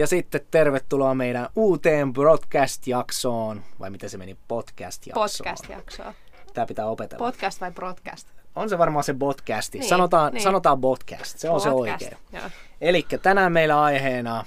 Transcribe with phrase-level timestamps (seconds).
[0.00, 3.62] Ja sitten tervetuloa meidän uuteen broadcast-jaksoon.
[3.80, 4.36] Vai miten se meni?
[4.48, 5.24] Podcast-jaksoon.
[5.24, 6.14] Podcast-jaksoa.
[6.54, 7.26] Tämä pitää opetella.
[7.26, 8.28] Podcast vai broadcast?
[8.56, 9.78] on se varmaan se podcasti.
[9.78, 10.42] Niin, sanotaan, niin.
[10.42, 11.38] sanotaan podcast.
[11.38, 12.18] Se on se Podcast, oikein.
[12.32, 12.50] joo.
[12.80, 14.44] Eli tänään meillä aiheena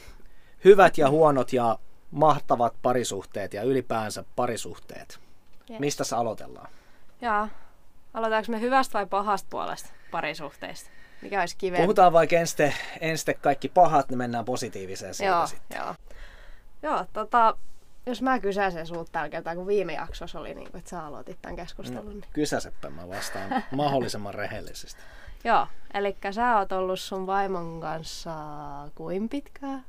[0.66, 1.80] hyvät ja huonot ja
[2.12, 5.20] mahtavat parisuhteet ja ylipäänsä parisuhteet.
[5.70, 5.80] Yes.
[5.80, 6.68] Mistä se aloitellaan?
[7.22, 7.48] Joo.
[8.14, 10.90] Aloitetaanko me hyvästä vai pahasta puolesta parisuhteista?
[11.24, 11.84] Mikä olisi kivempi?
[11.84, 15.78] Puhutaan vaikka ensin ensin kaikki pahat, niin mennään positiiviseen siitä Joo, sitten.
[15.78, 15.96] joo.
[16.84, 17.58] Joo, tota,
[18.06, 21.38] jos mä kysäisen sulta tällä kertaa, kun viime jaksossa oli, niin kuin, että sä aloitit
[21.42, 22.10] tämän keskustelun.
[22.10, 22.26] Niin.
[22.34, 25.02] Kysäsepä mä vastaan mahdollisimman rehellisesti.
[25.44, 28.34] Joo, eli sä oot ollut sun vaimon kanssa
[28.96, 29.86] kuin pitkään?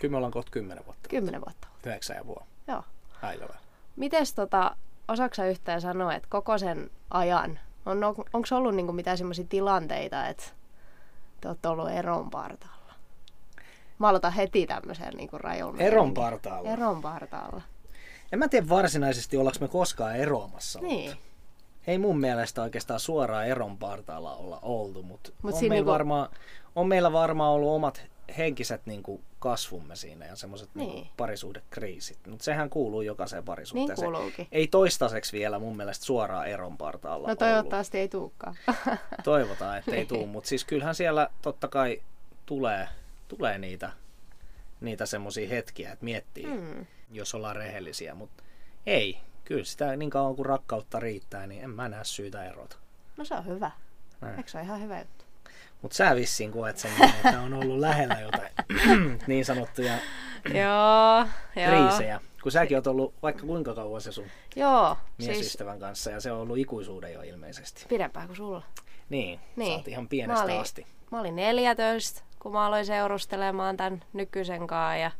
[0.00, 1.08] Kyllä me ollaan kohta kymmenen vuotta.
[1.08, 1.68] Kymmenen vuotta.
[1.86, 2.44] Yhdeksän ja vuotta.
[2.68, 2.82] Joo.
[3.22, 3.58] Äilöä.
[3.96, 4.76] Mites tota,
[5.08, 10.26] osaatko sä yhtään sanoa, että koko sen ajan, on, onko ollut niinku mitään semmoisia tilanteita,
[10.26, 10.44] että
[11.40, 12.94] te olette ollut eron partaalla?
[13.98, 15.82] Mä aloitan heti tämmöisen niinku rajulla.
[15.82, 16.22] Eron meininkin.
[16.22, 16.70] partaalla.
[16.70, 17.62] Eron partaalla.
[18.32, 20.80] En mä tiedä varsinaisesti, ollaanko me koskaan eroamassa.
[20.80, 21.12] Niin.
[21.86, 26.28] Ei mun mielestä oikeastaan suoraan eron partaalla olla oltu, mutta Mut on, meillä niinku- varmaan,
[26.76, 28.02] on meillä varmaan ollut omat
[28.38, 30.88] henkiset niinku kasvumme siinä ja semmoiset Niin.
[30.94, 32.18] niinku parisuhdekriisit.
[32.26, 34.12] Mutta sehän kuuluu jokaiseen Niin parisuhteeseen.
[34.12, 34.48] kuuluukin.
[34.52, 37.38] Ei toistaiseksi vielä mun mielestä suoraan eron partaalla No ollut.
[37.38, 38.54] toivottavasti ei tuukkaan.
[39.24, 40.08] Toivotaan, että ei Niin.
[40.08, 42.02] tuu, mutta siis kyllähän siellä totta kai
[42.46, 42.88] tulee,
[43.28, 43.90] tulee niitä,
[44.80, 46.86] niitä semmoisia hetkiä, että miettii, Mm.
[47.12, 48.42] jos ollaan rehellisiä, mutta
[48.86, 49.18] ei.
[49.44, 52.76] Kyllä sitä niin kauan kuin rakkautta riittää, niin en mä näe syytä erota.
[53.16, 53.70] No se on hyvä.
[54.20, 54.36] Näin.
[54.36, 55.19] Eikö se ole ihan hyvä juttu?
[55.82, 56.90] Mutta sä vissiin koet sen,
[57.24, 58.50] että on ollut lähellä jotain
[59.26, 59.92] niin sanottuja
[60.54, 62.20] joo, kriisejä.
[62.42, 64.24] Kun säkin oot ollut vaikka kuinka kauan se sun
[64.56, 67.84] Joo, siis miesystävän kanssa ja se on ollut ikuisuuden jo ilmeisesti.
[67.88, 68.62] pidempään kuin sulla.
[69.08, 69.72] Niin, Niin.
[69.72, 70.86] sä oot ihan pienestä Mä olin- asti.
[71.10, 75.10] Mä olin 14, kun mä aloin seurustelemaan tämän nykyisen kanssa ja,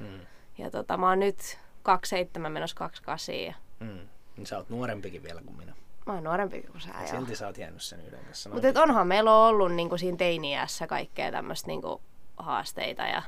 [0.00, 0.20] Mm.
[0.58, 4.08] ja tota, mä oon nyt 27 menossa 28 ja Mm.
[4.36, 5.72] Niin sä oot nuorempikin vielä kuin minä.
[6.06, 6.90] Mä oon nuorempi kuin sä.
[6.98, 7.06] joo.
[7.06, 8.50] Silti sä oot jäänyt sen yhden kanssa.
[8.50, 12.00] Mutta onhan meillä on ollut niinku siinä teiniässä kaikkea tämmöistä niinku
[12.36, 13.22] haasteita ja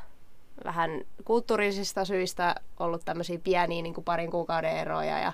[0.65, 5.33] vähän kulttuurisista syistä ollut tämmöisiä pieniä niinku parin kuukauden eroja ja,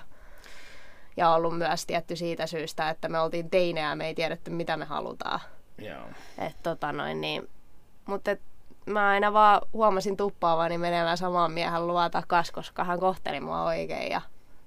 [1.17, 4.77] ja ollut myös tietty siitä syystä, että me oltiin teinejä ja me ei tiedetty mitä
[4.77, 5.39] me halutaan.
[5.77, 6.05] Joo.
[6.37, 7.49] Et tota noin, niin,
[8.05, 8.41] mutta et
[8.85, 14.11] mä aina vaan huomasin tuppaavani menemään samaan miehen luo takas, koska hän kohteli mua oikein
[14.11, 14.21] ja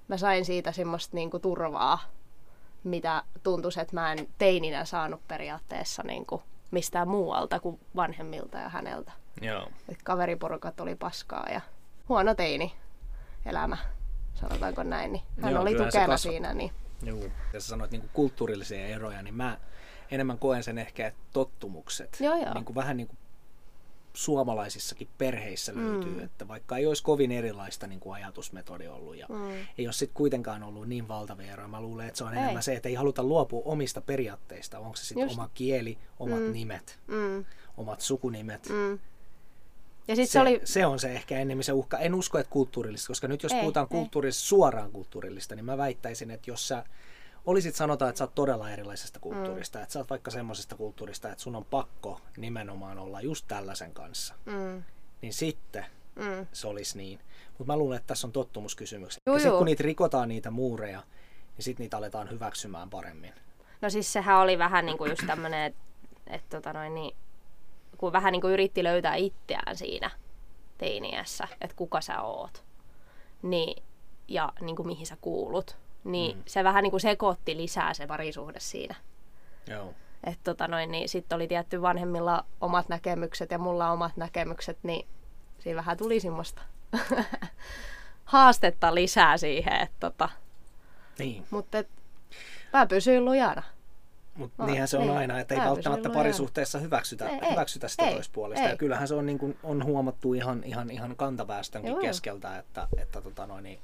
[0.07, 1.99] mä sain siitä semmoista niinku turvaa,
[2.83, 9.11] mitä tuntui, että mä en teininä saanut periaatteessa niinku mistään muualta kuin vanhemmilta ja häneltä.
[9.41, 9.67] Joo.
[9.89, 11.61] Et kaveriporukat oli paskaa ja
[12.09, 12.75] huono teini
[13.45, 13.77] elämä,
[14.33, 15.11] sanotaanko näin.
[15.11, 16.53] Niin hän Joo, oli tukena siinä.
[16.53, 16.71] Niin,
[17.03, 17.19] Joo.
[17.53, 19.57] Ja sä sanoit niin kulttuurillisia eroja, niin mä
[20.11, 22.17] enemmän koen sen ehkä, että tottumukset.
[22.19, 22.53] Joo, joo.
[22.53, 23.17] Niin kuin vähän niin kuin
[24.23, 26.19] suomalaisissakin perheissä löytyy, Mm.
[26.19, 30.15] että vaikka ei olisi kovin erilaista niin kuin ajatusmetodi ollut ja mm, ei ole sitten
[30.15, 31.67] kuitenkaan ollut niin valtavia eroja.
[31.67, 32.39] Mä luulen, että se on Ei.
[32.43, 34.79] enemmän se, että ei haluta luopua omista periaatteista.
[34.79, 36.51] Onko se sitten oma kieli, omat Mm.
[36.53, 37.45] nimet, mm,
[37.77, 38.69] omat sukunimet.
[38.69, 38.99] mm.
[40.07, 40.61] Ja sitten se, se oli...
[40.63, 41.97] se on se ehkä enemmän se uhka.
[41.97, 43.97] En usko, että kulttuurillista, koska nyt jos Ei, puhutaan ei.
[43.97, 46.83] kulttuurista, suoraan kulttuurillista, niin mä väittäisin, että jos sä
[47.49, 49.83] olisit sanotaan, että sä oot todella erilaisesta kulttuurista, mm.
[49.83, 54.33] että sä oot vaikka semmoisesta kulttuurista, että sun on pakko nimenomaan olla just tällaisen kanssa,
[54.45, 54.83] Mm,
[55.21, 56.47] niin sitten mm.
[56.53, 57.19] se olisi niin.
[57.57, 59.19] Mutta mä luulen, että tässä on tottumuskysymyksiä.
[59.25, 61.03] Juu, Ja sitten kun niitä rikotaan niitä muureja,
[61.57, 63.33] niin sitten niitä aletaan hyväksymään paremmin.
[63.81, 65.81] No siis sehän oli vähän niin kuin just tämmönen, että
[66.27, 67.15] et, tota noin, niin,
[67.97, 70.11] kun vähän niin kuin yritti löytää itseään siinä
[70.77, 72.63] teiniässä, että kuka sä oot.
[73.41, 73.83] Niin,
[74.27, 75.77] ja niin kuin mihin sä kuulut.
[76.03, 76.43] Niin Mm.
[76.45, 78.95] se vähän niin kuin sekoitti lisää se parisuhde siinä.
[79.67, 79.93] Joo.
[80.23, 85.07] Että tota noin, niin sitten oli tietty vanhemmilla omat näkemykset ja mulla omat näkemykset, niin
[85.59, 86.61] siinä vähän tuli semmoista
[88.25, 89.73] haastetta lisää siihen.
[89.81, 90.29] Että tota,
[91.19, 91.45] Niin.
[91.49, 91.87] mutta et,
[92.73, 93.63] mä pysyin lujana.
[94.35, 95.17] Mutta No, niinhän se on niin.
[95.17, 98.65] aina, että ei välttämättä parisuhteessa hyväksytä, Ei, ei, hyväksytä sitä ei, toispuolista.
[98.65, 98.69] ei.
[98.71, 102.01] Ja kyllähän se on, niin kuin, on huomattu ihan, ihan, ihan kantaväestönkin Joo.
[102.01, 103.79] keskeltä, että, että tota noin, niin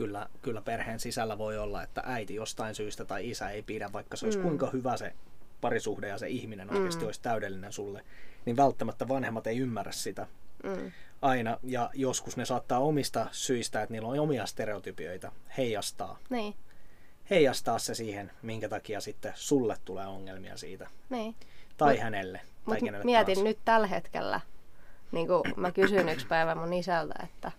[0.00, 4.16] kyllä, kyllä perheen sisällä voi olla, että äiti jostain syystä tai isä ei pidä, vaikka
[4.16, 4.42] se olisi Mm.
[4.44, 5.12] kuinka hyvä se
[5.60, 7.06] parisuhde ja se ihminen oikeasti Mm.
[7.06, 8.04] olisi täydellinen sulle,
[8.44, 10.26] niin välttämättä vanhemmat ei ymmärrä sitä
[10.62, 10.92] Mm.
[11.22, 11.58] aina.
[11.62, 16.18] Ja joskus ne saattaa omista syistä, että niillä on omia stereotypioita, heijastaa.
[16.30, 16.54] Niin,
[17.30, 20.86] Heijastaa se siihen, minkä takia sitten sulle tulee ongelmia siitä.
[21.10, 21.34] niin.
[21.76, 22.40] Tai Mut- hänelle.
[22.68, 23.48] Tai kenelle mietin tahansa.
[23.48, 24.40] nyt tällä hetkellä,
[25.12, 27.52] niin kuin mä kysyin yksi päivä mun isältä, että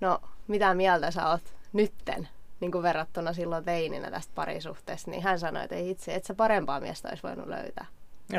[0.00, 0.18] no
[0.48, 2.28] mitä mieltä sä oot nytten,
[2.60, 6.34] niin kuin verrattuna silloin teininä tästä parisuhteesta, niin hän sanoi, että ei itse, että sä
[6.34, 7.86] parempaa miestä olisi voinut löytää.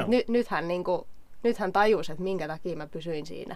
[0.08, 1.02] Nyt, nythän, niin kuin,
[1.44, 3.56] nythän tajus, että minkä takia mä pysyin siinä.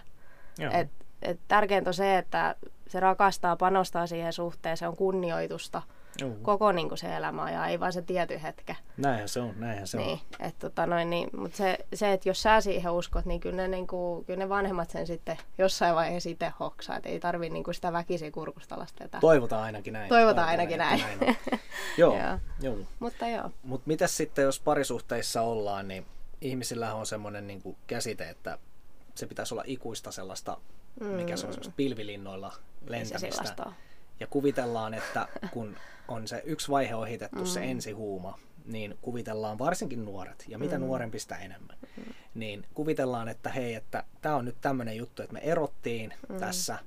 [0.60, 0.72] Joo.
[0.74, 0.90] Et
[1.24, 2.56] et tärkeintä on se, että
[2.88, 5.82] se rakastaa, panostaa siihen suhteeseen, on kunnioitusta
[6.22, 6.36] Juu.
[6.42, 8.76] koko niin kuin se elämä ja ei vaan se tietty hetke.
[8.98, 10.48] Näinhän se on, näinhän se Niin, on.
[10.48, 13.68] et, tota noin, niin, mutta se, se, että jos sä siihen uskot, niin kyllä ne,
[13.68, 16.98] niin kuin, kyllä ne vanhemmat sen sitten jossain vaiheessa itse hoksaa.
[16.98, 19.18] Et ei tarvi niin kuin sitä väkisin kurkusta lasketa.
[19.20, 20.10] Toivotaan ainakin näin.
[20.10, 21.18] Toivotaan ainakin että näin.
[21.22, 21.36] on.
[21.98, 22.40] joo, Joo.
[22.62, 22.78] joo.
[23.00, 23.50] Mutta joo.
[23.64, 26.06] Mutta mitä sitten, jos parisuhteissa ollaan, niin
[26.42, 28.58] ihmisillä on semmoinen niin käsite, että
[29.16, 30.58] se pitäisi olla ikuista sellaista,
[31.00, 32.60] mikä se on semmoista pilvilinnoilla Se
[32.92, 33.20] lentämistä.
[33.20, 33.74] sellaista on.
[34.20, 35.76] Ja kuvitellaan, että kun
[36.08, 37.46] on se yksi vaihe ohitettu, mm.
[37.46, 40.86] se ensihuuma, niin kuvitellaan varsinkin nuoret, ja mitä mm.
[40.86, 42.04] nuorempi sitä enemmän, mm.
[42.34, 46.38] niin kuvitellaan, että hei, että tämä on nyt tämmöinen juttu, että me erottiin mm.
[46.38, 46.80] tässä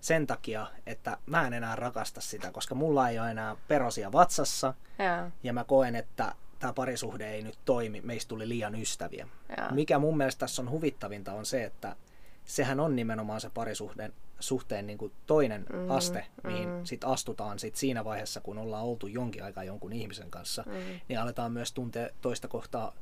[0.00, 4.74] sen takia, että mä en enää rakasta sitä, koska mulla ei ole enää perosia vatsassa,
[4.98, 5.30] Joo.
[5.42, 9.28] ja mä koen, että tämä parisuhde ei nyt toimi, meistä tuli liian ystäviä.
[9.58, 9.70] Joo.
[9.70, 11.96] Mikä mun mielestä tässä on huvittavinta on se, että
[12.44, 16.84] sehän on nimenomaan se parisuhteen suhteen niin kuin toinen mm, aste, mihin mm.
[16.84, 21.00] sit astutaan sit siinä vaiheessa, kun ollaan oltu jonkin aikaa jonkun ihmisen kanssa, mm.
[21.08, 22.94] niin aletaan myös tuntea toista kohtaa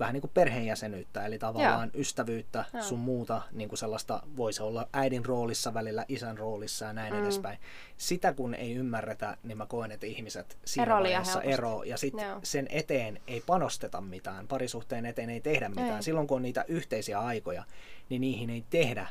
[0.00, 2.00] vähän niin kuin perheenjäsenyyttä, eli tavallaan Joo.
[2.00, 2.82] ystävyyttä, Joo.
[2.82, 7.22] sun muuta, niin kuin sellaista, voisi olla äidin roolissa välillä, isän roolissa ja näin mm.
[7.22, 7.58] edespäin.
[7.96, 12.26] Sitä kun ei ymmärretä, niin mä koen, että ihmiset siinä Ero vaiheessa ero, ja sitten
[12.42, 15.96] sen eteen ei panosteta mitään, parisuhteen eteen ei tehdä mitään.
[15.96, 16.02] Ei.
[16.02, 17.64] Silloin kun on niitä yhteisiä aikoja,
[18.08, 19.06] niin niihin ei tehdä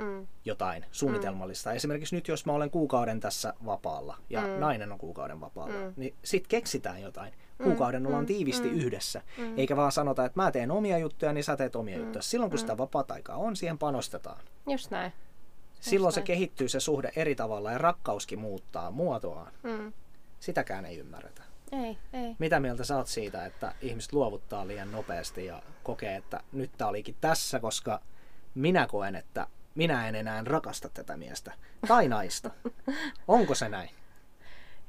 [0.00, 0.26] Mm.
[0.44, 1.70] jotain suunnitelmallista.
[1.70, 1.76] Mm.
[1.76, 4.48] Esimerkiksi nyt, jos mä olen kuukauden tässä vapaalla ja mm.
[4.48, 5.92] nainen on kuukauden vapaalla, mm.
[5.96, 7.32] niin sit keksitään jotain.
[7.62, 8.74] Kuukauden ollaan tiivisti mm.
[8.74, 9.58] yhdessä, mm.
[9.58, 12.02] eikä vaan sanota, että mä teen omia juttuja, niin sä teet omia mm.
[12.02, 12.22] juttuja.
[12.22, 14.40] Silloin kun sitä vapaata-aikaa on, siihen panostetaan.
[14.66, 15.12] Just näin.
[15.80, 16.26] Silloin se näin.
[16.26, 19.52] kehittyy se suhde eri tavalla ja rakkauskin muuttaa muotoaan.
[19.62, 19.92] Mm.
[20.40, 21.42] Sitäkään ei ymmärretä.
[21.72, 22.36] Ei, ei.
[22.38, 26.88] Mitä mieltä sä oot siitä, että ihmiset luovuttaa liian nopeasti ja kokee, että nyt tää
[26.88, 28.00] olikin tässä, koska
[28.54, 29.46] minä koen, että
[29.80, 31.52] minä en enää rakasta tätä miestä
[31.88, 32.50] tai naista.
[33.28, 33.90] Onko se näin?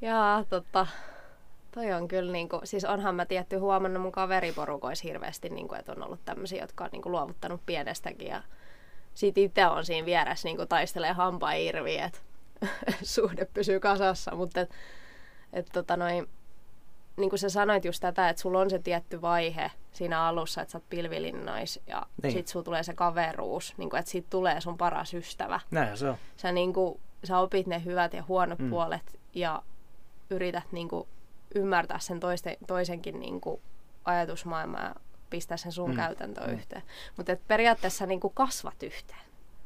[0.01, 0.87] Jaa, totta.
[1.71, 6.03] Toi on kyllä, niinku, siis onhan mä tietty huomannut mun kaveriporukoissa hirveästi, niinku, että on
[6.03, 8.43] ollut tämmöisiä, jotka on niinku, luovuttanut pienestäkin ja
[9.13, 12.19] sit itse on siinä vieressä niinku, taistelee hampaa irvi, että
[13.03, 14.69] suhde pysyy kasassa, mutta et,
[15.53, 16.29] et, tota noin,
[17.21, 20.71] niin kuin sä sanoit just tätä, että sulla on se tietty vaihe siinä alussa, että
[20.71, 22.07] sä oot pilvilinnais ja Niin.
[22.23, 22.31] niin.
[22.33, 25.59] sit sulla tulee se kaveruus, niin kuin, että siitä tulee sun paras ystävä.
[25.71, 26.15] Näin se on.
[26.37, 28.69] Sä, niin kuin, sä opit ne hyvät ja huonot mm.
[28.69, 29.63] puolet ja
[30.29, 31.07] yrität niin kuin,
[31.55, 33.61] ymmärtää sen toiste, toisenkin niin kuin,
[34.05, 34.95] ajatusmaailmaa ja
[35.29, 35.95] pistää sen sun Mm.
[35.95, 36.55] käytäntöön mm.
[36.55, 36.83] yhteen.
[37.17, 39.21] Mutta periaatteessa niin kuin, kasvat yhteen.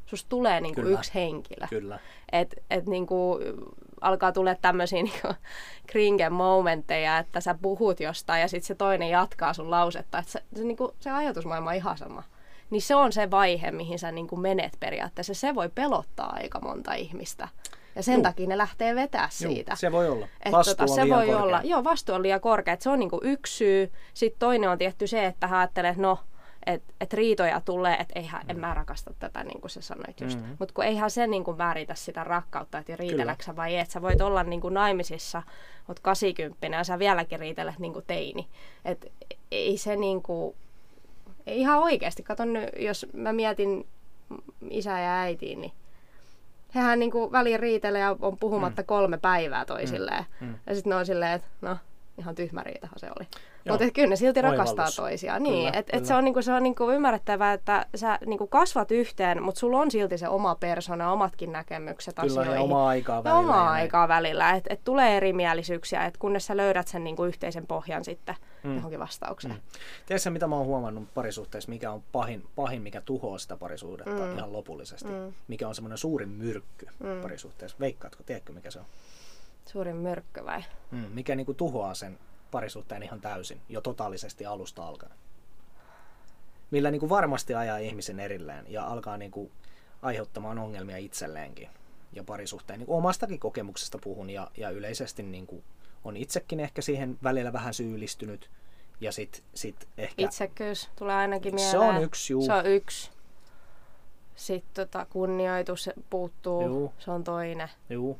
[0.05, 1.67] Susta tulee niin kuin, yksi henkilö.
[1.69, 1.99] Kyllä.
[2.31, 3.39] Et, et niinku,
[4.05, 5.27] alkaa tulla tämmöisiä niinku,
[5.87, 10.19] kringen momentteja, että sä puhut jostain ja sitten se toinen jatkaa sun lausetta.
[10.19, 12.23] Et se, se, niinku, se ajatusmaailma on ihan sama.
[12.69, 15.33] Niin se on se vaihe, mihin sä niinku menet periaatteessa.
[15.33, 17.47] Se voi pelottaa aika monta ihmistä.
[17.95, 18.23] Ja sen Juu.
[18.23, 19.75] takia ne lähtee vetää Juu, siitä.
[19.75, 20.27] se voi olla.
[20.45, 21.43] Et Vastuu tota, on se liian voi korkea.
[21.43, 22.73] olla, joo, vastuu on liian korkea.
[22.73, 23.91] Et se on niinku yksi syy.
[24.13, 26.19] Sitten toinen on tietty se, että ajattelee, että no,
[26.65, 30.39] että et riitoja tulee, että eihän, en mä rakasta tätä, niin kuin sä sanoit just.
[30.39, 30.55] Mm.
[30.59, 33.79] Mutta kun eihän se niin kuin määritä sitä rakkautta, että riiteleksä vai ei.
[33.79, 35.43] Että sä voit olla niin kuin naimisissa,
[35.87, 38.47] oot 80 ja sä vieläkin riitelet niin kuin teini.
[38.85, 39.11] Et
[39.51, 40.55] ei se niin kuin,
[41.45, 42.23] ei ihan oikeasti.
[42.23, 43.87] Kato nyt, jos mä mietin
[44.69, 45.71] isää ja äitiin, niin
[46.75, 48.85] hehän niin kuin väliin riitelee ja on puhumatta mm.
[48.85, 50.25] kolme päivää toisilleen.
[50.41, 50.47] Mm.
[50.47, 50.55] Mm.
[50.67, 51.77] Ja sitten ne on silleen, että no,
[52.17, 53.27] ihan tyhmä riitahan se oli.
[53.69, 54.57] Mutta kyllä ne silti Oivallus.
[54.59, 55.43] rakastaa toisiaan.
[55.43, 56.01] Niin, Kyllä, että kyllä.
[56.01, 59.79] et se on, niinku, se on niinku ymmärrettävää, että sä niinku kasvat yhteen, mutta sulla
[59.79, 62.53] on silti se oma persona, omatkin näkemykset Kyllä, asioihin.
[62.53, 63.39] ja omaa aikaa Ja välillä.
[63.39, 64.51] omaa ja aikaa välillä.
[64.51, 68.75] Että et tulee erimielisyyksiä, että kunnes sä löydät sen niinku yhteisen pohjan sitten mm.
[68.75, 69.53] johonkin vastaukseen.
[69.53, 69.59] Mm.
[70.05, 74.37] Tiedätkö, mitä mä oon huomannut parisuhteessa, mikä on pahin, pahin mikä tuhoaa sitä parisuhdetta mm.
[74.37, 75.09] ihan lopullisesti?
[75.09, 75.33] Mm.
[75.47, 77.21] Mikä on semmoinen suurin myrkky mm.
[77.21, 77.77] parisuhteessa?
[77.79, 78.85] Veikkaatko, tiedätkö mikä se on?
[79.65, 80.63] Suurin myrkky vai?
[80.91, 80.97] Mm.
[81.13, 82.17] Mikä niinku tuhoaa sen
[82.55, 85.13] parisuhteen ihan täysin, jo totaalisesti alusta alkaen?
[86.71, 89.51] Millä niinku varmasti ajaa ihmisen erilleen ja alkaa niinku
[90.01, 91.69] aiheuttamaan ongelmia itselleenkin
[92.13, 92.79] ja parisuhteen.
[92.79, 95.63] Niin omastakin kokemuksesta puhun ja, ja yleisesti niinku
[96.03, 98.49] on itsekin ehkä siihen välillä vähän syyllistynyt
[99.01, 100.23] ja sit, sit ehkä...
[100.23, 101.95] Itsekkyys tulee ainakin Se mieleen.
[101.95, 102.45] on yksi, juu.
[102.45, 103.11] Se on yksi.
[104.35, 106.93] Sitten tota, kunnioitus puuttuu, Juu.
[106.99, 107.69] se on toinen.
[107.89, 108.19] Juu,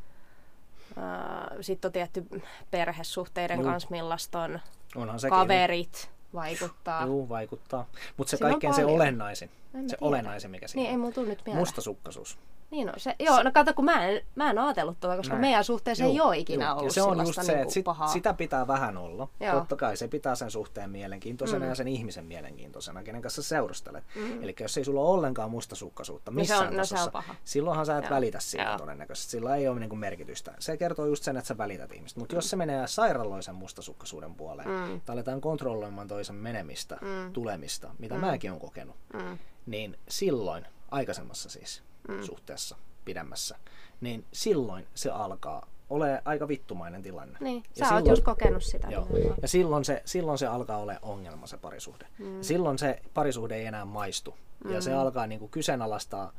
[1.62, 2.26] Sitten on tietty
[2.72, 3.66] perhesuhteiden Juu.
[3.70, 4.60] kanssa, millaista on
[4.96, 5.38] onhan sekin.
[5.38, 7.06] kaverit vaikuttaa.
[7.06, 7.86] Juu, vaikuttaa.
[8.18, 9.98] Mutta se Siinä kaikkein se olennaisin, se tiedä.
[10.02, 11.00] olennaisin mikä siinä Niin, ei on.
[11.00, 11.62] mulla tullut nyt mieleen.
[11.62, 12.38] Mustasukkaisuus.
[12.72, 13.16] Niin on se.
[13.20, 15.42] Joo, no kato, kun mä en, mä en ajatellut tuota, koska Näin.
[15.42, 16.72] meidän suhteessa ei Juu, ole ikinä juu.
[16.72, 18.08] ollut Ja se on just se, niinku että sit, pahaa.
[18.08, 19.28] sitä pitää vähän olla.
[19.40, 19.54] Joo.
[19.60, 21.70] Totta kai se pitää sen suhteen mielenkiintoisena mm.
[21.70, 24.04] ja sen ihmisen mielenkiintoisena, kenen kanssa seurustelet.
[24.16, 24.44] Mm.
[24.44, 27.12] Eli jos ei sulla ole ollenkaan mustasukkaisuutta Niin se on- missään no se on tasossa,
[27.12, 27.36] paha.
[27.44, 28.12] silloinhan sä et Joo.
[28.16, 28.78] välitä siitä Joo.
[28.78, 29.32] todennäköisesti.
[29.32, 30.54] Sillä ei ole niinku merkitystä.
[30.60, 32.20] Se kertoo just sen, että sä välität ihmistä.
[32.20, 35.02] Mutta jos se menee sairaaloisen mustasukkaisuuden puoleen, Mm.
[35.06, 37.34] tai aletaan kontrolloimaan toisen menemistä, Mm.
[37.34, 39.38] tulemista, mitä mäkin olen kokenut, Mm.
[39.66, 42.24] niin silloin, aikaisemmassa siis mm.
[42.24, 43.58] suhteessa, pidemmässä,
[44.02, 47.38] niin silloin se alkaa ole aika vittumainen tilanne.
[47.40, 48.88] Niin, Ja sä oot just kokenut sitä.
[48.88, 49.06] Joo.
[49.06, 49.40] nimenomaan.
[49.42, 52.08] Ja silloin se, silloin se alkaa olla ongelma se parisuhde.
[52.20, 52.42] Mm.
[52.42, 54.36] Silloin se parisuhde ei enää maistu.
[54.64, 54.72] Mm.
[54.72, 56.34] Ja se alkaa niinku kyseenalaistaa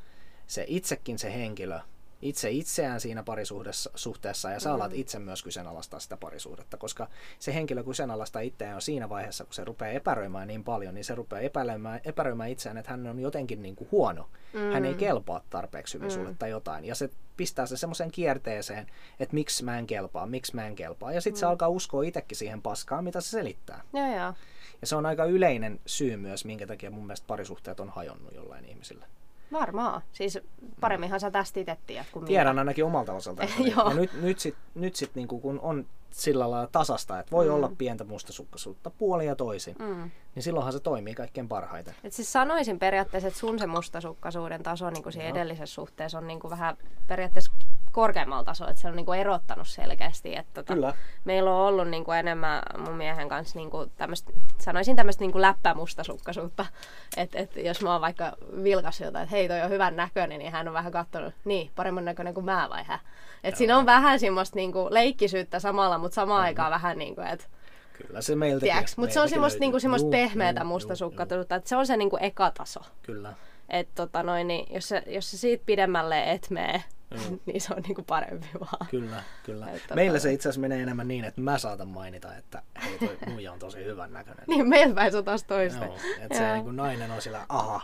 [0.47, 1.81] se itsekin se henkilö,
[2.23, 7.09] itse itseään siinä parisuhteessa suhteessa, ja sä alat itse myös kyseenalaistaa sitä parisuhdetta, koska
[7.39, 11.15] se henkilö kyseenalaistaa itseään jo siinä vaiheessa, kun se rupeaa epäröimään niin paljon, niin se
[11.15, 14.29] rupeaa epäröimään, epäröimään itseään, että hän on jotenkin niin kuin huono.
[14.53, 14.61] Mm.
[14.61, 16.15] Hän ei kelpaa tarpeeksi hyvin mm.
[16.15, 16.85] sulle tai jotain.
[16.85, 18.87] Ja se pistää se semmoiseen kierteeseen,
[19.21, 21.13] että miksi mä en kelpaa, miksi mä en kelpaa.
[21.13, 21.41] Ja sitten mm.
[21.41, 23.83] se alkaa uskoa itsekin siihen paskaan, mitä se selittää.
[23.93, 24.35] Joo, joo.
[24.81, 28.65] Ja se on aika yleinen syy myös, minkä takia mun mielestä parisuhteet on hajonnut jollain
[28.65, 29.07] ihmisillä.
[29.53, 30.03] Varmaan.
[30.13, 30.39] Siis
[30.81, 32.61] paremminhan sä tästä itse tiedät kuin Tiedän minä.
[32.61, 33.49] ainakin omalta osaltaan.
[33.77, 33.89] Joo.
[33.89, 37.55] ja nyt, nyt sitten nyt sit niinku, kun on sillä lailla tasasta, että voi mm.
[37.55, 40.11] olla pientä mustasukkaisuutta puoli ja toisin, Mm.
[40.35, 41.95] niin silloinhan se toimii kaikkein parhaiten.
[42.05, 46.27] Et siis sanoisin periaatteessa, että sun se mustasukkaisuuden taso niin kuin siinä edellisessä suhteessa on
[46.27, 46.77] niin kuin vähän
[47.07, 47.53] periaatteessa
[47.97, 50.37] korkeammalla tasolla, että se on niin kuin erottanut selkeästi.
[50.37, 50.95] Että tota, Kyllä.
[51.25, 55.43] Meillä on ollut niin kuin enemmän mun miehen kanssa niin kuin tämmöistä, sanoisin tämmöistä niin
[55.43, 56.67] läppämustasukkaisuutta.
[57.17, 60.53] Että et jos mä oon vaikka vilkas jotain, että hei toi on hyvän näköinen, niin
[60.53, 62.99] hän on vähän katsonut, niin paremman näköinen kuin mä vai hän.
[63.45, 67.27] Et siinä on vähän semmoista niin kuin leikkisyyttä samalla, mutta samaan aikaan vähän niin kuin,
[67.27, 67.45] että
[67.93, 68.75] Kyllä se meiltäkin.
[68.97, 72.81] mutta se on semmoista, niinku, semmoista pehmeätä mustasukkaisuutta, että se on se niinku eka taso.
[73.03, 73.35] Kyllä.
[73.69, 77.39] Et tota noin, niin jos, se, jos se siitä pidemmälle et mene, Joo.
[77.47, 78.87] niin se on niinku parempi vaan.
[78.91, 79.71] Kyllä, kyllä.
[79.71, 82.99] Et tota- Meillä se itse asiassa menee enemmän niin, että mä saatan mainita, että hei
[82.99, 84.45] toi muija on tosi hyvän näköinen.
[84.49, 85.85] Niin meiltä päin se on taas toista.
[85.85, 86.53] Joo, että se Joo.
[86.55, 87.83] niin kuin nainen on sillä aha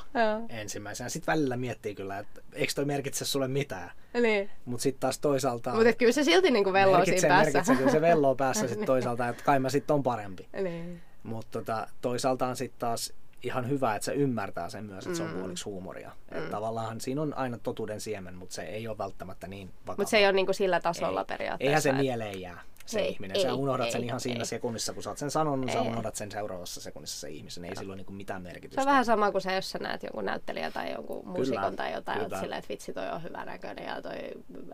[0.49, 1.09] ensimmäisenä.
[1.11, 3.91] Sitten välillä miettii kyllä, että eikö toi merkitse sulle mitään.
[4.23, 4.50] Niin.
[4.64, 7.52] Mutta sitten taas toisaalta Mutta kyllä se silti niinku velloo merkitsee, siinä päässä.
[7.52, 10.49] merkitsee, kyllä se velloo päässä sitten toisaalta, että kai mä sitten on parempi.
[10.62, 11.02] niin.
[11.23, 13.12] Mutta tota, toisaalta on sitten taas
[13.43, 16.11] ihan hyvä, että se ymmärtää sen myös, että se on puoliksi huumoria.
[16.31, 16.39] Mm.
[16.39, 19.97] Että tavallaan siinä on aina totuuden siemen, mutta se ei ole välttämättä niin vakavaa.
[19.97, 21.27] Mutta se ei ole niinku sillä tasolla Ei.
[21.27, 21.69] periaatteessa.
[21.69, 23.37] Eihän se et- mieleen jää se Ei, ihminen.
[23.37, 24.47] ei, Sä unohdat ei, sen ihan siinä ei.
[24.47, 25.89] sekunnissa, kun sä oot sen sanonut, sä Ei.
[25.89, 27.65] unohdat sen seuraavassa sekunnissa se ihmisen.
[27.65, 28.83] Ei sillä ole niinku mitään merkitystä.
[28.83, 31.93] Se on vähän sama kuin se, jos sä näet jonkun näyttelijä tai jonkun muusikon tai
[31.93, 32.41] jotain, kyllä.
[32.41, 34.17] silleen, että vitsi toi on hyvä näköinen ja toi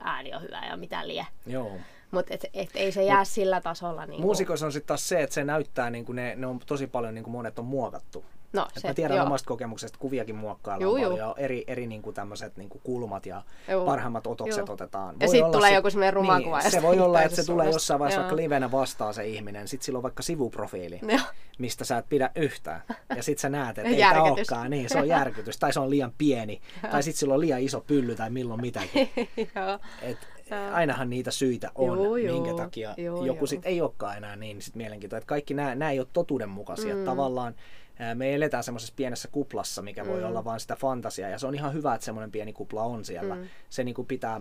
[0.00, 1.26] ääni on hyvä ja mitä lie.
[1.46, 1.72] Joo.
[2.10, 4.06] Mutta et, et, ei se jää sillä tasolla.
[4.06, 4.22] Niinku...
[4.22, 7.14] Muusikoissa on sitten taas se, että se näyttää, niin kuin ne, ne on tosi paljon,
[7.14, 8.24] niin kuin monet on muokattu.
[8.52, 9.26] No, Et se, mä tiedän joo.
[9.26, 11.10] omasta kokemuksesta, kuviakin muokkaillaan Juu, juu.
[11.10, 13.84] paljon, eri, eri niin kuin tämmöiset niin kuin kulmat ja Juu.
[13.84, 14.74] parhaimmat otokset Juu.
[14.74, 15.14] otetaan.
[15.20, 17.36] Ja Voi sit olla tulee sit- joku semmoinen ruma niin, kuva Se voi olla, että
[17.36, 18.24] se tulee jossain vaiheessa Joo.
[18.24, 21.20] vaikka livenä vastaa se ihminen, sit sillä on vaikka sivuprofiili, Joo.
[21.58, 22.82] mistä sä et pidä yhtään.
[23.16, 24.30] Ja sit sä näet, että ei Järkytys.
[24.32, 27.60] olekaan, niin se on järkytys, tai se on liian pieni, tai sit sillä on liian
[27.60, 29.10] iso pylly tai milloin mitäkin.
[29.56, 29.78] Joo.
[30.02, 30.18] Et
[30.72, 32.42] ainahan niitä syitä on, Juu, juu.
[32.42, 33.46] minkä takia Juu, joku juu.
[33.46, 35.26] sit ei olekaan enää niin sit mielenkiintoinen.
[35.26, 36.94] Kaikki nämä, ei ole totuudenmukaisia.
[36.94, 37.04] Mm.
[37.04, 37.54] Tavallaan
[38.14, 41.30] me eletään semmoisessa pienessä kuplassa, mikä voi olla vain sitä fantasiaa.
[41.30, 43.34] Ja se on ihan hyvä, että semmoinen pieni kupla on siellä.
[43.34, 43.48] Mm.
[43.68, 44.40] Se niin kuin pitää ää,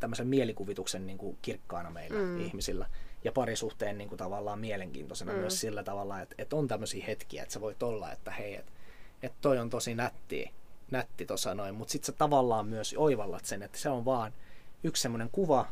[0.00, 2.40] tämmöisen mielikuvituksen niin kuin kirkkaana meillä mm.
[2.40, 2.86] ihmisillä.
[3.24, 5.38] Ja parisuhteen niin kuin tavallaan mielenkiintoisena mm.
[5.38, 8.72] myös sillä tavalla, että, että on tämmöisiä hetkiä, että sä voit olla, että hei, että,
[9.22, 10.50] että toi on tosi nätti,
[10.90, 11.74] nätti tuossa noin.
[11.74, 14.32] Mutta sitten sä tavallaan myös oivallat sen, että se on vaan
[14.84, 15.66] yksi semmoinen kuva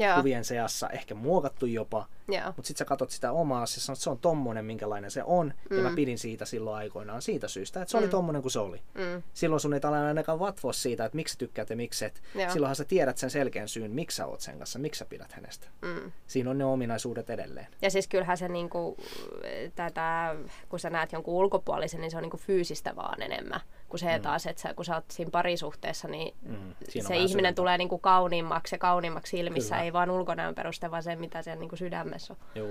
[0.00, 0.16] Joo.
[0.16, 2.46] kuvien seassa, ehkä muokattu jopa, Joo.
[2.46, 5.54] mutta sitten sä katsot sitä omaa, ja sanot, että se on tommonen, minkälainen se on,
[5.70, 5.76] mm.
[5.76, 8.82] ja mä pidin siitä silloin aikoinaan siitä syystä, että se oli tommonen kuin se oli.
[8.94, 9.22] Mm.
[9.34, 12.22] Silloin sun ei tarvitse ainakaan vatvoa siitä, että miksi sä tykkäät ja miksi et.
[12.34, 12.50] Joo.
[12.50, 15.66] Silloinhan sä tiedät sen selkeän syyn, miksi sä oot sen kanssa, miksi sä pidät hänestä.
[15.82, 16.12] Mm.
[16.26, 17.66] Siinä on ne ominaisuudet edelleen.
[17.82, 18.96] Ja siis kyllähän se niinku,
[19.74, 20.36] tätä,
[20.68, 23.60] kun sä näet jonkun ulkopuolisen, niin se on niinku fyysistä vaan enemmän.
[23.90, 24.22] Kun se mm.
[24.22, 26.74] taas, että sä, kun sä oot siinä parisuhteessa, niin Mm.
[26.88, 27.52] Siinä se ihminen syvempää.
[27.52, 29.84] tulee niinku kauniimmaksi ja kauniimmaksi silmissä, Kyllä.
[29.84, 32.38] ei vaan ulkonäön peruste, vaan se, mitä siellä niinku sydämessä on.
[32.54, 32.68] Joo.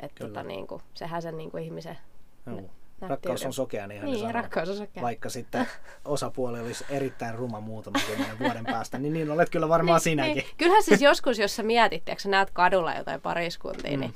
[0.00, 0.28] Et Kyllä.
[0.28, 1.98] tota, niinku, sehän sen niinku ihmisen...
[2.46, 2.62] Joo.
[3.00, 5.02] Rakkaus on sokea, niin, Niin, rakkaus on sokea.
[5.02, 5.66] Vaikka sitten
[6.04, 10.34] osapuoli olisi erittäin ruma muutaman kymmenen vuoden päästä, niin niin olet kyllä varmaan sinäkin.
[10.34, 10.46] Niin.
[10.56, 14.00] Kyllähän siis joskus, jos sä mietit, että sä näet kadulla jotain pariskuntia, mm.
[14.00, 14.14] niin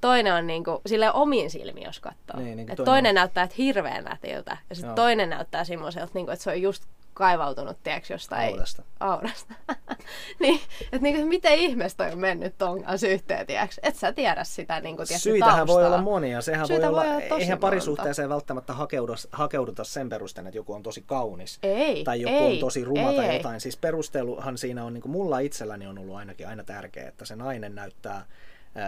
[0.00, 2.40] toinen on niinku, sille omiin silmiin, jos katsoo.
[2.40, 6.10] Niin, niin kuin toinen toinen, on- näyttää, että hirveän nätiltä, ja sitten toinen näyttää semmoiselta,
[6.14, 6.84] niinku, että se on just
[7.16, 8.82] kaivautunut, tiedätkö, jostain Aurasta.
[9.00, 9.54] aurasta.
[10.40, 13.74] niin, että niinku, miten ihmeessä toi on mennyt ton kanssa yhteen, tiedätkö?
[13.82, 15.76] Et sä tiedä sitä niinku, tiedätkö, Syitähän taustaa.
[15.76, 16.40] voi olla monia.
[16.40, 20.74] Sehän Syitä voi olla, voi olla eihän parisuhteeseen välttämättä hakeuduta, hakeuduta sen perusteella, että joku
[20.74, 21.58] on tosi kaunis.
[21.62, 23.36] Ei, tai joku ei, on tosi ruma ei, tai ei.
[23.36, 23.60] jotain.
[23.60, 27.36] Siis perusteluhan siinä on, niin kuin mulla itselläni on ollut ainakin aina tärkeää, että se
[27.36, 28.24] nainen näyttää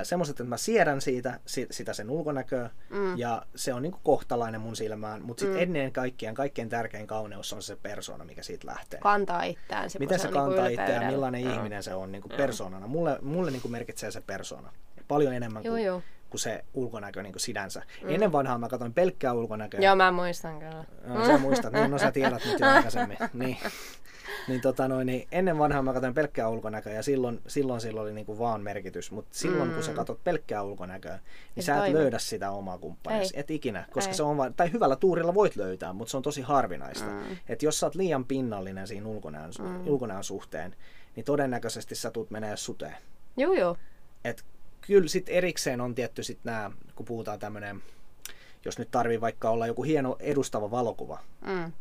[0.02, 3.18] semmoiset, että mä siedän siitä, si- sitä sen ulkonäköä, mm.
[3.18, 5.62] ja se on niin kuin kohtalainen mun silmään, mutta sitten mm.
[5.62, 9.00] ennen kaikkien, kaikkein tärkein kauneus on se persona, mikä siitä lähtee.
[9.00, 9.90] Kantaa itseään.
[9.99, 11.11] Miten se niinku kantaa itseään, ylpeydellä.
[11.11, 11.54] millainen Joo.
[11.54, 12.87] ihminen se on niin kuin persoonana.
[12.87, 14.73] Mulle, mulle niin kuin merkitsee se persona.
[15.09, 16.02] Paljon enemmän Joo, kuin, joo.
[16.30, 17.83] kuin se ulkonäkö niin kuin sinänsä.
[18.02, 18.09] Mm.
[18.09, 19.80] Ennen vanhaa mä katsoin pelkkää ulkonäköä.
[19.80, 20.85] Joo, mä muistan kyllä.
[21.04, 23.18] No, sä muistat, niin no sä tiedät nyt jo aikaisemmin.
[23.33, 23.57] Niin,
[24.49, 28.12] niin, tota noin, niin ennen vanhaa mä katsoin pelkkää ulkonäköä ja silloin, silloin sillä oli
[28.12, 29.11] niinku vaan merkitys.
[29.12, 29.75] Mutta silloin mm.
[29.75, 31.23] kun sä katsot pelkkää ulkonäköä, niin
[31.56, 31.99] Ei sä et toimi.
[31.99, 33.23] löydä sitä omaa kumppania.
[33.35, 34.14] Et ikinä, koska Ei.
[34.16, 37.11] se on vaan, tai hyvällä tuurilla voit löytää, mutta se on tosi harvinaista.
[37.11, 37.37] Mm.
[37.49, 39.87] Että jos sä oot liian pinnallinen siinä ulkonäön, mm.
[39.87, 40.76] ulkonäön suhteen,
[41.16, 42.97] niin todennäköisesti sä tulet menee suteen.
[43.37, 43.76] Joo, joo.
[44.25, 44.44] Et
[44.87, 47.82] kyllä sitten erikseen on tietty sit nämä, kun puhutaan tämmöinen,
[48.64, 51.73] jos nyt tarvii vaikka olla joku hieno edustava valokuva, Mm.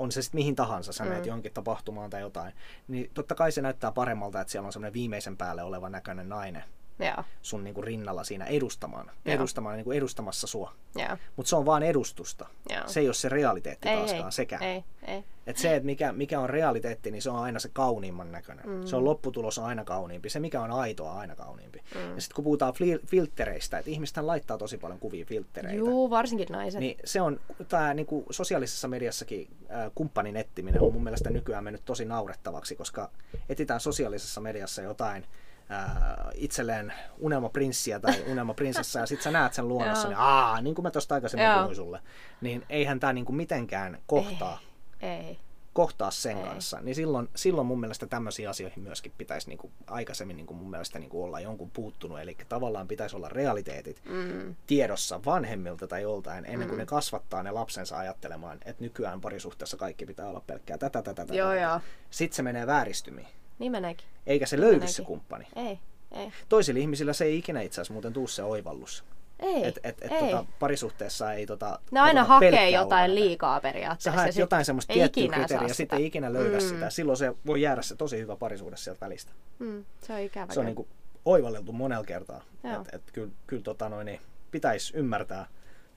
[0.00, 2.52] On se sitten mihin tahansa, sä menet johonkin tapahtumaan tai jotain,
[2.88, 6.64] niin totta kai se näyttää paremmalta, että siellä on semmoinen viimeisen päälle oleva näköinen nainen
[7.00, 9.34] Joo, sun niinku rinnalla siinä edustamaan, Joo.
[9.34, 10.72] edustamaan niinku edustamassa sua.
[10.96, 11.16] joo.
[11.36, 12.46] Mutta se on vaan edustusta.
[12.70, 12.82] Joo.
[12.86, 14.62] Se ei ole se realiteetti Ei, taaskaan ei, sekään.
[14.62, 15.24] ei, ei.
[15.46, 18.68] Et se, että mikä, mikä on realiteetti, niin se on aina se kauniimman näköinen.
[18.68, 18.86] Mm.
[18.86, 20.30] Se on lopputulos on aina kauniimpi.
[20.30, 21.78] Se, mikä on aitoa, on aina kauniimpi.
[21.94, 22.14] Mm.
[22.14, 25.78] Ja sitten kun puhutaan fil- filttereistä, että ihmistähän laittaa tosi paljon kuvia filttereitä.
[25.78, 26.80] Juu, varsinkin naiset.
[26.80, 31.84] Niin se on, tämä niinku sosiaalisessa mediassakin äh, kumppanin etsiminen on mun mielestä nykyään mennyt
[31.84, 33.10] tosi naurettavaksi, koska
[33.48, 35.26] etitään sosiaalisessa mediassa jotain
[35.72, 35.86] äh,
[36.34, 40.90] itselleen unelmaprinssiä tai unelmaprinsessaa ja sit sä näet sen luonnossa, niin aa, niin kuin mä
[40.90, 41.58] tuosta aikaisemmin Joo.
[41.58, 42.00] puhuin sulle,
[42.40, 44.60] niin eihän tämä niinku mitenkään kohtaa,
[45.00, 45.38] Ei.
[45.72, 46.44] kohtaa sen Ei.
[46.44, 46.80] kanssa.
[46.80, 51.24] Niin silloin, silloin mun mielestä tämmöisiin asioihin myöskin pitäisi niinku aikaisemmin niinku mun mielestä niinku
[51.24, 52.20] olla jonkun puuttunut.
[52.20, 54.54] Eli tavallaan pitäisi olla realiteetit Mm.
[54.66, 60.06] tiedossa vanhemmilta tai joltain, ennen kuin ne kasvattaa ne lapsensa ajattelemaan, että nykyään parisuhteessa kaikki
[60.06, 61.34] pitää olla pelkkää tätä, tätä, tätä.
[61.34, 61.60] Joo, tätä.
[61.60, 61.80] joo.
[62.10, 63.28] Sitten se menee vääristymiin.
[63.60, 64.06] Niin meneekin.
[64.26, 64.94] Eikä se löydy Meneekin.
[64.94, 65.46] se kumppani.
[65.56, 65.78] Ei,
[66.12, 66.32] ei.
[66.48, 69.04] Toisilla ihmisillä se ei ikinä itse asiassa muuten tuu se oivallus.
[69.40, 70.20] Ei, Et, et, et, ei.
[70.20, 73.14] tota, parisuhteessa ei tota, ne aina katsota hakee jotain ulkonäköä.
[73.28, 74.10] liikaa Sä periaatteessa.
[74.12, 76.68] haet ja sit jotain semmoista tiettyä kriteeriä ja sitten ei ikinä löydä Mm.
[76.68, 76.90] sitä.
[76.90, 79.32] Silloin se voi jäädä se tosi hyvä parisuhde sieltä välistä.
[79.58, 80.52] Mm, se on ikävä.
[80.52, 80.88] Se on niinku
[81.24, 82.42] oivalleltu monella kertaa.
[82.64, 82.80] Joo.
[82.82, 84.20] Et, et kyllä, kyllä tota noin, niin
[84.50, 85.46] pitäisi ymmärtää,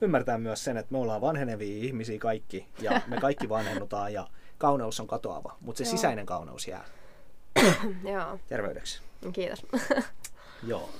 [0.00, 5.00] ymmärtää myös sen, että me ollaan vanhenevia ihmisiä kaikki ja me kaikki vanhennutaan ja kauneus
[5.00, 5.90] on katoava, mutta se Joo.
[5.90, 6.84] sisäinen kauneus jää
[8.12, 9.00] Joo, terveydeksi.
[9.32, 9.66] kiitos.
[10.62, 10.90] Joo.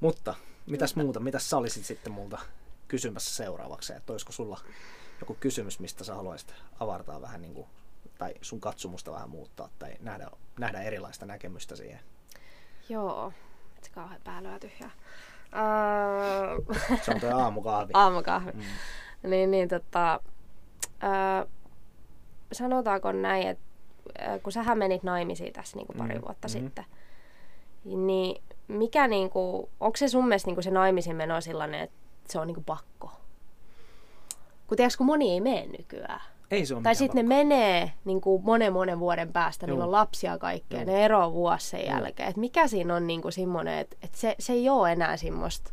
[0.00, 0.34] Mutta
[0.66, 2.38] mitäs muuta, mitäs sä olisit sitten multa
[2.88, 4.60] kysymässä seuraavaksi, että olisiko sulla
[5.20, 7.66] joku kysymys, mistä sä haluaisit avartaa vähän niin kuin,
[8.18, 12.00] tai sun katsomusta vähän muuttaa tai nähdä, nähdä erilaista näkemystä siihen.
[12.88, 13.32] Joo,
[13.82, 14.90] se kauhean päälyä tyhjää.
[15.52, 17.92] Uh, Se on tuo aamukahvi.
[18.02, 18.52] aamukahvi.
[18.52, 19.30] Mm.
[19.30, 20.20] Niin, niin tota,
[21.00, 21.46] ää,
[22.52, 23.64] sanotaanko näin, että
[24.42, 26.52] kun sähän menit naimisiin tässä niin kuin pari Mm, vuotta mhm.
[26.52, 26.84] sitten,
[27.84, 31.96] niin mikä niin kuin, onko se sun mielestä niin kuin se naimisiin meno sellainen, että
[32.28, 33.12] se on niin kuin pakko?
[34.66, 36.20] Kun tiedätkö, kun moni ei mene nykyään.
[36.50, 39.70] Ei se ole Tai sitten ne menee niin kuin monen monen vuoden päästä, Joo.
[39.70, 40.86] niillä on lapsia kaikkea, Joo.
[40.86, 41.98] ne eroaa vuosi sen Joo.
[41.98, 42.28] jälkeen.
[42.28, 45.72] Et mikä siinä on niin kuin semmoinen, että, että se, se ei ole enää semmoista.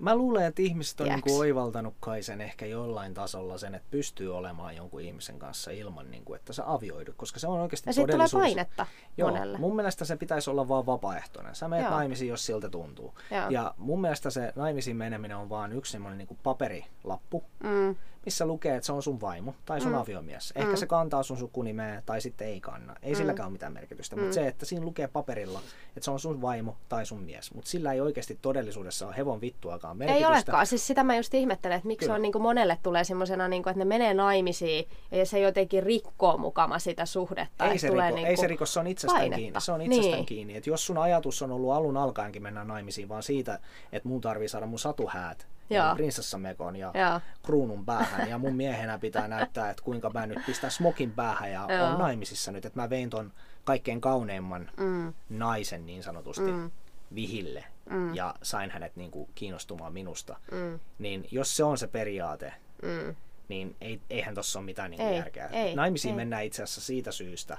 [0.00, 1.24] Mä luulen, että ihmiset on Tiedäks?
[1.26, 6.10] niinku oivaltanut kai sen ehkä jollain tasolla sen, että pystyy olemaan jonkun ihmisen kanssa ilman,
[6.10, 8.86] niinku, että sä avioidut, koska se on oikeasti Ja sitten tulee painetta
[9.16, 9.58] Joo, monelle.
[9.58, 11.54] mun mielestä se pitäisi olla vaan vapaaehtoinen.
[11.54, 11.94] Sä menet Joo.
[11.94, 13.14] naimisiin, jos siltä tuntuu.
[13.30, 13.48] Joo.
[13.50, 18.76] Ja mun mielestä se naimisiin meneminen on vaan yksi semmoinen niinku paperilappu, Mm, missä lukee,
[18.76, 19.98] että se on sun vaimo tai sun Mm.
[19.98, 20.52] aviomies.
[20.56, 20.76] Ehkä Mm.
[20.76, 22.96] se kantaa sun sukunimeä tai sitten ei kanna.
[23.02, 23.16] Ei Mm.
[23.16, 24.16] silläkään ole mitään merkitystä.
[24.16, 24.22] Mm.
[24.22, 27.54] Mutta se, että siinä lukee paperilla, että se on sun vaimo tai sun mies.
[27.54, 30.28] Mutta sillä ei oikeasti todellisuudessa ole hevon vittuakaan merkitystä.
[30.28, 30.66] Ei olekaan.
[30.66, 32.12] Siis sitä mä just ihmettelen, että miksi Kyllä.
[32.14, 35.38] se on niin kuin monelle tulee semmoisena, niin kuin, että ne menee naimisiin ja se
[35.40, 37.66] jotenkin rikkoo mukama sitä suhdetta.
[37.66, 39.36] Ei se, tulee riko, niin ei kuin se riko, se on itsestään painetta.
[39.36, 39.60] kiinni.
[39.60, 40.26] Se on itsestään Niin.
[40.26, 40.56] kiinni.
[40.56, 43.58] Et jos sun ajatus on ollut alun alkaenkin mennä naimisiin vaan siitä,
[43.92, 45.86] että mun tarvii saada mun satuhäät Joo.
[45.86, 47.20] ja prinsessamekon ja Joo.
[47.42, 51.66] kruunun päähän ja mun miehenä pitää näyttää, että kuinka mä nyt pistän smokin päähän ja
[51.68, 51.86] Joo.
[51.86, 53.32] on naimisissa nyt, että mä vein ton
[53.64, 56.70] kaikkein kauneimman Mm, naisen niin sanotusti Mm.
[57.14, 58.14] vihille Mm.
[58.14, 60.36] ja sain hänet niin kuin kiinnostumaan minusta.
[60.52, 62.52] mm, Niin jos se on se periaate,
[62.82, 63.14] mm.
[63.48, 65.46] niin ei, eihän tuossa ole mitään niin Ei, järkeä.
[65.46, 66.16] ei, naimisiin ei.
[66.16, 67.58] mennään itse asiassa siitä syystä,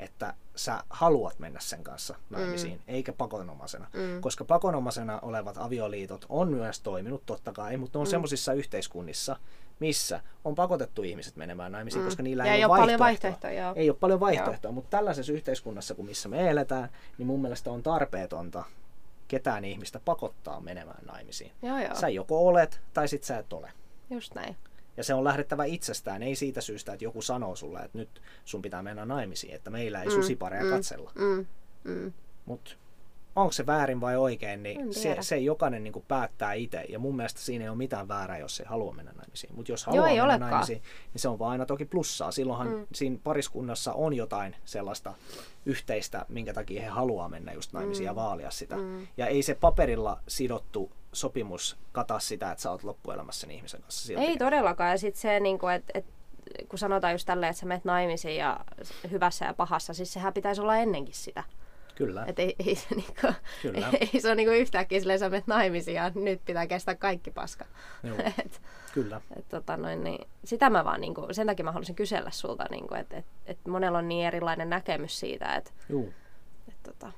[0.00, 2.82] että sä haluat mennä sen kanssa naimisiin, mm.
[2.88, 3.86] eikä pakonomaisena.
[3.92, 4.20] Mm.
[4.20, 8.10] Koska pakonomaisena olevat avioliitot on myös toiminut totta kai, mutta ne on mm.
[8.10, 9.36] semmoisissa yhteiskunnissa,
[9.80, 12.06] missä on pakotettu ihmiset menemään naimisiin, Mm.
[12.06, 13.72] koska niillä Ja ei, ei ole ole paljon vaihtoehtoja, joo.
[13.76, 17.82] Ei ole paljon vaihtoehtoja, mutta tällaisessa yhteiskunnassa, kuin missä me eletään, niin mun mielestä on
[17.82, 18.64] tarpeetonta
[19.28, 21.52] ketään ihmistä pakottaa menemään naimisiin.
[21.62, 21.94] Joo, joo.
[21.94, 23.72] Sä joko olet tai sit sä et ole.
[24.10, 24.56] Just näin.
[25.00, 28.62] Ja se on lähdettävä itsestään, ei siitä syystä, että joku sanoo sulle, että nyt sun
[28.62, 31.12] pitää mennä naimisiin, että meillä ei Mm, susipareja mm, katsella.
[31.14, 31.46] Mm,
[31.84, 32.12] mm.
[32.44, 32.70] Mutta
[33.36, 36.84] onko se väärin vai oikein, niin se, se jokainen niin päättää itse.
[36.88, 39.54] Ja mun mielestä siinä ei ole mitään väärää, jos ei halua mennä naimisiin.
[39.56, 40.50] Mutta jos Joo, haluaa ei mennä olekaan.
[40.50, 40.82] naimisiin,
[41.12, 42.32] niin se on vaan aina toki plussaa.
[42.32, 42.86] Silloinhan mm.
[42.94, 45.14] siinä pariskunnassa on jotain sellaista
[45.66, 48.06] yhteistä, minkä takia he haluaa mennä just naimisiin Mm.
[48.06, 48.76] ja vaalia sitä.
[48.76, 49.06] Mm.
[49.16, 54.06] Ja ei se paperilla sidottu sopimus kata sitä, että sä oot loppuelämässä sen ihmisen kanssa
[54.06, 54.24] silti.
[54.24, 54.90] Ei todellakaan.
[54.90, 56.06] Ja sitten se, niin kuin, että et,
[56.68, 58.60] kun sanotaan just tälleen, että sä menet naimisiin ja
[59.10, 61.44] hyvässä ja pahassa, siis sehän pitäisi olla ennenkin sitä.
[61.94, 63.88] Kyllä, Et ei, ei, se niinku, Kyllä.
[64.00, 67.64] ei se ole niinku yhtäkkiä silleen, sä menet naimisiin ja nyt pitää kestää kaikki paska.
[68.02, 68.16] Joo.
[68.44, 68.62] et,
[68.94, 69.20] kyllä.
[69.36, 72.94] et, tota noin, niin, sitä mä vaan, niinku, sen takia mä haluaisin kysellä sulta, niinku,
[72.94, 76.12] että et, et monella on niin erilainen näkemys siitä, että Juu.
[76.68, 77.12] et, tota,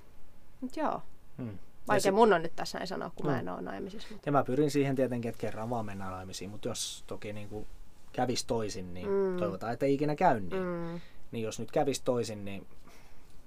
[0.61, 1.03] mut joo.
[1.37, 1.59] Mm.
[1.88, 3.33] Vaikea sit- mun on nyt tässä näin sanoa, kun Mm.
[3.33, 4.09] mä en ole naimisissa.
[4.12, 4.29] Mutta...
[4.29, 7.66] Ja mä pyrin siihen tietenkin, että kerran vaan mennään naimisiin, mutta jos toki niin kuin
[8.12, 9.14] kävisi toisin, niin Mm.
[9.14, 9.37] mm.
[9.38, 10.62] toivotaan, että ei ikinä käy niin.
[10.62, 10.66] Mm.
[10.92, 11.01] Mm,
[11.33, 12.66] Niin jos nyt kävisi toisin, niin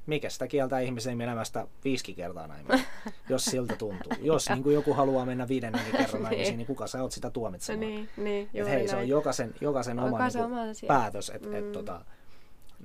[0.05, 2.85] mikä sitä kieltää ihmisen menemästä viisi kertaa naimisiin,
[3.29, 4.11] jos siltä tuntuu.
[4.21, 6.57] Jos niin kuin joku haluaa mennä viidennenkin kerran naimisiin, Niin.
[6.57, 7.79] niin kuka sä oot sitä tuomitsemaan?
[7.79, 9.09] niin, niin, Et juuri hei, se on näin.
[9.09, 11.55] jokaisen, jokaisen oma, niin kuin, oma päätös, että Mm.
[11.55, 12.01] et, tota,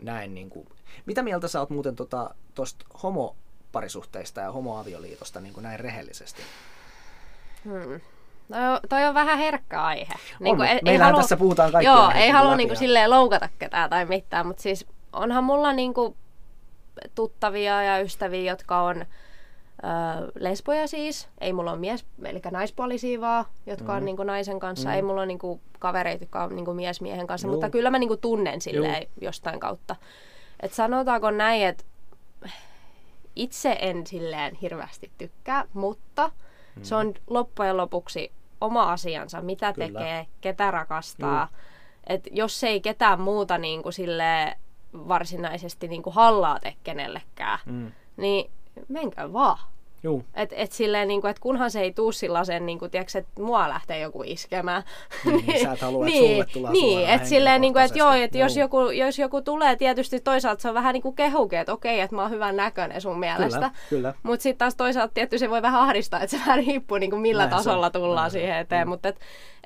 [0.03, 0.67] näin niin kuin.
[1.07, 2.35] Mitä mieltä sä oot muuten tuosta tota,
[3.71, 6.43] homoparisuhteista ja homoavioliitosta niin kuin näin rehellisesti?
[7.65, 8.01] Hmm.
[8.49, 10.15] No, toi on vähän herkkä aihe.
[10.41, 13.91] On, mut meillähän tässä puhutaan kaikkia Joo, ei halua läpi niinku ja- silleen loukata ketään
[13.91, 16.17] tai mitään, mutta siis onhan mulla niinku
[17.15, 19.07] tuttavia ja ystäviä, jotka on ö,
[20.35, 21.29] lesboja siis.
[21.41, 23.97] Ei mulla ole mies, eli naispuolisia vaan, jotka mm.
[23.97, 24.05] on Mhm.
[24.05, 24.89] niinku naisen kanssa.
[24.89, 24.97] Mhm.
[24.97, 27.55] Ei mulla ole niinku kavereita, jotka on niinku mies miehen kanssa, Juu.
[27.55, 29.97] mutta kyllä mä niinku tunnen silleen jostain kautta.
[30.61, 31.85] Et sanotaanko näin, että
[33.41, 36.31] itse en silleen hirveästi tykkää, mutta
[36.77, 36.83] mm.
[36.83, 39.87] se on loppujen lopuksi oma asiansa, mitä Kyllä.
[40.01, 41.49] tekee, ketä rakastaa.
[42.07, 44.57] Et jos ei ketään muuta niin kuin silleen
[44.93, 47.93] varsinaisesti niin kuin hallaa tee kenellekään, Mm.
[48.17, 48.51] niin
[48.89, 49.59] menkää vaan.
[50.03, 53.19] Juu, Et, et silleen, niin kuin, et kunhan se ei tuu sellaisen, niin kuin, tiedätkö,
[53.19, 54.83] että mua lähtee joku iskemään.
[55.25, 57.99] Niin, niin sä et halua, että niin, sulle tulee Niin, että silleen, niin kuin, että
[57.99, 61.59] joo, että jos joku, jos joku tulee, tietysti toisaalta se on vähän niin kuin kehukin,
[61.59, 63.59] että okei, että mä oon hyvän näköinen sun mielestä.
[63.59, 64.15] Kyllä, kyllä.
[64.23, 67.23] Mutta sitten taas toisaalta tietty se voi vähän ahdistaa, että se vähän riippuu niin kuin
[67.23, 68.87] millä Näin tasolla tullaan Näin siihen eteen.
[68.87, 68.91] Mm.
[68.91, 69.21] Mutta et,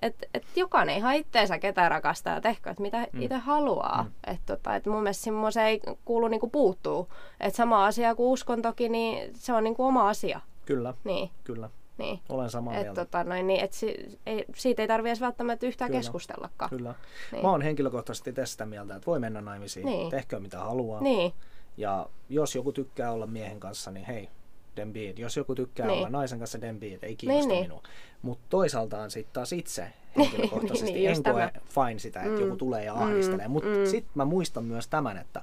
[0.07, 3.23] et, et jokainen ihan itteensä ketä rakastaa ja tehkö, että mitä Mm.
[3.23, 4.03] itse haluaa.
[4.03, 4.33] Mm.
[4.35, 7.09] Et tota, et mun mielestä semmoisen ei kuulu niin kuin puuttuu.
[7.41, 10.41] Että sama asia kuin uskontokin, niin se on niin kuin oma asia.
[10.67, 11.71] Kyllä, Niin, kyllä.
[11.99, 12.21] niin.
[12.29, 13.05] Olen samaa Et mieltä.
[13.05, 15.99] tota, noin, niin, et si, ei, siitä ei tarvitse välttämättä yhtään Kyllä.
[16.01, 16.71] keskustellakaan.
[16.71, 16.95] Kyllä.
[17.33, 17.43] Niin.
[17.45, 20.11] Mä oon henkilökohtaisesti itse sitä mieltä, että voi mennä naimisiin, Niin.
[20.11, 21.01] tehkö mitä haluaa.
[21.01, 21.33] Niin,
[21.77, 24.29] Ja jos joku tykkää olla miehen kanssa, niin hei,
[24.77, 24.93] den.
[25.17, 25.99] Jos joku tykkää Niin.
[25.99, 26.79] olla naisen kanssa, den.
[27.03, 27.63] Ei kiinnosta Niin, niin.
[27.65, 27.83] minua.
[28.23, 29.87] Mutta toisaaltaan sitten taas itse
[30.19, 31.51] henkilökohtaisesti Niin, en koe tämä.
[31.69, 32.41] fine sitä, että Mm.
[32.45, 33.49] joku tulee ja Mm, ahdistelee.
[33.49, 33.87] Mutta mm.
[33.87, 35.43] sitten mä muistan myös tämän, että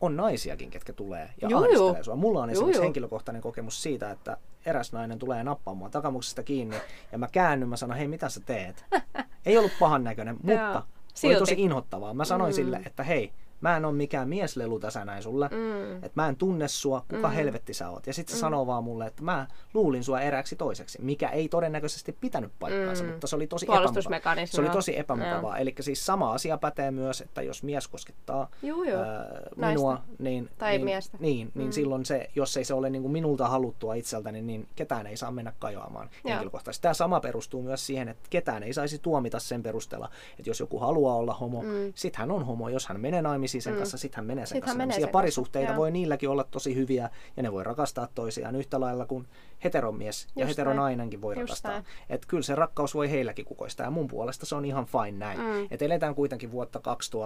[0.00, 2.04] on naisiakin, ketkä tulee ja Juu, ahdistelee juu.
[2.04, 2.16] sua.
[2.16, 2.84] Mulla on Juu, esimerkiksi juu.
[2.84, 6.76] henkilökohtainen kokemus siitä, että eräs nainen tulee nappaamaan mua takamuksesta kiinni
[7.12, 8.84] ja mä käännyn, mä sanon, hei mitä sä teet?
[9.46, 10.72] Ei ollut pahan näköinen, mutta Joo.
[10.74, 10.82] oli
[11.14, 11.38] Silti.
[11.38, 12.14] tosi inhottavaa.
[12.14, 12.54] Mä sanoin Mm.
[12.56, 15.48] sille, että hei, mä en ole mikään mieslelu tässä näin sulle.
[15.52, 17.34] mm, Että mä en tunne sua, kuka Mm.
[17.34, 18.06] helvetti sä oot.
[18.06, 18.40] Ja sitten se Mm.
[18.40, 23.10] sanoo vaan mulle, että mä luulin sua erääksi toiseksi, mikä ei todennäköisesti pitänyt paikkaansa, Mm.
[23.10, 24.46] mutta se oli tosi epämukavaa.
[24.46, 25.58] Se oli tosi epämukavaa.
[25.58, 29.02] Eli siis sama asia pätee myös, että jos mies koskettaa Joo, joo.
[29.02, 29.78] ää, Naista.
[29.78, 31.16] minua, niin, Tai niin, miestä.
[31.20, 31.72] niin, niin Mm.
[31.72, 35.30] silloin se, jos ei se ole niin kuin minulta haluttua itseltäni, niin ketään ei saa
[35.30, 36.30] mennä kajoamaan Joo.
[36.30, 36.82] henkilökohtaisesti.
[36.82, 40.78] Tämä sama perustuu myös siihen, että ketään ei saisi tuomita sen perusteella, että jos joku
[40.78, 41.92] haluaa olla homo, Mm.
[41.94, 42.68] sit hän on homo.
[42.68, 43.78] Jos hän menee naimisiin sen Mm.
[43.78, 44.74] kanssa, sit hän menee sen Sit kanssa.
[44.76, 45.00] menee naimisiin.
[45.00, 45.76] ja sen kanssa, parisuhteita joo.
[45.78, 49.28] voi niilläkin olla tosi hyviä ja ne voi rakastaa toisiaan yhtä lailla kuin
[49.64, 51.82] heteromies ja Just heteronainenkin voi Just rakastaa.
[52.10, 55.40] Että kyllä se rakkaus voi heilläkin kukoistaa ja mun puolesta se on ihan fine näin.
[55.40, 55.66] Mm.
[55.70, 56.80] Että eletään kuitenkin vuotta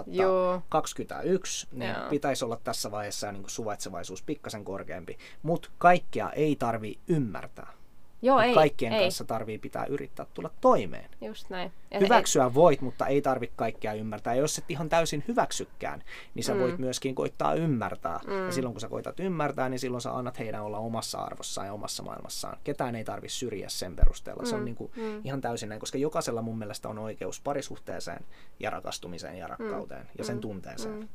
[0.07, 0.61] Joo.
[0.69, 2.09] 2021, niin Joo.
[2.09, 5.17] pitäisi olla tässä vaiheessa niin suvaitsevaisuus pikkasen korkeampi.
[5.43, 7.76] Mutta kaikkea ei tarvi ymmärtää.
[8.21, 8.53] Joo, ei.
[8.53, 9.01] kaikkien ei.
[9.03, 11.09] kanssa tarvii pitää yrittää tulla toimeen.
[11.21, 11.71] Just näin.
[11.91, 14.35] Ja Hyväksyä voit, mutta ei tarvi kaikkea ymmärtää.
[14.35, 16.03] Ja jos et ihan täysin hyväksykään,
[16.35, 16.59] niin sä Mm.
[16.59, 18.19] voit myöskin koittaa ymmärtää.
[18.27, 18.45] Mm.
[18.45, 21.73] Ja silloin kun sä koitat ymmärtää, niin silloin sä annat heidän olla omassa arvossaan ja
[21.73, 22.57] omassa maailmassaan.
[22.63, 24.45] Ketään ei tarvi syrjiä sen perusteella.
[24.45, 24.65] Se on Mm.
[24.65, 25.21] niin kuin Mm.
[25.23, 28.25] ihan täysin näin, koska jokaisella mun mielestä on oikeus parisuhteeseen
[28.59, 30.41] ja rakastumiseen ja rakkauteen ja sen Mm.
[30.41, 30.95] tunteeseen.
[30.95, 31.07] Mm.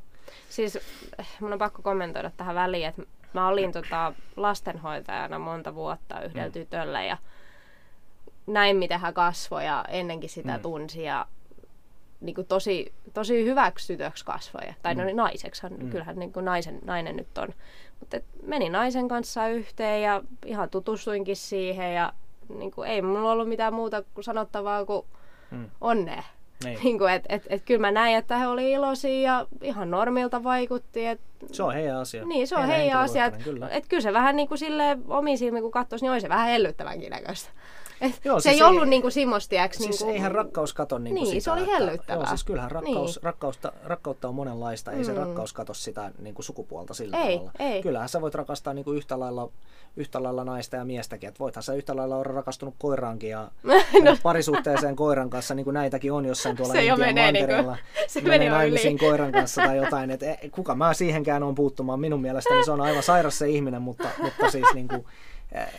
[0.48, 3.02] Siis eh, mun on pakko kommentoida tähän väliin, että
[3.34, 6.52] mä olin tota lastenhoitajana monta vuotta yhdellä Mm.
[6.52, 7.16] tytöllä ja
[8.46, 10.62] näin miten hän kasvoi ja ennenkin sitä Mm.
[10.62, 11.26] tunsi ja
[12.20, 14.74] niin kuin tosi, tosi hyväksytöksi kasvoja.
[14.82, 15.90] Tai no naiseksihan, Mm.
[15.90, 17.48] kyllähän niin kuin naisen, nainen nyt on.
[18.00, 22.12] Mutta meni naisen kanssa yhteen ja ihan tutustuinkin siihen ja
[22.58, 25.06] niin kuin, ei mulla ollut mitään muuta kuin sanottavaa kuin
[25.50, 25.70] Mm.
[25.80, 26.22] onnea.
[26.64, 26.78] Niin.
[26.84, 30.44] Niin kuin, et, et, et, kyllä mä näin, että he oli iloisia ja ihan normilta
[30.44, 31.06] vaikutti.
[31.06, 31.20] Et,
[31.52, 32.24] Se on heidän asia.
[32.24, 33.24] niin, se on Heidän heidän asia.
[33.24, 33.68] Et, Kyllä.
[33.68, 36.48] et kyllä se vähän niin kuin silleen omiin silmiin, kun katsoisi, niin oli se vähän
[36.48, 37.50] hellyttävänkin näköistä.
[38.02, 39.78] Et Joo, se siis ei ollut ei- niin kuin semmostiaksi.
[39.78, 42.16] Siis niin kuin, eihän rakkaus kato niin kuin Niin, sitä, se oli että- hellyttävää.
[42.22, 43.22] Joo, siis kyllähän rakkaus, Niin.
[43.24, 44.92] rakkautta, rakkautta on monenlaista.
[44.92, 45.18] Ei se Mm.
[45.18, 47.52] rakkaus kato sitä niin kuin sukupuolta sillä Ei, tavalla.
[47.58, 47.82] ei.
[47.82, 49.50] Kyllähän sä voit rakastaa niin kuin yhtä, lailla,
[49.96, 51.28] yhtä lailla naista ja miestäkin.
[51.28, 53.50] Et voithan sä yhtä lailla olla rakastunut koiraankin ja
[54.04, 54.16] no.
[54.22, 57.76] parisuhteeseen koiran kanssa, niin kuin näitäkin on jossain tuolla Se jo Intian menee niinku- mantereella.
[58.06, 60.10] se menee naimisiin koiran kanssa tai jotain.
[60.10, 62.00] Et e, kuka mä siihenkään on puuttumaan.
[62.00, 65.04] Minun mielestäni se on aivan sairas se ihminen, mutta, mutta siis niin kuin,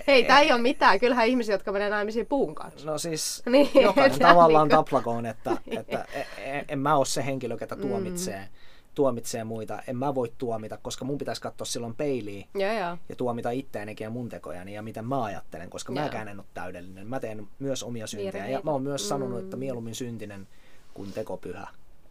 [0.07, 0.99] Hei, tää ei ole mitään.
[0.99, 2.91] Kyllähän ihmisiä, jotka menee naimisiin puun kanssa.
[2.91, 6.19] No siis Niin, jokainen tavallaan niinku- taplakoon, että, että e-
[6.57, 8.95] e- en mä ole se henkilö, ketä tuomitsee, Mm.
[8.95, 9.81] tuomitsee muita.
[9.87, 12.97] En mä voi tuomita, koska mun pitäisi katsoa silloin peiliin Joo, joo.
[13.09, 16.03] ja tuomita itteenikin ja mun tekojani ja miten mä ajattelen, koska Joo.
[16.03, 17.07] mäkään en ole täydellinen.
[17.07, 19.43] Mä teen myös omia syntejä ja mä oon myös sanonut, Mm.
[19.43, 20.47] että mieluummin syntinen
[20.93, 21.67] kuin tekopyhä.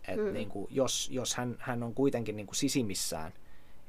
[0.09, 0.33] Et Mm.
[0.33, 3.33] niin kuin, jos jos hän, hän on kuitenkin niin kuin sisimissään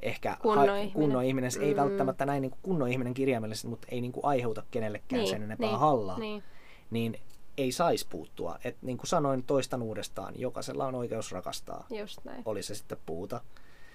[0.03, 0.93] ehkä Kunnon ha- ihminen.
[0.93, 1.79] kunnon ihminen, se ei Mm.
[1.79, 5.43] välttämättä näin niin kuin kunnon ihminen kirjaimellisesti, mutta ei niin kuin aiheuta kenellekään Niin, sen
[5.43, 6.43] enempää niin, hallaa Niin.
[6.91, 7.19] niin
[7.57, 8.57] ei saisi puuttua.
[8.63, 11.85] Et niin kuin sanoin, toistan uudestaan, jokaisella on oikeus rakastaa.
[11.89, 12.41] Just näin.
[12.45, 13.41] Oli se sitten puuta,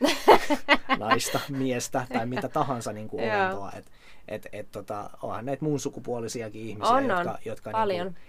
[0.98, 3.72] naista, miestä tai mitä tahansa niin kuin olentoa.
[3.76, 3.86] Et,
[4.28, 7.36] et, et, tota, onhan näitä muun sukupuolisiakin ihmisiä, On, jotka, on.
[7.44, 8.06] jotka Paljon.
[8.06, 8.24] Niin kuin,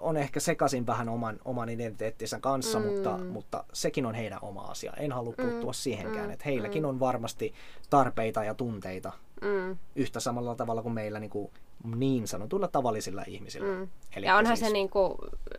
[0.00, 2.86] on ehkä sekaisin vähän oman, oman identiteettinsä kanssa, Mm.
[2.86, 4.92] mutta, mutta sekin on heidän oma asia.
[4.96, 6.26] En halua puuttua siihenkään.
[6.26, 6.88] mm, Et heilläkin mm.
[6.88, 7.54] on varmasti
[7.90, 9.76] tarpeita ja tunteita Mm.
[9.96, 11.50] yhtä samalla tavalla kuin meillä niin, kuin
[11.96, 13.74] niin sanotuilla tavallisilla ihmisillä.
[13.74, 13.82] Mm.
[14.16, 15.18] Elikkä Ja onhan siis- se, niinku,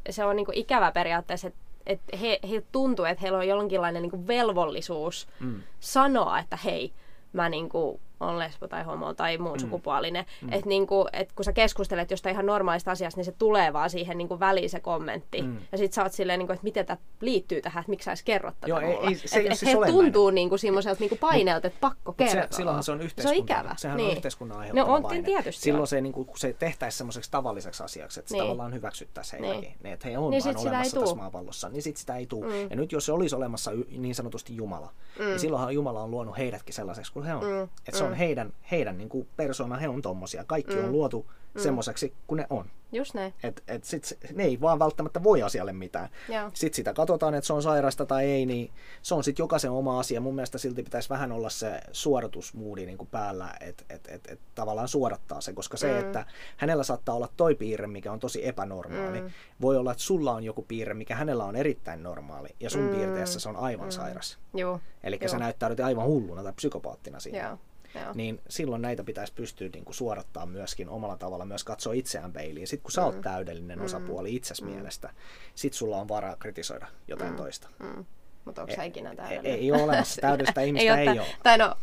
[0.10, 4.28] se on niinku ikävä periaatteessa, että et he, he tuntuu, että heillä on jonkinlainen niinku
[4.28, 5.62] velvollisuus Mm.
[5.80, 6.94] sanoa, että hei,
[7.34, 9.60] mä niinku on lesbo tai homo tai muun Mm.
[9.62, 10.26] sukupuolinen.
[10.42, 10.54] Mm.
[10.54, 14.18] Että niinku, et kun sä keskustelet jostain ihan normaalista asiasta, niin se tulee vaan siihen
[14.18, 15.42] niinku väliin se kommentti.
[15.42, 15.58] Mm.
[15.72, 18.24] Ja sit sä oot silleen, niinku, että miten tämä liittyy tähän, että miksi sä edes
[18.24, 19.94] kerrot tätä Joo, ei- ei- se et, siis he olennainen.
[20.14, 22.42] tuntuu niinku semmoiselta niinku paineelta, että pakko kertoa.
[22.42, 23.38] Se, silloinhan se on Se yhteiskunnan.
[23.38, 23.76] on ikävä.
[23.78, 24.10] Sehän niin.
[24.10, 25.24] on yhteiskunnan aiheuttama No on paine.
[25.24, 25.88] tietysti Silloin on.
[25.88, 28.44] se, niin kuin, kun se tehtäisiin semmoiseksi tavalliseksi asiaksi, että se Niin.
[28.44, 29.54] tavallaan hyväksyttäisiin Niin.
[29.54, 29.78] heilläkin.
[29.84, 29.94] Niin.
[29.94, 32.46] Että he on Niin vaan olemassa tässä maapallossa, niin sit sitä ei tule.
[32.46, 32.68] Mm.
[32.70, 35.26] Ja nyt jos se olisi olemassa niin sanotusti Jumala, mm.
[35.26, 37.44] niin silloinhan Jumala on luonut heidätkin sellaiseksi kuin he on.
[37.44, 37.64] Mm.
[37.64, 38.18] Että se on Mm.
[38.18, 40.44] heidän, heidän niin kuin persona, he on tommosia.
[40.44, 40.84] Kaikki Mm.
[40.84, 42.66] on luotu semmoiseksi kuin ne on.
[42.94, 43.34] Just näin.
[43.44, 46.10] Et, et sit, se- ne ei vaan välttämättä voi asialle mitään.
[46.30, 46.52] Joo.
[46.54, 48.72] Sitten sitä katsotaan, että se on sairasta tai ei, niin
[49.02, 50.22] se on sitten jokaisen oma asia.
[50.22, 54.40] Mun mielestä silti pitäisi vähän olla se suoratusmoodi niin kuin päällä, että et, et, et
[54.56, 56.00] tavallaan suodattaa se, koska se, Mm.
[56.00, 56.26] että
[56.58, 59.30] hänellä saattaa olla toi piirre, mikä on tosi epänormaali, Mm.
[59.62, 62.90] voi olla, että sulla on joku piirre, mikä hänellä on erittäin normaali, ja sun Mm.
[62.90, 63.92] piirteessä se on aivan Mm.
[63.92, 64.38] sairas.
[64.54, 64.80] Joo.
[65.04, 67.48] Eli sä näyttäydyt aivan hulluna tai psykopaattina siinä.
[67.48, 67.58] Joo.
[67.96, 68.14] Joo.
[68.14, 72.68] Niin silloin näitä pitäisi pystyä niin kuin suodattaa myöskin omalla tavalla, myös katsoa itseään peiliin.
[72.68, 75.10] Sitten kun sä oot täydellinen osapuoli itses mielestä,
[75.56, 77.68] sit sulla on varaa kritisoida jotain toista.
[77.80, 78.06] Mm.
[78.46, 79.60] Mutta onko sä ikinä Ei, täydellinen?
[79.60, 81.28] ei ole olemassa täydellistä ihmistä, ei, tä- ole.
[81.44, 81.76] Tai no,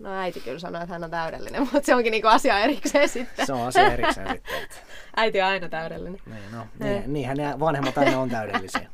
[0.00, 3.46] no äiti kyllä sanoi, että hän on täydellinen, mutta se onkin niinku asia erikseen sitten.
[3.46, 4.62] Se on asia erikseen sitten.
[4.62, 4.76] Että,
[5.16, 6.20] Äiti on aina täydellinen.
[6.26, 8.90] niin, no, niin, niinhän ne vanhemmat aina on täydellisiä.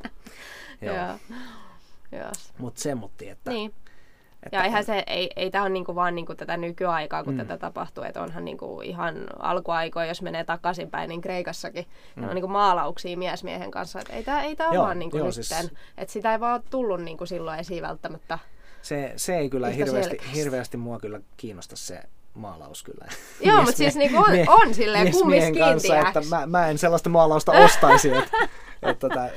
[0.81, 0.95] Joo.
[0.97, 1.17] Joo.
[2.13, 2.31] Joo.
[2.59, 3.51] Mutta semmotti, että...
[3.51, 3.75] Niin.
[4.43, 7.39] Että Ja eihän se, ei, ei tämä ole niinku vaan niinku tätä nykyaikaa, kun Mm.
[7.39, 8.05] tätä tapahtuu.
[8.05, 11.87] Että onhan niinku ihan alkuaikoja, jos menee takaisinpäin, niin Kreikassakin.
[12.17, 12.29] Mm.
[12.29, 14.01] on niinku maalauksia mies miehen kanssa.
[14.01, 15.43] Et ei tämä ei tää ole vaan niinku joo, nytten.
[15.45, 18.39] siis- Että sitä ei vaan tullut niinku silloin esiin välttämättä.
[18.83, 20.37] Se, se ei kyllä hirveästi, selkeästi.
[20.37, 22.01] hirveästi mua kyllä kiinnosta se
[22.35, 23.05] maalaus kyllä.
[23.41, 26.79] Joo, Mies mut siis niinku on- mie- on silleen kumminkin, kanssa, että mä, mä en
[26.79, 28.09] sellaista maalausta ostaisi.
[28.17, 28.37] Että,
[28.83, 29.29] että, tota,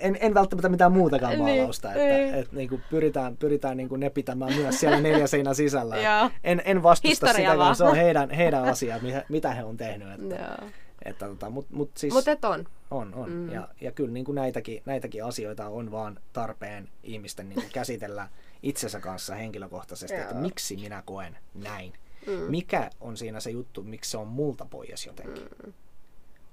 [0.00, 1.92] en, en välttämättä mitään muutakaan Niin, maalausta.
[1.92, 2.34] Että, niin.
[2.34, 5.96] että niinku pyritään, pyritään niinku ne pitämään myös siellä neljä seinän sisällä.
[6.44, 10.08] En, en vastusta Historia sitä, vaan se on heidän, heidän asia, mitä, he on tehnyt.
[10.12, 10.70] Että, Joo.
[11.04, 12.64] että, tota, mut, mut siis, Mutta et on.
[12.90, 13.30] on, on.
[13.30, 13.52] Mm.
[13.52, 18.28] Ja, ja kyllä niin kuin näitäkin, näitäkin asioita on vaan tarpeen ihmisten niin kuin käsitellä
[18.62, 21.92] itsensä kanssa henkilökohtaisesti, että miksi minä koen näin.
[22.26, 22.32] Mm.
[22.32, 25.44] Mikä on siinä se juttu, miksi se on multa pois jotenkin?
[25.66, 25.72] Mm.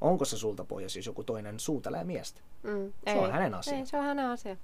[0.01, 2.41] Onko se sulta pois, jos joku toinen suutelee miestä?
[2.63, 2.93] Mm.
[3.13, 3.73] Se on hänen asia.
[3.77, 4.55] Ei, se on hänen asia.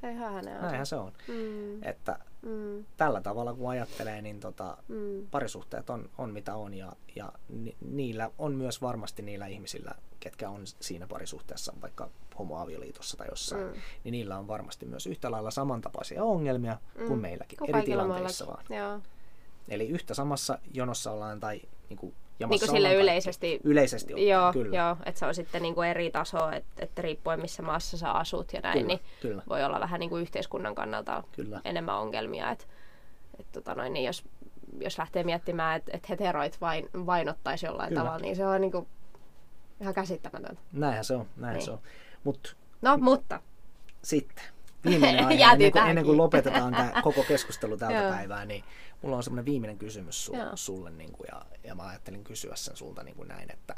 [0.00, 0.62] Se on ihan hänen asia.
[0.62, 1.12] Näinhän se on.
[1.28, 1.82] Mm.
[1.82, 2.84] Että Mm.
[2.96, 5.26] tällä tavalla kun ajattelee, niin tota, Mm.
[5.30, 10.50] parisuhteet on, on mitä on ja, ja ni, niillä on myös varmasti niillä ihmisillä, ketkä
[10.50, 13.72] on siinä parisuhteessa, vaikka homoavioliitossa tai jossain, Mm.
[14.04, 17.06] niin niillä on varmasti myös yhtä lailla samantapaisia ongelmia mm.
[17.06, 18.64] kuin meilläkin, Kuin eri tilanteissa vaan.
[18.70, 19.00] Joo.
[19.68, 23.68] Eli yhtä samassa jonossa ollaan tai niin kuin niin kuin sille ollaan yleisesti, kaikki.
[23.68, 24.76] Yleisesti ottaen, joo, kyllä.
[24.76, 28.10] joo, että se on sitten niin kuin eri taso, että, että riippuen missä maassa sä
[28.10, 29.42] asut ja näin, Kyllä, niin kyllä.
[29.48, 31.60] voi olla vähän niin kuin yhteiskunnan kannalta Kyllä.
[31.64, 32.50] enemmän ongelmia.
[32.50, 32.64] Että,
[33.40, 34.24] et, tota noin, niin jos,
[34.80, 38.00] jos lähtee miettimään, että, että heteroit vain, vainottaisi jollain Kyllä.
[38.02, 38.86] tavalla, niin se on niin kuin
[39.80, 40.62] ihan käsittämätöntä.
[40.72, 41.64] Näinhän se on, näinhän Niin.
[41.64, 41.78] se on.
[42.24, 42.50] Mutta
[42.82, 43.40] No, mutta
[44.02, 44.44] sitten
[44.84, 48.64] viimeinen aihe, ennen kuin, ennen kuin lopetetaan tämä koko keskustelu tältä päivää, niin
[49.04, 50.50] mulla on semmoinen viimeinen kysymys su- Joo.
[50.54, 53.74] sulle, niin kuin, ja, ja mä ajattelin kysyä sen sulta niin kuin näin, että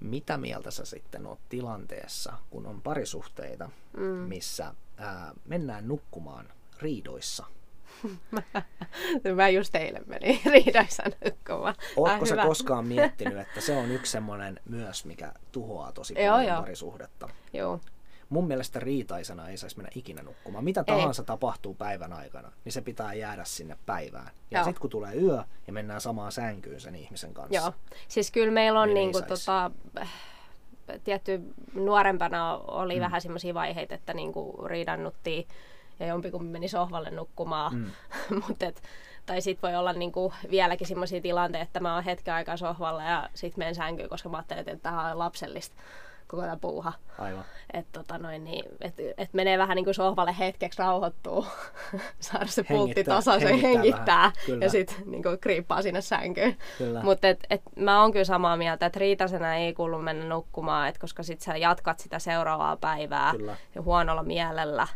[0.00, 4.02] mitä mieltä sä sitten oot tilanteessa, kun on parisuhteita, mm.
[4.04, 7.46] missä ää, mennään nukkumaan riidoissa?
[9.36, 11.74] mä just eilen menin riidassa nukkumaan.
[11.96, 12.46] Ootko Ah, sä hyvä.
[12.46, 16.60] koskaan miettinyt, että se on yksi semmoinen myös, mikä tuhoaa tosi paljon joo.
[16.60, 17.28] parisuhdetta?
[17.52, 17.80] Joo.
[18.32, 20.64] Mun mielestä riitaisena ei saisi mennä ikinä nukkumaan.
[20.64, 20.84] Mitä Ei.
[20.84, 24.30] tahansa tapahtuu päivän aikana, niin se pitää jäädä sinne päivään.
[24.50, 27.54] Ja sitten kun tulee yö ja mennään samaan sänkyyn sen ihmisen kanssa.
[27.54, 27.72] Joo.
[28.08, 29.70] Siis kyllä meillä on Niin ei niinku, tota,
[31.04, 31.40] tietty
[31.74, 33.00] nuorempana oli mm.
[33.00, 35.48] vähän semmoisia vaiheita, että niinku riidannuttiin
[36.00, 37.74] ja jompikumpi meni sohvalle nukkumaan.
[37.74, 37.90] Mm.
[38.48, 38.82] Mut et,
[39.26, 43.28] tai sitten voi olla niinku vieläkin semmoisia tilanteita, että mä oon hetken aikaa sohvalla ja
[43.34, 45.76] sitten menen sänkyyn, koska mä ajattelin, että tämä on lapsellista
[46.32, 46.92] koko tämä puuha.
[47.18, 47.44] Aivan.
[47.72, 51.46] Että tota noin, niin, et, et menee vähän niin kuin sohvalle hetkeksi rauhoittuu,
[52.20, 56.56] saada se pultti tasaisen, hengittää hengittää, ja sitten niin kuin kriippaa sinne sänkyyn.
[57.02, 60.98] Mutta et, et, mä oon kyllä samaa mieltä, että riitasena ei kuulu mennä nukkumaan, et
[60.98, 63.56] koska sit sä jatkat sitä seuraavaa päivää Kyllä.
[63.74, 64.86] ja huonolla mielellä.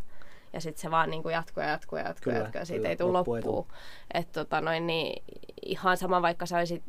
[0.52, 2.64] Ja sitten se vaan niin kuin jatkuu ja jatkuu ja jatkuu Kyllä, ja jatkuu ja
[2.64, 2.88] siitä kyllä.
[2.88, 3.76] ei tule Loppu ei loppua.
[4.14, 5.22] Että tota noin, niin
[5.66, 6.82] ihan sama vaikka sä olisit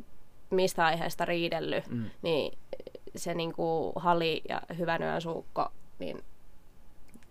[0.50, 2.10] mistä aiheesta riidellyt, Mm.
[2.22, 2.58] niin
[3.16, 5.68] se niin kuin hali ja hyvän yön suukko,
[5.98, 6.24] niin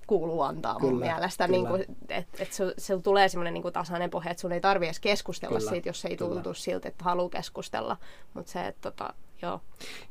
[0.07, 1.45] kuuluu antaa mun Kyllä, mielestä.
[1.45, 1.57] kyllä.
[1.57, 4.85] Niin kuin, että et sul, sul tulee semmoinen niin tasainen pohja, että sun ei tarvi
[4.85, 6.33] edes keskustella Kyllä, siitä, jos ei kyllä.
[6.33, 7.97] tuntu siltä, että haluaa keskustella.
[8.33, 9.62] Mutta se, että tota, joo.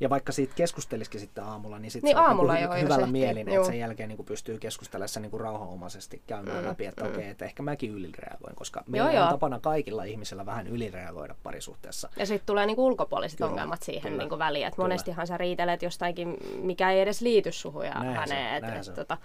[0.01, 3.07] Ja vaikka siitä keskustelisikin sitten aamulla, niin sitten Niin on aamulla niin joo, kuin hyvällä
[3.07, 3.57] mielin, joo.
[3.57, 7.11] että sen jälkeen niin kuin pystyy keskustelemaan niin kuin rauhanomaisesti käymään Mm, läpi, että mm.
[7.11, 9.25] okei, että ehkä mäkin ylireagoin, koska meillä joo.
[9.25, 12.09] on tapana kaikilla ihmisillä vähän ylireagoida parisuhteessa.
[12.17, 14.67] Ja sitten tulee niinku ulkopuoliset Kyllä, ongelmat siihen kyllä, niinku väliin.
[14.67, 14.85] Et kyllä.
[14.89, 18.55] monestihan sä riitelet jostakin, mikä ei edes liity suhun ja Näinhän se on, häneen.
[18.57, 18.97] Et, näinhän et, se on.
[18.97, 19.19] tota,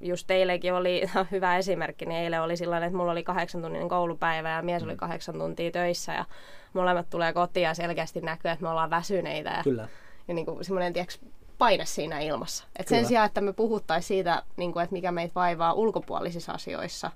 [0.00, 4.50] just teillekin oli hyvä esimerkki, niin eilen oli sillä että mulla oli kahdeksan tunnin koulupäivä
[4.50, 4.88] ja mies Mm.
[4.88, 6.24] oli kahdeksan tuntia töissä ja
[6.74, 9.88] molemmat tulee kotiin ja selkeästi näkyy, että me ollaan väsyneitä ja, Kyllä.
[10.28, 11.20] ja niinku semmoinen tiiäks,
[11.58, 12.64] paine siinä ilmassa.
[12.78, 17.10] Et sen sijaan, että me puhuttaisiin siitä, niinku, että mikä meitä vaivaa ulkopuolisissa asioissa,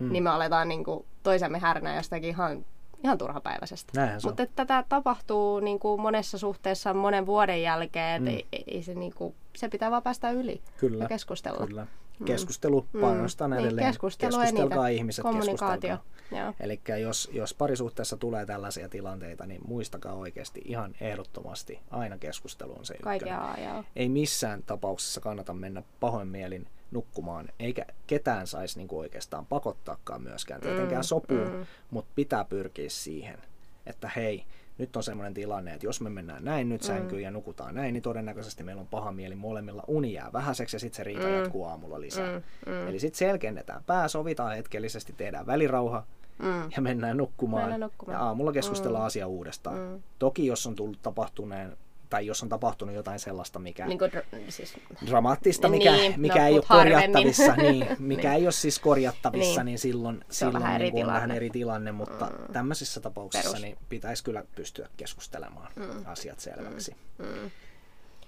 [0.00, 0.12] Hmm.
[0.12, 2.64] niin me aletaan niinku, toisemme härnää jostakin ihan,
[3.04, 3.92] ihan turhapäiväisestä.
[4.24, 8.48] Mutta tätä tapahtuu niin kuin monessa suhteessa monen vuoden jälkeen, että Mm.
[8.52, 11.04] ei, ei se, niin kuin, se pitää vaan päästä yli Kyllä.
[11.04, 11.66] ja keskustella.
[11.66, 11.86] Kyllä.
[12.24, 13.00] Keskustelu mm.
[13.00, 13.86] panostan Niin, edelleen.
[13.86, 15.90] keskustelu ja Keskustelkaa ihmiset, Kommunikaatio.
[15.90, 16.19] keskustelkaa.
[16.60, 22.84] Eli jos, jos parisuhteessa tulee tällaisia tilanteita, niin muistakaa oikeasti ihan ehdottomasti aina keskustelu on
[22.84, 23.18] se ykkönen.
[23.20, 23.84] Kaikkea ajaa.
[23.96, 30.60] Ei missään tapauksessa kannata mennä pahoin mielin nukkumaan, eikä ketään saisi niinku oikeastaan pakottaakaan myöskään.
[30.60, 31.66] Tietenkään Mm, sopuu, mm.
[31.90, 33.38] mutta pitää pyrkiä siihen,
[33.86, 34.44] että hei,
[34.78, 38.02] nyt on semmoinen tilanne, että jos me mennään näin nyt sänkyyn ja nukutaan näin, niin
[38.02, 39.84] todennäköisesti meillä on paha mieli molemmilla.
[39.86, 41.32] Uni jää vähäiseksi ja sitten se riita Mm.
[41.34, 42.38] jatkuu aamulla lisää.
[42.66, 42.88] Mm, mm.
[42.88, 46.06] Eli sitten selkennetään pää, sovitaan hetkellisesti, tehdään välirauha
[46.42, 46.70] Mm.
[46.76, 47.62] ja mennään nukkumaan.
[47.62, 48.18] Mennään nukkumaan.
[48.18, 49.78] Ja aamulla keskustellaan asia uudestaan.
[49.78, 50.02] Mm.
[50.18, 51.76] Toki jos on tullut tapahtuneen
[52.10, 54.74] tai jos on tapahtunut jotain sellaista, mikä Niin kuin, dr- siis,
[55.06, 56.92] dramaattista, mikä, Niin, mikä no, ei ole harvemmin.
[57.00, 58.38] korjattavissa, niin, mikä Niin.
[58.40, 59.78] ei ole siis korjattavissa, niin, Niin.
[59.78, 61.36] silloin, Se on silloin vähän eri niin kuin on vähän tilanne.
[61.36, 62.52] eri tilanne, mutta mm.
[62.52, 63.62] tämmöisissä tapauksissa Perus.
[63.62, 65.86] niin pitäisi kyllä pystyä keskustelemaan mm.
[66.06, 66.96] asiat selväksi.
[67.18, 67.50] mm.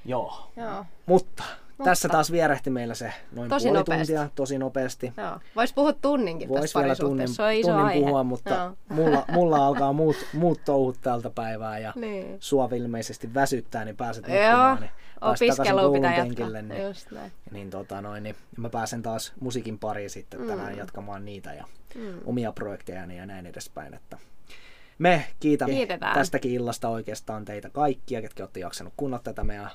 [0.04, 0.50] Joo.
[0.56, 0.84] Joo.
[1.06, 1.44] Mutta,
[1.84, 4.12] tässä taas vierähti meillä se noin Tosi puoli nopeasti.
[4.14, 5.12] tuntia, tosi nopeasti.
[5.16, 5.38] Joo.
[5.56, 7.28] Vois puhua tunninkin Voisi vielä tunnin.
[7.28, 8.00] Se on iso tunnin aihe.
[8.00, 8.72] puhua, mutta Joo.
[8.88, 12.36] mulla, mulla alkaa muut, muut touhut tältä päivää ja Niin.
[12.40, 14.80] sua ilmeisesti väsyttää, niin pääset nukkumaan.
[14.80, 14.90] Niin
[15.20, 16.76] opiskelua pitää penkille, jatkaa.
[16.76, 17.32] Niin, Just näin.
[17.50, 20.46] niin, tota noin, niin mä pääsen taas musiikin pariin sitten Mm.
[20.46, 21.64] tänään jatkamaan niitä ja
[22.24, 23.94] omia projektejani ja näin edespäin.
[23.94, 24.18] Että
[24.98, 26.14] me kiitämme Kiitetään.
[26.14, 29.70] tästäkin illasta oikeastaan teitä kaikkia, ketkä olette jaksanut kuunnella tätä meidän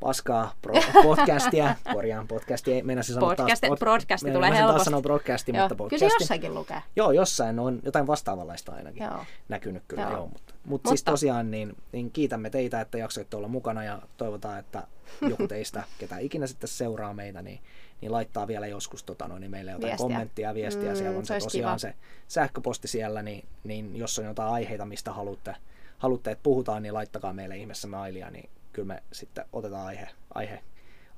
[0.00, 1.76] paskaa pro- podcastia.
[1.94, 2.84] Korjaan podcastia.
[2.84, 3.36] Meinasin sanoa Podcast-
[3.68, 4.84] taas, broadcasti meinasin tulee taas helposti.
[4.84, 5.60] sanoa broadcasti, Joo.
[5.62, 6.08] mutta Kyllä podcasti.
[6.10, 6.82] se jossakin lukee.
[6.96, 9.24] Joo, jossain on jotain vastaavanlaista ainakin Joo.
[9.48, 10.12] näkynyt kyllä, joo.
[10.12, 10.26] Joo.
[10.26, 14.58] mutta, mutta, Mutta- siis tosiaan niin, niin kiitämme teitä, että jaksoitte olla mukana ja toivotaan,
[14.58, 14.86] että
[15.30, 17.60] joku teistä, ketä ikinä sitten seuraa meitä, niin,
[18.00, 20.04] niin laittaa vielä joskus tota, noin, niin meille jotain Viestiä.
[20.04, 20.90] kommenttia ja viestiä.
[20.90, 21.78] Mm, Siellä on se se tosiaan kiva.
[21.78, 21.94] se
[22.28, 25.56] sähköposti siellä, niin, niin jos on jotain aiheita, mistä haluatte,
[25.98, 30.62] haluatte, että puhutaan, niin laittakaa meille ihmeessä mailia, niin kyllä me sitten otetaan aihe, aihe,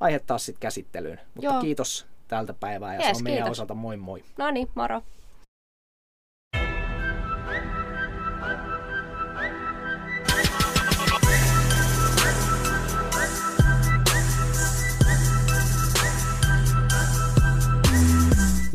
[0.00, 1.20] aihe taas sitten käsittelyyn.
[1.34, 1.60] Mutta Joo.
[1.60, 3.22] kiitos tältä päivää ja yes, se on kiitos.
[3.22, 4.24] meidän osalta moi moi.
[4.38, 5.02] No niin, moro.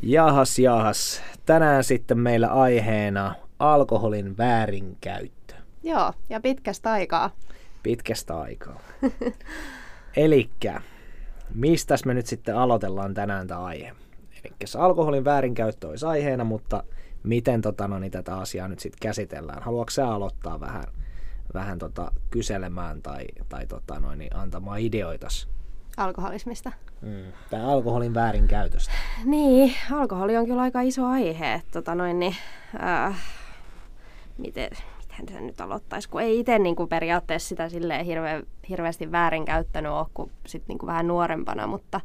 [0.04, 1.22] Jahas, jahas.
[1.46, 5.56] Tänään sitten meillä aiheena alkoholin väärinkäyttö.
[5.84, 7.30] Joo, ja pitkästä aikaa.
[7.84, 8.80] Pitkästä aikaa.
[10.16, 10.82] Elikkä,
[11.56, 13.96] mistäs me nyt sitten aloitellaan tänään tämä aihe?
[14.44, 16.84] Elikkä alkoholin väärinkäyttö olisi aiheena, mutta
[17.24, 19.64] miten tota, no, niin tätä asiaa nyt sitten käsitellään?
[19.64, 20.84] Haluatko sä aloittaa vähän,
[21.54, 25.48] vähän tota, kyselemään tai, tai tota, noin, niin antamaan ideoitas?
[25.98, 26.72] Alkoholismista.
[27.02, 27.32] Mm.
[27.50, 28.92] Tai alkoholin väärinkäytöstä.
[29.26, 31.62] Niin, alkoholi on kyllä aika iso aihe.
[31.72, 32.36] Tota noin, niin,
[32.84, 33.18] äh,
[34.38, 34.70] miten,
[35.22, 39.92] miten se nyt aloittaisi, kun ei itse niin kuin periaatteessa sitä silleen hirve, hirveästi väärinkäyttänyt
[39.92, 42.02] ole kuin sit niin kuin vähän nuorempana, mutta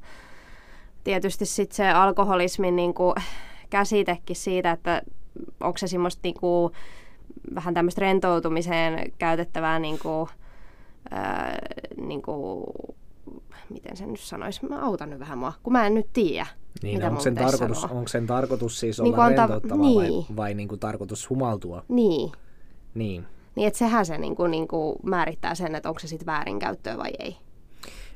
[1.04, 3.14] tietysti sitten se alkoholismin niin kuin
[3.70, 5.02] käsitekin siitä, että
[5.60, 6.72] onko se semmoista niin kuin,
[7.54, 10.28] vähän tämmöistä rentoutumiseen käytettävää niin kuin,
[11.10, 11.58] ää,
[12.06, 12.64] niin kuin,
[13.70, 16.46] miten sen nyt sanoisi, mä autan nyt vähän mua, kun mä en nyt tiedä.
[16.82, 17.96] Niin, mitä onko sen, tarkoitus, sanoa.
[17.96, 19.96] onko sen tarkoitus siis Niin olla antaa- rentouttava niin.
[20.28, 21.84] vai, vai niin kuin tarkoitus humaltua?
[21.88, 22.32] Niin,
[22.96, 23.26] Niin.
[23.54, 26.98] niin että sehän se niin kuin, niin kuin määrittää sen, että onko se sitten väärinkäyttöä
[26.98, 27.36] vai ei.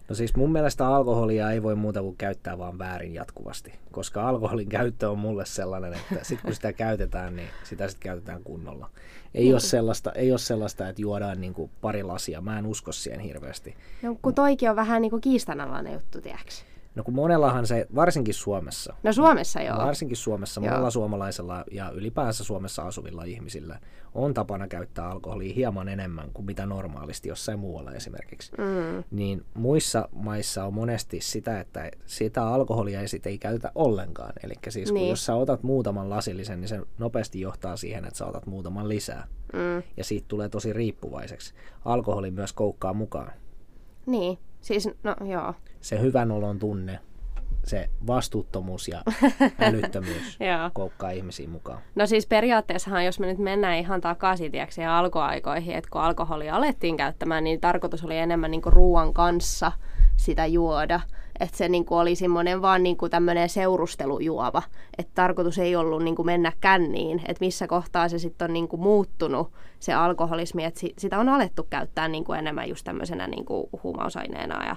[0.09, 4.68] No siis mun mielestä alkoholia ei voi muuta kuin käyttää vaan väärin jatkuvasti, koska alkoholin
[4.68, 8.91] käyttö on mulle sellainen, että sit kun sitä käytetään, niin sitä sitten käytetään kunnolla.
[9.35, 9.55] Ei, Niin.
[9.55, 12.41] ole sellaista, ei ole sellaista, että juodaan niin kuin pari lasia.
[12.41, 13.74] Mä en usko siihen hirveästi.
[14.03, 16.64] No kun toikin on vähän niin kuin kiistanalainen juttu, tiedäks?
[16.95, 19.78] No kun monellahan se, varsinkin Suomessa, No Suomessa joo.
[19.78, 20.70] Varsinkin Suomessa, Joo.
[20.70, 23.78] monella suomalaisella ja ylipäänsä Suomessa asuvilla ihmisillä
[24.14, 28.53] on tapana käyttää alkoholia hieman enemmän kuin mitä normaalisti jossain muualla esimerkiksi.
[28.59, 29.05] Mm.
[29.11, 34.32] Niin muissa maissa on monesti sitä, että sitä alkoholia ei, sit ei käytetä ollenkaan.
[34.45, 35.11] Eli siis kun Niin.
[35.11, 39.26] jos sä otat muutaman lasillisen, niin se nopeasti johtaa siihen, että sä otat muutaman lisää.
[39.53, 39.82] Mm.
[39.97, 41.55] Ja siitä tulee tosi riippuvaiseksi.
[41.84, 43.32] Alkoholi myös koukkaa mukaan.
[44.07, 45.55] Niin, siis no joo.
[45.81, 46.99] Se hyvän olon tunne,
[47.64, 49.03] se vastuuttomuus ja
[49.68, 50.39] älyttömyys
[50.72, 51.78] koukkaa ihmisiä mukaan.
[51.95, 56.97] No siis periaatteessahan, jos me nyt mennään ihan takaisin tiedätkö, alkoaikoihin, että kun alkoholia alettiin
[56.97, 59.72] käyttämään, niin tarkoitus oli enemmän niin ruoan kanssa
[60.16, 61.01] sitä juoda.
[61.41, 64.62] Että se niin oli semmoinen vaan niin tämmöinen seurustelujuova.
[64.99, 67.20] Että tarkoitus ei ollut niin mennä känniin.
[67.28, 70.64] Että missä kohtaa se sitten on niin muuttunut se alkoholismi.
[70.64, 73.45] Että si- sitä on alettu käyttää niin enemmän just tämmöisenä niin
[73.83, 74.76] huumausaineena ja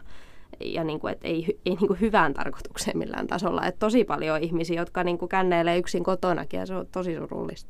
[0.60, 3.66] ja niin kuin, että ei, ei niin kuin hyvään tarkoitukseen millään tasolla.
[3.66, 7.70] Että tosi paljon ihmisiä, jotka niin kuin känneilee yksin kotonakin ja se on tosi surullista.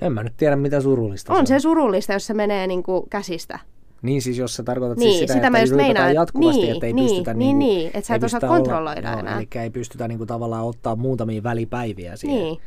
[0.00, 3.08] En mä nyt tiedä, mitä surullista On se se surullista, jos se menee niin kuin
[3.10, 3.58] käsistä.
[4.02, 6.74] Niin siis jos sä tarkoitat Niin, siis sitä, sitä että just yritetään meinaan, jatkuvasti, niin,
[6.74, 9.10] että ei niin, pystytä niin, niinku, niin, että sä ei et osaa pystytä olla- kontrolloida
[9.10, 9.38] joo, enää.
[9.38, 12.38] Eli ei pystytä niinku tavallaan ottaa muutamia välipäiviä siihen.
[12.38, 12.58] Niin.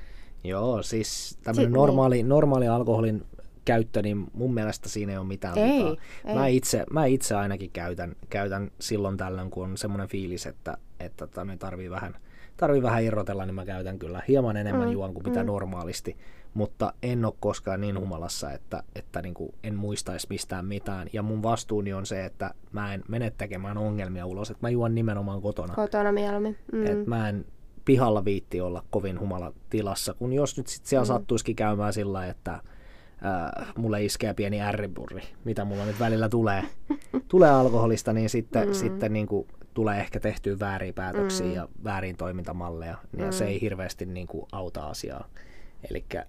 [0.43, 3.23] Joo, siis tämmöinen Si- normaali, normaali alkoholin
[3.69, 5.95] käyttö, niin mun mielestä siinä ei ole mitään Ei, vikaa.
[6.25, 6.35] ei.
[6.35, 11.27] Mä itse, mä itse ainakin käytän, käytän silloin tällöin, kun on semmoinen fiilis, että, että
[11.27, 12.15] tota, tarvii vähän,
[12.57, 16.17] tarvii vähän irrotella, niin mä käytän kyllä hieman enemmän Mm, juon kuin mitä normaalisti.
[16.53, 21.07] Mutta en ole koskaan niin humalassa, että, että niin kuin en muistaisi mistään mitään.
[21.13, 24.95] Ja mun vastuuni on se, että mä en mene tekemään ongelmia ulos, että mä juon
[24.95, 25.73] nimenomaan kotona.
[25.73, 26.57] Kotona mieluummin.
[26.71, 26.85] Mm.
[26.85, 27.45] Et mä en
[27.85, 31.07] pihalla viitti olla kovin humala tilassa, kun jos nyt sit siellä mm.
[31.07, 32.61] sattuisikin käymään sillä että
[33.25, 36.63] äh, mulle iskee pieni ärripurri, mitä mulla nyt välillä tulee,
[37.27, 38.73] tulee alkoholista, niin sitten, mm.
[38.73, 41.53] sitten niin kuin tulee ehkä tehtyä vääriä päätöksiä mm.
[41.53, 43.31] ja väärin toimintamalleja, ja mm.
[43.31, 45.27] se ei hirveästi niin kuin auta asiaa.
[45.89, 46.25] Elikkä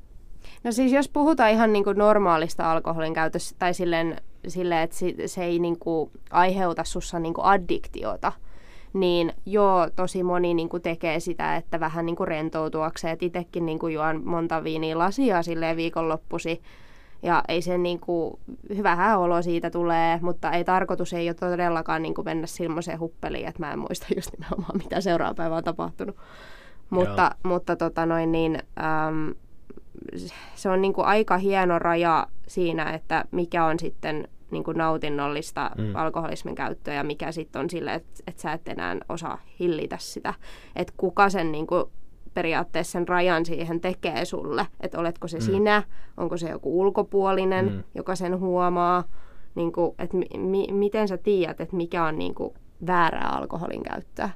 [0.65, 4.17] No siis jos puhutaan ihan niin kuin normaalista alkoholin käytöstä tai silleen,
[4.49, 8.33] silleen että se ei niin kuin aiheuta sussa niin kuin addiktiota,
[8.93, 13.13] niin joo, tosi moni niin kuin tekee sitä, että vähän niin kuin rentoutuakseen.
[13.13, 16.63] Et Itsekin niin kuin juon monta viiniä lasia silleen viikonloppusi.
[17.23, 18.39] Ja ei sen niin kuin,
[18.77, 23.49] hyvähän olo siitä tulee, mutta ei tarkoitus ei ole todellakaan niin kuin mennä silmoiseen huppeliin,
[23.49, 26.17] että mä en muista just nimenomaan, mitä seuraava päivä on tapahtunut.
[26.91, 28.59] Mutta, mutta tota noin niin,
[29.09, 29.35] äm,
[30.55, 35.71] se on niin kuin aika hieno raja siinä, että mikä on sitten niin kuin nautinnollista
[35.79, 35.97] Mm.
[35.97, 40.35] alkoholismin käyttöä ja mikä sitten on sille, että, että sä et enää osaa hillitä sitä.
[40.77, 41.85] Että kuka sen niin kuin
[42.35, 44.67] periaatteessa sen rajan siihen tekee sulle.
[44.81, 45.43] Että oletko se Mm.
[45.43, 45.83] sinä,
[46.17, 47.83] onko se joku ulkopuolinen, Mm.
[47.95, 49.05] joka sen huomaa.
[49.55, 52.55] Niin kuin, että mi- mi- miten sä tiedät, että mikä on niin kuin
[52.87, 54.31] väärää alkoholin käyttöä.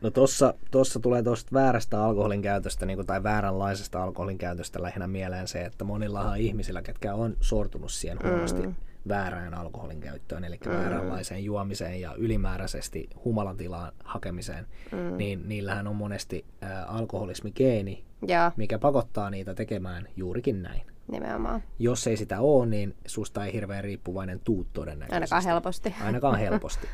[0.00, 5.06] No tossa, tossa tulee tuosta väärästä alkoholin käytöstä niin kuin, tai vääränlaisesta alkoholin käytöstä lähinnä
[5.06, 8.74] mieleen se, että monillahan ihmisillä, ketkä on sortunut siihen huonosti Mm.
[9.08, 10.72] Väärään alkoholin käyttöön, eli mm.
[10.72, 15.16] vääränlaiseen juomiseen ja ylimääräisesti humalatilaan hakemiseen, mm.
[15.16, 20.82] niin niillähän on monesti ä, alkoholismigeeni, Ja mikä pakottaa niitä tekemään juurikin näin.
[21.12, 21.62] nimenomaan.
[21.78, 25.14] Jos ei sitä ole, niin susta ei hirveän riippuvainen tuu todennäköisesti.
[25.14, 25.94] Ainakaan helposti.
[26.04, 26.86] Ainakaan helposti.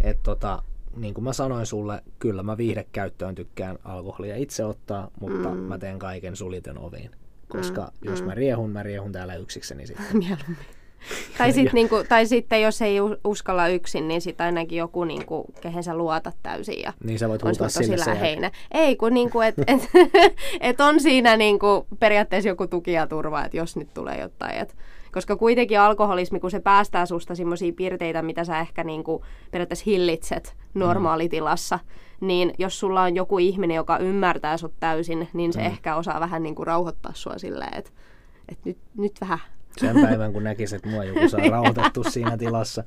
[0.00, 0.62] Et tota,
[0.96, 5.56] niin kuin mä sanoin sulle, kyllä mä viihdekäyttöön tykkään alkoholia itse ottaa, mutta mm.
[5.56, 7.10] mä teen kaiken suliten oviin.
[7.48, 8.26] Koska mm, jos mm.
[8.26, 10.16] mä riehun, mä riehun täällä yksikseni sitten.
[10.18, 10.56] Mieluummin.
[11.38, 15.82] Tai, sit, niinku, tai sitten jos ei uskalla yksin, niin sitten ainakin joku, niinku, kehen
[15.82, 16.82] sä luotat täysin.
[16.82, 18.50] Ja niin sä voit huutaa sille läheinen.
[18.70, 19.90] Ei, kun niinku, et, et,
[20.60, 24.56] et on siinä niinku, periaatteessa joku tuki ja turva, että jos nyt tulee jotain.
[24.56, 24.76] Et,
[25.12, 30.56] koska kuitenkin alkoholismi, kun se päästää susta semmoisia piirteitä, mitä sä ehkä niinku, periaatteessa hillitset
[30.74, 32.26] normaalitilassa, mm.
[32.26, 35.66] niin jos sulla on joku ihminen, joka ymmärtää sut täysin, niin se mm.
[35.66, 37.90] ehkä osaa vähän niinku rauhoittaa sua silleen, että
[38.48, 39.38] et nyt, nyt vähän
[39.80, 42.84] sen päivän, kun näkisit, että mua joku saa rauhoitettu siinä tilassa.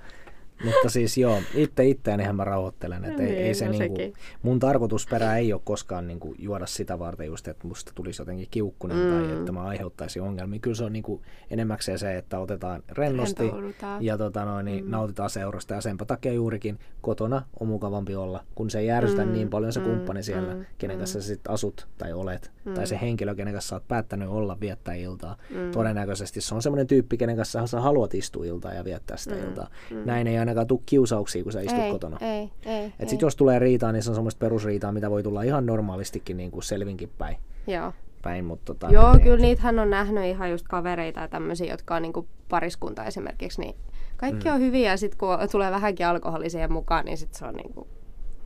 [0.65, 3.05] Mutta siis joo, itse itseänihän mä rauhoittelen.
[3.05, 6.99] Että ei, ei niin, se no niinku, mun tarkoitusperä ei ole koskaan niinku juoda sitä
[6.99, 9.09] varten just, että musta tulisi jotenkin kiukkunen mm.
[9.09, 10.59] tai että mä aiheuttaisin ongelmia.
[10.59, 13.51] Kyllä se on niinku enemmäkseen se, että otetaan rennosti
[13.99, 14.91] ja tota noin, niin mm.
[14.91, 15.73] nautitaan seurasta.
[15.73, 19.31] Ja senpä takia juurikin kotona on mukavampi olla, kun se ei järsytä mm.
[19.31, 19.85] niin paljon se mm.
[19.85, 20.65] kumppani siellä, mm.
[20.77, 21.21] kenen kanssa mm.
[21.21, 22.51] sä sit asut tai olet.
[22.65, 22.73] Mm.
[22.73, 25.37] Tai se henkilö, kenen kanssa sä oot päättänyt olla viettää iltaa.
[25.49, 25.71] Mm.
[25.71, 29.43] Todennäköisesti se on semmoinen tyyppi, kenen kanssa sä haluat istua iltaa ja viettää sitä mm.
[29.43, 29.69] iltaa.
[29.91, 30.01] Mm.
[30.05, 32.17] Näin ei ainakaan tule kiusauksia, kun sä istut ei, kotona.
[32.21, 35.43] Ei, ei, Et sit jos tulee riitaa, niin se on semmoista perusriitaa, mitä voi tulla
[35.43, 37.37] ihan normaalistikin niin kuin selvinkin päin.
[37.67, 37.93] Joo.
[38.21, 41.95] Päin, mutta tota, Joo, niin, kyllä niitähän on nähnyt ihan just kavereita ja tämmöisiä, jotka
[41.95, 43.75] on niin kuin pariskunta esimerkiksi, niin
[44.17, 44.55] kaikki mm.
[44.55, 47.73] on hyviä ja sitten kun tulee vähänkin alkoholi siihen mukaan, niin sitten se on niin
[47.73, 47.87] kuin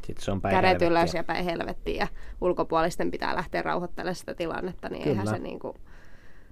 [0.06, 2.08] sitten se on päin kädet ylös ja päin helvettiin ja
[2.42, 5.12] ulkopuolisten pitää lähteä rauhoittelemaan sitä tilannetta, niin Kyllä.
[5.12, 5.78] eihän se niin kuin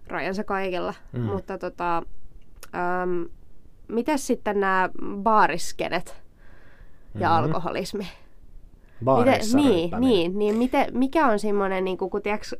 [0.07, 0.93] rajansa kaikella.
[1.11, 1.21] Mm.
[1.21, 1.97] Mutta tota,
[2.75, 3.23] ähm,
[3.89, 6.17] Mitäs sitten nämä baariskenet
[7.15, 7.43] ja mm-hmm.
[7.43, 8.07] alkoholismi?
[9.03, 12.55] Baarissa miten, niin, niin, niin miten, mikä on semmoinen, niin kuin, kun tiiäks,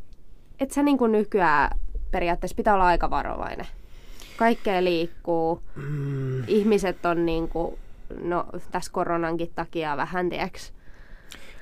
[0.59, 1.79] et sä niin kuin nykyään
[2.11, 3.67] periaatteessa pitää olla aika varovainen.
[4.37, 6.43] Kaikkea liikkuu, mm.
[6.47, 7.75] ihmiset on niin kuin,
[8.21, 10.73] no tässä koronankin takia vähän, tiiäks.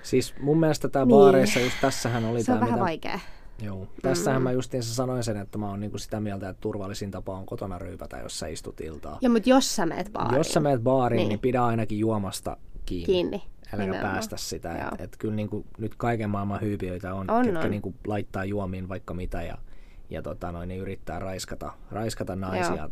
[0.04, 1.16] Siis mun mielestä tämä niin.
[1.16, 3.20] baareissa just tässähän oli tämä, mitä, vaikea.
[3.62, 3.88] Joo.
[4.02, 4.44] Tässähän mm.
[4.44, 7.80] mä justiinsa sanoin sen, että mä oon niinku sitä mieltä, että turvallisin tapa on kotona
[7.80, 9.18] ryypätä, jos sä istut iltaa.
[9.22, 10.38] Joo, mutta jos sä meet baariin.
[10.38, 13.06] Jos sä meet baariin, niin, niin pidä ainakin juomasta kiinni.
[13.06, 13.44] Kiinni.
[13.74, 14.76] Äläkä päästä sitä.
[14.76, 17.72] Et, et kyllä niinku, nyt kaiken maailman hyypiöitä on, on ketkä on.
[17.72, 19.58] Niinku laittaa juomiin vaikka mitä ja,
[20.10, 22.90] ja tota noin, niin yrittää raiskata, raiskata naisia, Joo.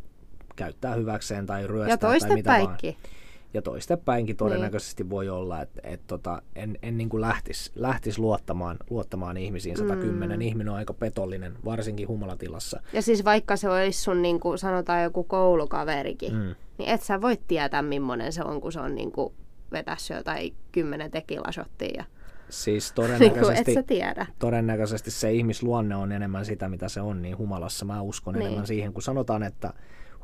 [0.55, 2.87] käyttää hyväkseen tai ryöstää ja tai mitä päikki.
[2.87, 3.24] vaan
[3.55, 5.09] ja toistepäinkin todennäköisesti niin.
[5.09, 9.77] voi olla, että et tota, en, en niin lähtisi lähtis luottamaan, luottamaan ihmisiin.
[9.77, 10.41] 110 mm.
[10.41, 12.81] ihminen on aika petollinen, varsinkin humalatilassa.
[12.93, 16.55] Ja siis vaikka se olisi sun, niin kuin sanotaan joku koulukaverikin, mm.
[16.77, 19.33] niin et sä voi tietää, millainen se on, kun se on niin kuin
[19.71, 21.93] vetässä jotain kymmenen tekilasottia.
[21.97, 22.05] Ja...
[22.49, 24.25] Siis todennäköisesti, et tiedä.
[24.39, 28.41] todennäköisesti se ihmisluonne on enemmän sitä, mitä se on, niin humalassa mä uskon niin.
[28.41, 29.73] enemmän siihen, kun sanotaan, että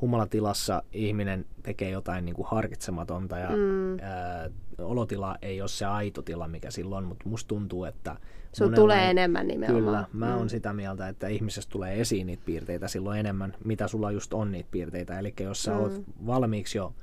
[0.02, 4.00] humalatilassa ihminen tekee jotain niin kuin harkitsematonta ja mm.
[4.00, 8.16] ää, olotila ei ole se aito tila, mikä silloin, mutta musta tuntuu, että
[8.54, 9.84] Sun tulee enemmän nimenomaan.
[9.84, 10.38] Kyllä, mä mm.
[10.38, 14.52] oon sitä mieltä, että ihmisestä tulee esiin niitä piirteitä silloin enemmän, mitä sulla just on
[14.52, 15.20] niitä piirteitä.
[15.20, 15.80] Eli jos sä mm.
[15.80, 16.94] oot valmiiksi jo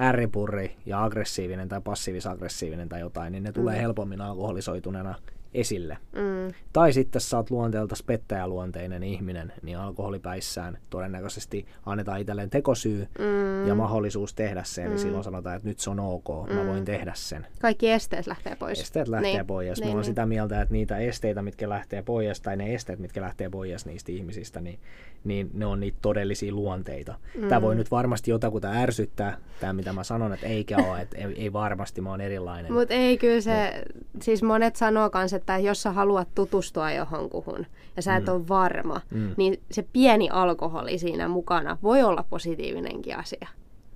[0.00, 3.80] ärripurri ja aggressiivinen tai passiivis-aggressiivinen tai jotain, niin ne tulee mm.
[3.80, 5.14] helpommin alkoholisoituneena
[5.54, 5.98] esille.
[6.12, 6.54] Mm.
[6.72, 13.68] Tai sitten sä oot luonteelta spettäjäluonteinen ihminen, niin alkoholipäissään todennäköisesti annetaan itselleen tekosyy mm.
[13.68, 14.90] ja mahdollisuus tehdä sen, mm.
[14.90, 16.54] niin silloin sanotaan, että nyt se on ok, mm.
[16.54, 17.46] mä voin tehdä sen.
[17.60, 18.80] Kaikki esteet lähtee pois.
[18.80, 19.46] Esteet lähtee niin.
[19.46, 19.80] pois.
[19.80, 20.04] Niin, mä oon niin.
[20.04, 24.12] sitä mieltä, että niitä esteitä, mitkä lähtee pois, tai ne esteet, mitkä lähtee pois niistä
[24.12, 24.78] ihmisistä, niin,
[25.24, 27.14] niin ne on niitä todellisia luonteita.
[27.38, 27.48] Mm.
[27.48, 31.34] Tämä voi nyt varmasti jotakuta ärsyttää, tämä mitä mä sanon, että eikä ole, että ei,
[31.36, 32.72] ei varmasti, mä oon erilainen.
[32.72, 33.84] Mutta ei kyllä se,
[34.14, 34.22] Mut.
[34.22, 37.66] siis monet sanoo kanssa, että jos sä haluat tutustua johonkuhun
[37.96, 38.32] ja sä et mm.
[38.32, 39.34] ole varma, mm.
[39.36, 43.48] niin se pieni alkoholi siinä mukana voi olla positiivinenkin asia.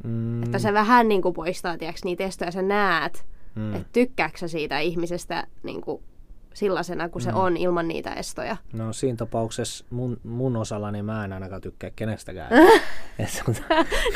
[0.05, 0.42] Mm.
[0.42, 3.74] Että se vähän niin kuin poistaa tiiäks, niitä estoja, sä näet, mm.
[3.74, 6.03] että tykkääksä siitä ihmisestä niin kuin
[6.57, 7.24] sellaisena kuin mm.
[7.24, 8.57] se on ilman niitä estoja.
[8.72, 12.52] No siinä tapauksessa mun, mun osalla niin mä en ainakaan tykkää kenestäkään.
[13.18, 13.61] et, tuota,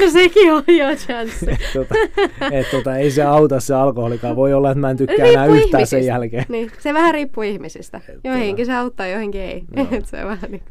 [0.01, 1.51] no sekin on jo chanssi.
[1.53, 1.95] et, tuota,
[2.53, 4.37] et, tuota, ei se auta se alkoholikaan.
[4.37, 5.87] Voi olla, että mä en tykkää riippuu enää yhtään ihmisistä.
[5.87, 6.45] sen jälkeen.
[6.49, 7.99] Niin, se vähän riippuu ihmisistä.
[7.99, 9.65] Et, tuota- joihinkin tuota, se auttaa, joihinkin ei.
[9.77, 9.87] No.
[9.91, 10.63] et se on vähän niin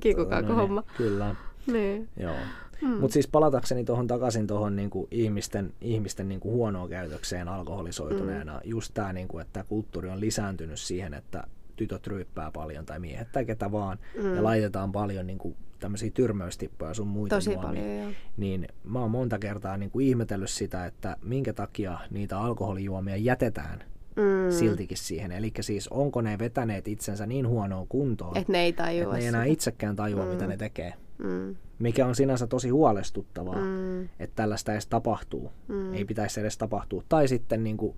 [0.00, 0.82] kikukaako no, homma.
[0.96, 1.34] Kyllä.
[1.66, 2.08] Niin.
[2.16, 2.34] Joo.
[2.82, 2.88] Mm.
[2.88, 8.70] Mutta siis palatakseni tuohon takaisin tuohon niinku ihmisten, ihmisten niinku huonoon käytökseen alkoholisoituneena, mm.
[8.70, 11.44] just tämä, niinku, että kulttuuri on lisääntynyt siihen, että
[11.76, 14.36] tytöt ryyppää paljon tai miehet tai ketä vaan, mm.
[14.36, 18.10] ja laitetaan paljon niinku, tämmöisiä tyrmäystippoja sun muita Tosi juomia, paljon, joo.
[18.36, 23.84] niin mä oon monta kertaa niinku ihmetellyt sitä, että minkä takia niitä alkoholijuomia jätetään
[24.16, 24.52] mm.
[24.58, 25.32] siltikin siihen.
[25.32, 29.22] Eli siis onko ne vetäneet itsensä niin huonoon kuntoon, että ne ei, tajua että ne
[29.22, 30.30] ei enää itsekään tajua, mm.
[30.30, 30.94] mitä ne tekee.
[31.18, 31.56] Mm.
[31.78, 34.02] Mikä on sinänsä tosi huolestuttavaa, mm.
[34.04, 35.52] että tällaista edes tapahtuu.
[35.68, 35.94] Mm.
[35.94, 37.02] Ei pitäisi edes tapahtua.
[37.08, 37.96] Tai sitten niin kuin,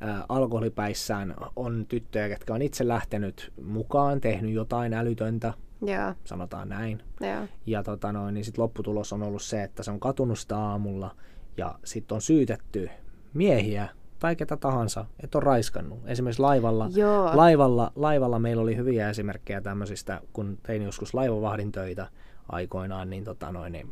[0.00, 7.02] ää, alkoholipäissään on tyttöjä, jotka on itse lähtenyt mukaan, tehnyt jotain älytöntä, Joo, sanotaan näin.
[7.20, 7.46] joo.
[7.66, 11.16] Ja tota noin, niin sit lopputulos on ollut se, että se on katunut sitä aamulla
[11.56, 12.90] ja sitten on syytetty
[13.34, 15.98] miehiä tai ketä tahansa, että on raiskannut.
[16.06, 17.36] Esimerkiksi laivalla, Joo.
[17.36, 22.08] laivalla, laivalla meillä oli hyviä esimerkkejä tämmöisistä, kun tein joskus laivavahdin töitä
[22.52, 23.90] aikoinaan, niin, tota noin, niin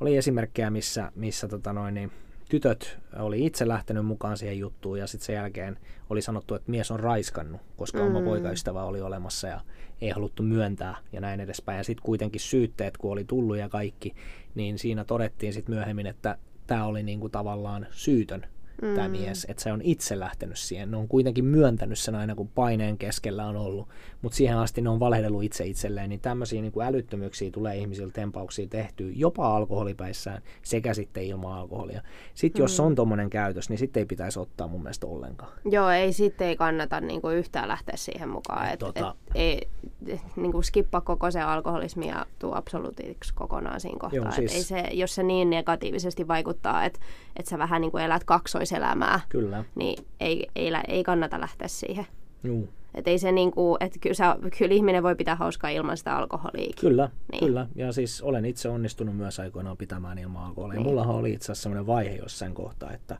[0.00, 2.12] oli esimerkkejä, missä, missä tota noin, niin
[2.48, 5.78] tytöt oli itse lähtenyt mukaan siihen juttuun ja sitten sen jälkeen
[6.10, 8.06] oli sanottu, että mies on raiskannut, koska mm.
[8.06, 9.60] oma poikaystävä oli olemassa ja
[10.00, 11.76] ei haluttu myöntää ja näin edespäin.
[11.76, 14.14] Ja sitten kuitenkin syytteet, kun oli tullut ja kaikki,
[14.54, 18.46] niin siinä todettiin sitten myöhemmin, että tämä oli niinku tavallaan syytön
[18.82, 18.94] mm.
[18.94, 20.90] tämä mies, että se on itse lähtenyt siihen.
[20.90, 23.88] Ne on kuitenkin myöntänyt sen aina, kun paineen keskellä on ollut,
[24.22, 28.12] mutta siihen asti ne on valehdellut itse itselleen, niin tämmöisiä niin kuin älyttömyyksiä tulee ihmisillä
[28.12, 32.02] tempauksia tehtyä jopa alkoholipäissään sekä sitten ilman alkoholia.
[32.34, 32.64] Sitten mm.
[32.64, 35.52] jos on tuommoinen käytös, niin sitten ei pitäisi ottaa mun mielestä ollenkaan.
[35.64, 38.68] Joo, ei sitten ei kannata niinku yhtään lähteä siihen mukaan.
[38.68, 39.68] Et, Tota- et, ei,
[40.06, 44.16] et, niinku skippa koko se alkoholismi ja tuu absoluutiksi kokonaan siinä kohtaa.
[44.16, 47.00] Joo, Et siis- ei se, jos se niin negatiivisesti vaikuttaa, että
[47.36, 48.24] et sä vähän niinku elät
[48.66, 49.64] kaksoiselämää, Kyllä.
[49.74, 52.06] niin ei, ei, ei kannata lähteä siihen.
[52.44, 52.68] Juu.
[52.94, 56.72] Et ei se niinku, et kyllä, sä, kyllä ihminen voi pitää hauskaa ilman sitä alkoholia.
[56.80, 57.30] Kyllä, Niin.
[57.32, 57.44] niin.
[57.46, 57.66] kyllä.
[57.74, 60.74] Ja siis olen itse onnistunut myös aikoinaan pitämään ilman alkoholia.
[60.74, 60.82] Niin.
[60.82, 60.90] Niin.
[60.90, 63.18] Mullahan oli itse asiassa sellainen vaihe jossain kohtaa, että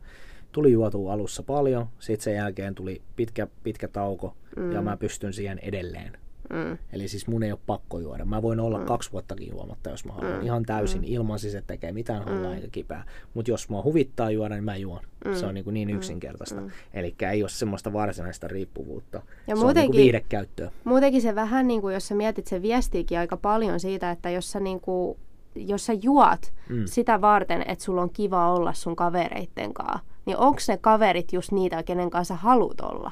[0.52, 4.72] tuli juotua alussa paljon, sitten sen jälkeen tuli pitkä, pitkä tauko mm.
[4.72, 6.12] ja mä pystyn siihen edelleen.
[6.50, 6.78] Mm.
[6.92, 8.24] Eli siis mun ei ole pakko juoda.
[8.24, 8.84] Mä voin olla mm.
[8.84, 10.38] kaksi vuottakin juomatta, jos mä haluan.
[10.38, 10.42] Mm.
[10.42, 11.06] Ihan täysin mm.
[11.08, 13.04] ilman siis, että tekee mitään hallaa eikä kipää.
[13.34, 15.00] Mutta jos mua huvittaa juoda, niin mä juon.
[15.24, 15.34] Mm.
[15.34, 16.60] Se on niin, kuin niin yksinkertaista.
[16.60, 16.70] Mm.
[16.94, 19.16] Eli ei ole semmoista varsinaista riippuvuutta.
[19.16, 20.70] Ja se on niin muutenkin- kuin viihdekäyttöä.
[20.84, 24.52] Muutenkin se vähän, niin kuin, jos sä mietit, se viestiikin aika paljon siitä, että jos
[24.52, 25.18] sä, niin kuin,
[25.54, 26.82] jos sä juot mm.
[26.84, 31.52] sitä varten, että sulla on kiva olla sun kavereitten kanssa, niin onko ne kaverit just
[31.52, 33.10] niitä, kenen kanssa sä haluat olla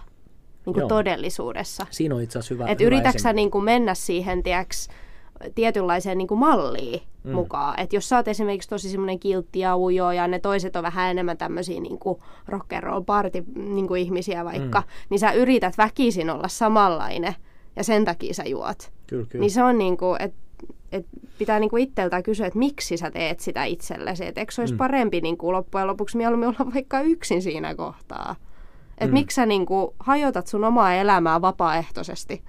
[0.67, 1.87] niin kuin todellisuudessa?
[1.91, 3.37] Siinä on itse asiassa hyvä, Että hyvä yritätkö sä esimerkki.
[3.37, 4.89] niin kuin mennä siihen, tiiäks,
[5.55, 7.33] tietynlaiseen niin kuin malliin mm.
[7.33, 7.81] mukaan.
[7.81, 11.11] Että jos sä oot esimerkiksi tosi semmoinen kiltti ja ujo ja ne toiset on vähän
[11.11, 14.87] enemmän tämmöisiä niin kuin rock and roll party niin kuin ihmisiä vaikka, mm.
[15.11, 17.35] niin sä yrität väkisin olla samanlainen
[17.77, 18.93] ja sen takia sä juot.
[19.07, 19.43] Kyllä, kyllä.
[19.43, 20.45] Niin se on niin kuin, että
[20.93, 21.07] et
[21.39, 24.27] pitää niinku itseltään kysyä, että miksi sä teet sitä itsellesi.
[24.27, 24.79] Että eikö se olisi mm.
[24.79, 28.37] parempi niinku loppujen lopuksi mieluummin olla vaikka yksin siinä kohtaa.
[28.99, 29.13] Että mm.
[29.13, 32.43] miksi sä niinku hajotat sun omaa elämää vapaaehtoisesti.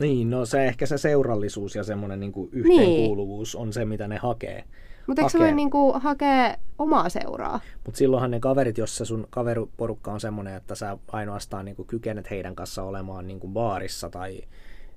[0.00, 4.64] Niin, no se ehkä se seurallisuus ja semmoinen niin yhteenkuuluvuus on se, mitä ne hakee.
[5.06, 7.60] Mutta eikö sä voi niinku hakea omaa seuraa?
[7.84, 12.30] Mutta silloinhan ne kaverit, jos se sun kaveriporukka on semmoinen, että sä ainoastaan niin kykenet
[12.30, 14.40] heidän kanssa olemaan niin baarissa tai,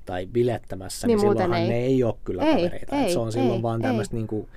[0.05, 1.69] tai bilettämässä, niin, Niin niin silloinhan ei.
[1.69, 2.95] ne ei ole kyllä Ei, kavereita.
[2.95, 4.47] ei, Et se on silloin ei, vaan tämmöistä niin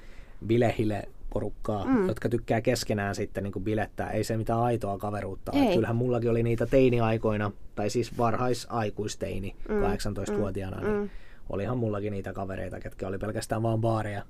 [0.46, 2.08] bilehile porukkaa, mm.
[2.08, 4.10] jotka tykkää keskenään sitten niin bilettää.
[4.10, 5.52] Ei se mitään aitoa kaveruutta.
[5.52, 5.74] ole.
[5.74, 9.74] Kyllähän mullakin oli niitä teiniaikoina, tai siis varhaisaikuisteini, mm.
[9.74, 11.10] 18-vuotiaana, niin mm.
[11.50, 14.22] olihan mullakin niitä kavereita, ketkä oli pelkästään vaan baareja,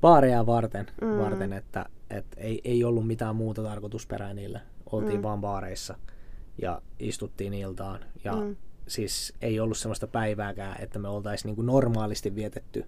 [0.00, 1.18] baareja varten, mm.
[1.18, 4.60] varten että et ei, ei ollut mitään muuta tarkoitusperää niille.
[4.92, 5.22] Oltiin mm.
[5.22, 5.96] vaan baareissa
[6.62, 8.00] ja istuttiin iltaan.
[8.24, 8.56] Ja mm.
[8.86, 12.84] siis ei ollut sellaista päivääkään, että me oltaisiin niin normaalisti vietetty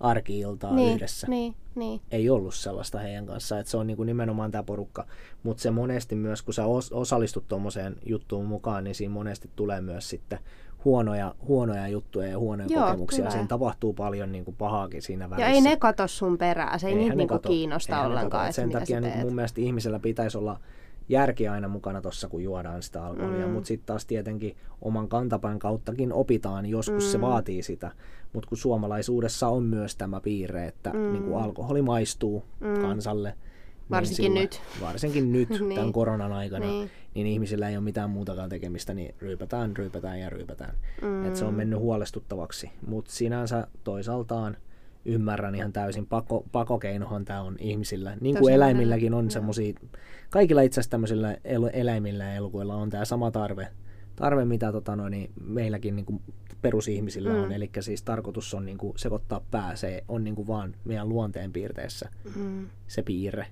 [0.00, 1.26] arki-iltaa Niin, yhdessä.
[1.26, 2.00] niin, niin.
[2.10, 5.06] Ei ollut sellaista heidän kanssaan, että se on niin kuin nimenomaan tämä porukka.
[5.42, 9.80] Mutta se monesti myös, kun sä os- osallistut tuommoiseen juttuun mukaan, niin siinä monesti tulee
[9.80, 10.38] myös sitten
[10.84, 13.30] huonoja, huonoja juttuja ja huonoja Joo, kokemuksia.
[13.30, 15.48] Siinä tapahtuu paljon niin kuin pahaakin siinä Ja välissä.
[15.50, 18.52] ei ne kato sun perää, se ei Eihän niitä niinku kato- kiinnosta eihän ollenkaan, kato.
[18.52, 20.60] Sen takia niin mun mielestä ihmisellä pitäisi olla
[21.08, 23.46] järki aina mukana tuossa, kun juodaan sitä alkoholia.
[23.46, 23.52] Mm.
[23.52, 27.10] Mutta sitten taas tietenkin oman kantapään kauttakin opitaan, joskus mm.
[27.10, 27.90] se vaatii sitä.
[28.32, 31.12] Mutta kun suomalaisuudessa on myös tämä piirre, että mm.
[31.12, 32.82] niin kuin alkoholi maistuu mm.
[32.82, 33.34] kansalle.
[33.90, 34.60] Varsinkin silloin- nyt.
[34.80, 35.74] Varsinkin nyt, Niin.
[35.74, 36.78] tämän koronan aikana, Niin.
[36.78, 36.90] niin.
[37.14, 40.74] niin ihmisillä ei ole mitään muutakaan tekemistä, niin ryypätään, ryypätään ja ryypätään.
[41.02, 41.26] Mm.
[41.26, 42.70] Et se on mennyt huolestuttavaksi.
[42.86, 44.56] Mutta sinänsä toisaaltaan
[45.04, 48.16] ymmärrän ihan täysin, pako, pakokeinohan tämä on ihmisillä.
[48.20, 49.74] Niin kuin eläimilläkin on semmoisia,
[50.30, 53.68] kaikilla itse asiassa tämmöisillä el, eläimillä ja elukoilla on tämä sama tarve,
[54.16, 56.20] tarve mitä tota noin, niin meilläkin niin kuin
[56.62, 57.42] perusihmisillä mm.
[57.42, 57.52] on.
[57.52, 61.52] Eli siis tarkoitus on niin kuin sekoittaa pää, se on niin kuin vaan meidän luonteen
[61.52, 62.66] piirteessä Mm.
[62.86, 63.46] se piirre.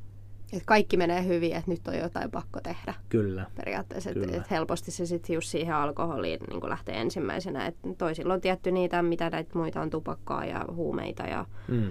[0.52, 2.94] Et kaikki menee hyvin, että nyt on jotain pakko tehdä.
[3.08, 3.46] Kyllä.
[3.56, 7.66] periaatteessa, että et helposti se sitten just siihen alkoholiin niin lähtee ensimmäisenä.
[7.66, 11.88] Et toisilla on tietty niitä, mitä näitä muita on tupakkaa ja huumeita ja Mm.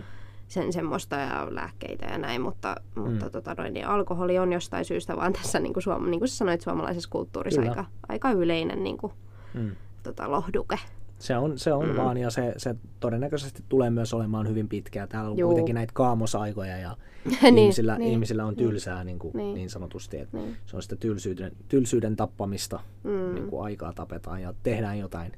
[0.48, 3.02] sen semmoista ja lääkkeitä ja näin, mutta, mm.
[3.02, 6.30] mutta tota noin, niin alkoholi on jostain syystä vaan tässä, niin kuin, suom- niin kuin
[6.30, 7.72] sä sanoit, suomalaisessa kulttuurissa Kyllä.
[7.72, 9.14] aika, aika yleinen niin kuin,
[9.54, 9.72] Mm.
[10.04, 10.80] tota, lohduke.
[11.22, 11.96] Se on, se on mm.
[11.96, 15.08] vaan ja se, se todennäköisesti tulee myös olemaan hyvin pitkää.
[15.08, 15.50] Täällä on Juu.
[15.50, 16.98] kuitenkin näitä kaamosaikoja ja
[17.42, 19.54] niin, ihmisillä, niin, ihmisillä on tylsää niin, niin, kuin, niin.
[19.56, 20.18] niin sanotusti.
[20.18, 20.58] Että niin.
[20.66, 23.34] Se on sitä tylsyyden, tylsyyden tappamista, mm.
[23.34, 25.32] niin kuin aikaa tapetaan ja tehdään jotain,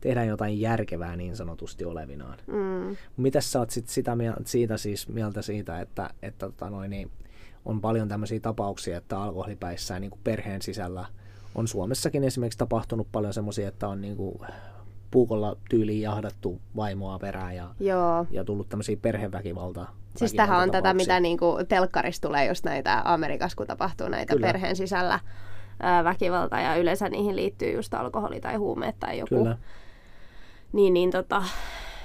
[0.00, 2.38] tehdään jotain järkevää niin sanotusti olevinaan.
[2.46, 2.96] Mm.
[3.16, 7.10] Mitä sä oot sit sitä mieltä, siitä siis mieltä siitä, että, että tota noin, niin
[7.64, 11.04] on paljon tämmöisiä tapauksia, että alkoholipäissään niin kuin perheen sisällä
[11.54, 14.38] on Suomessakin esimerkiksi tapahtunut paljon semmoisia, että on niin kuin
[15.16, 18.26] puukolla tyyliin jahdattu vaimoa perään ja, Joo.
[18.30, 19.86] ja tullut tämmöisiä perheväkivalta.
[20.16, 24.46] Siis tähän on tätä, mitä niinku telkkarissa tulee just näitä Amerikassa, kun tapahtuu näitä Kyllä.
[24.46, 25.20] perheen sisällä
[25.80, 29.34] ää, väkivalta ja yleensä niihin liittyy just alkoholi tai huumeet tai joku.
[29.34, 29.58] Kyllä.
[30.72, 31.42] Niin, niin tota,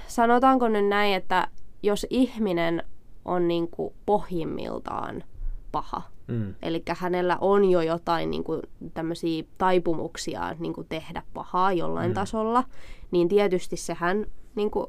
[0.08, 1.48] sanotaanko nyt näin, että
[1.84, 2.84] jos ihminen
[3.26, 5.24] on niinku pohjimmiltaan
[5.72, 6.02] paha,
[6.32, 6.56] Mm.
[6.62, 8.62] Eli hänellä on jo jotain niin kuin,
[8.94, 12.14] tämmöisiä taipumuksia niin kuin tehdä pahaa jollain mm.
[12.14, 12.64] tasolla,
[13.12, 14.26] niin tietysti sehän
[14.56, 14.86] niin kuin,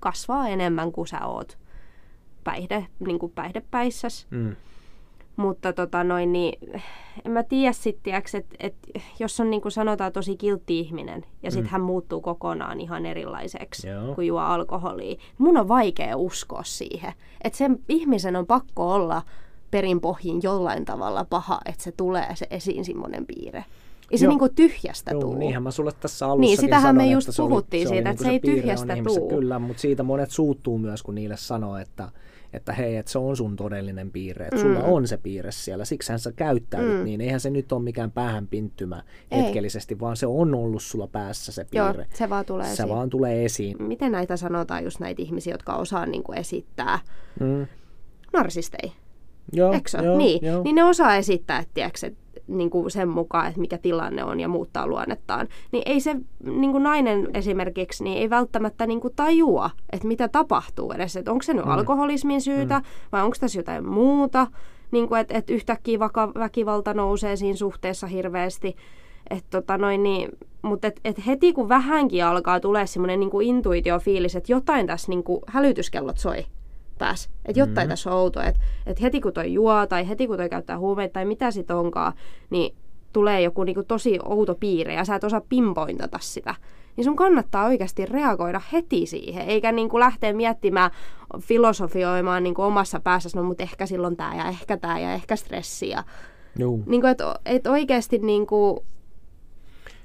[0.00, 1.58] kasvaa enemmän kuin sä oot
[2.44, 4.26] päihde, niin kuin päihdepäissäs.
[4.30, 4.56] Mm.
[5.36, 6.72] Mutta tota noin, niin,
[7.24, 8.74] en mä tiedä sitten, että et,
[9.18, 11.70] jos on niin kuin sanotaan tosi kiltti ihminen ja sitten mm.
[11.70, 14.14] hän muuttuu kokonaan ihan erilaiseksi, Joo.
[14.14, 15.16] kun juo alkoholia.
[15.38, 17.12] Mun on vaikea uskoa siihen,
[17.44, 19.22] että sen ihmisen on pakko olla
[19.70, 23.64] perinpohjin jollain tavalla paha, että se tulee se esiin semmoinen piirre.
[24.10, 25.34] Ei se niinku tyhjästä Joo, tuu.
[25.34, 28.28] niinhän mä sulle tässä alussa Niin, sitähän sanoin, me just puhuttiin oli, siitä, että se,
[28.28, 29.28] se ei tyhjästä tuu.
[29.28, 32.08] Kyllä, mutta siitä monet suuttuu myös, kun niille sanoo, että,
[32.52, 34.62] että hei, että se on sun todellinen piirre, että mm.
[34.62, 37.04] sulla on se piirre siellä, siksi sä käyttäydyt mm.
[37.04, 37.20] niin.
[37.20, 41.64] Eihän se nyt ole mikään päähän pinttymä hetkellisesti, vaan se on ollut sulla päässä se
[41.64, 42.02] piirre.
[42.02, 42.88] Joo, se vaan tulee se esiin.
[42.88, 43.82] vaan tulee esiin.
[43.82, 46.98] Miten näitä sanotaan just näitä ihmisiä, jotka osaa niin kuin esittää?
[47.40, 47.66] Mm.
[48.32, 48.92] Narsistei.
[49.52, 50.62] Joo, Eikö joo, niin, joo.
[50.62, 52.10] niin ne osaa esittää, että tiedätkö,
[52.50, 55.48] niin kuin sen mukaan, että mikä tilanne on ja muuttaa luonnettaan.
[55.72, 60.28] Niin ei se niin kuin nainen esimerkiksi niin ei välttämättä niin kuin tajua, että mitä
[60.28, 61.16] tapahtuu edes.
[61.16, 61.70] Että onko se nyt mm.
[61.70, 62.84] alkoholismin syytä mm.
[63.12, 64.46] vai onko tässä jotain muuta.
[64.90, 68.76] Niin kuin, että, että yhtäkkiä vaka, väkivalta nousee siinä suhteessa hirveästi.
[69.30, 70.28] Et tota noin, niin,
[70.62, 75.24] mutta et, et heti kun vähänkin alkaa tulee semmoinen niin intuitiofiilis, että jotain tässä niin
[75.24, 76.44] kuin hälytyskellot soi
[77.00, 77.28] pääs.
[77.44, 77.88] Että jotain mm-hmm.
[77.88, 78.44] tässä on outoa.
[78.44, 81.70] Että et heti kun toi juo tai heti kun toi käyttää huumeita tai mitä sit
[81.70, 82.12] onkaan,
[82.50, 82.74] niin
[83.12, 86.54] tulee joku niinku tosi outo piirre ja sä et osaa pinpointata sitä.
[86.96, 90.90] Niin sun kannattaa oikeasti reagoida heti siihen, eikä niinku lähteä miettimään,
[91.40, 95.88] filosofioimaan niinku omassa päässä, no mutta ehkä silloin tämä ja ehkä tämä ja ehkä stressi.
[95.88, 96.04] Ja,
[96.86, 98.84] niinku, että et oikeasti niinku,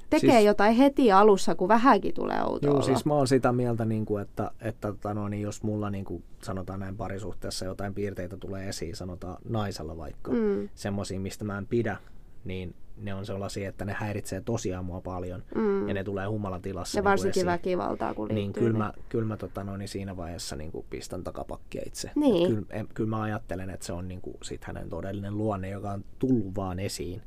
[0.10, 3.86] tekee siis, jotain heti alussa, kun vähänkin tulee outoa Joo, siis mä oon sitä mieltä,
[3.86, 7.94] niin kuin, että, että tota no, niin jos mulla niin kuin, sanotaan näin parisuhteessa jotain
[7.94, 10.70] piirteitä tulee esiin, sanotaan naisella vaikka, mm.
[10.76, 11.98] semmoisia, mistä mä en pidä,
[12.46, 15.88] niin ne on sellaisia, että ne häiritsee tosiaan mua paljon mm.
[15.88, 16.98] ja ne tulee humalatilassa.
[16.98, 17.46] Ja niin varsinkin esiin.
[17.46, 18.64] väkivaltaa, kun niin, liittyy.
[18.64, 22.12] Niin kyllä mä, kyllä mä tota, no, niin siinä vaiheessa niin kuin pistän takapakkia itse.
[22.16, 22.50] Niin.
[22.50, 25.92] Kyllä, en, kyllä mä ajattelen, että se on niin kuin, sit hänen todellinen luonne, joka
[25.92, 27.22] on tullut vaan esiin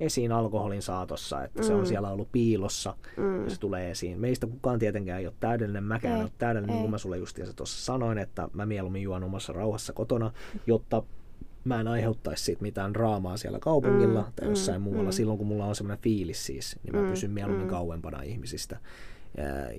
[0.00, 1.66] esiin alkoholin saatossa, että mm.
[1.66, 1.86] se on mm.
[1.86, 3.44] siellä ollut piilossa mm.
[3.44, 4.20] ja se tulee esiin.
[4.20, 6.74] Meistä kukaan tietenkään ei ole täydellinen, mäkään ei ole täydellinen, ei.
[6.74, 10.30] niin kuin mä sulle justiinsa tuossa sanoin, että mä mieluummin juon omassa rauhassa kotona,
[10.66, 11.02] jotta
[11.64, 14.32] mä en aiheuttaisi siitä mitään draamaa siellä kaupungilla mm.
[14.36, 14.84] tai jossain mm.
[14.84, 15.10] muualla.
[15.10, 15.12] Mm.
[15.12, 17.10] Silloin kun mulla on semmoinen fiilis siis, niin mä mm.
[17.10, 17.70] pysyn mieluummin mm.
[17.70, 18.78] kauempana ihmisistä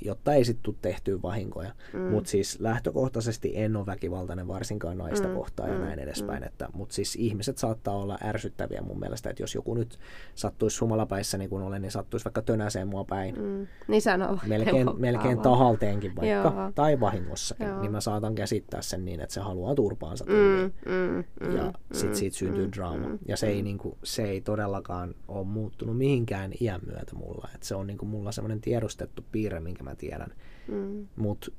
[0.02, 1.72] jotta ei sitten tule tehtyä vahinkoja.
[1.94, 2.00] Mm.
[2.00, 5.34] Mutta siis lähtökohtaisesti en ole väkivaltainen varsinkaan naista mm.
[5.34, 5.84] kohtaan ja mm.
[5.84, 6.42] näin edespäin.
[6.42, 6.48] Mm.
[6.48, 10.00] Että, mutta siis ihmiset saattaa olla ärsyttäviä mun mielestä, että jos joku nyt
[10.36, 13.36] sattuisi humalapäissä niin kuin olen, niin sattuisi vaikka tönäseen mua päin.
[13.42, 13.68] Mm.
[13.88, 14.40] Niin sanoo.
[14.48, 16.72] Melkein, melkein tahalteenkin vaikka, Joo.
[16.76, 17.82] tai vahingossakin, Joo.
[17.82, 20.72] niin mä saatan käsittää sen niin, että se haluaa turpaansa mm.
[20.92, 21.24] Mm.
[21.48, 21.58] Mm.
[21.58, 22.16] Ja sitten mm.
[22.16, 22.72] siitä syntyy mm.
[22.72, 23.08] draama.
[23.08, 23.20] Mm.
[23.28, 27.50] Ja se ei, niin kuin, se ei todellakaan ole muuttunut mihinkään iän myötä mulla.
[27.56, 30.34] Et se on niin kuin mulla semmoinen tiedostettu piirre piirre, minkä mä tiedän.
[30.68, 31.08] Mm.
[31.16, 31.52] Mutta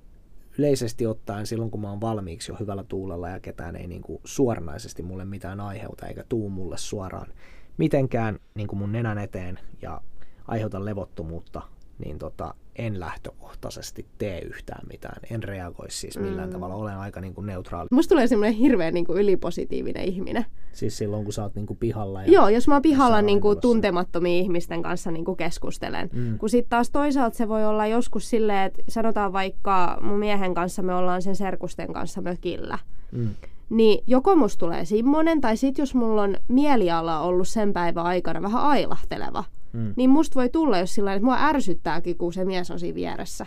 [0.59, 5.03] yleisesti ottaen silloin, kun mä oon valmiiksi jo hyvällä tuulella ja ketään ei niinku suoranaisesti
[5.03, 7.33] mulle mitään aiheuta eikä tuu mulle suoraan
[7.79, 10.01] mitenkään niinku mun nenän eteen ja
[10.49, 11.63] aiheuta levottomuutta,
[11.99, 15.21] niin tota, en lähtökohtaisesti tee yhtään mitään.
[15.31, 16.53] En reagoi siis millään mm.
[16.53, 16.75] tavalla.
[16.75, 17.89] Olen aika niin kuin neutraali.
[17.91, 20.45] Musta tulee semmoinen hirveän niin kuin ylipositiivinen ihminen.
[20.73, 22.23] Siis silloin, kun sä oot niin kuin pihalla.
[22.23, 26.11] Ja Joo, jos mä oon pihalla niin kuin tuntemattomia ihmisten kanssa niin kuin keskustelen.
[26.13, 26.39] Mm.
[26.39, 30.83] Kun sitten taas toisaalta se voi olla joskus silleen, että sanotaan vaikka mun miehen kanssa
[30.83, 32.79] me ollaan sen serkusten kanssa mökillä.
[33.13, 33.29] Mm
[33.71, 38.43] niin joko musta tulee semmoinen, tai sitten jos mulla on mieliala ollut sen päivän aikana
[38.43, 39.95] vähän ailahteleva, mm.
[39.97, 43.47] niin musta voi tulla jos sillä että mua ärsyttääkin, kun se mies on siinä vieressä.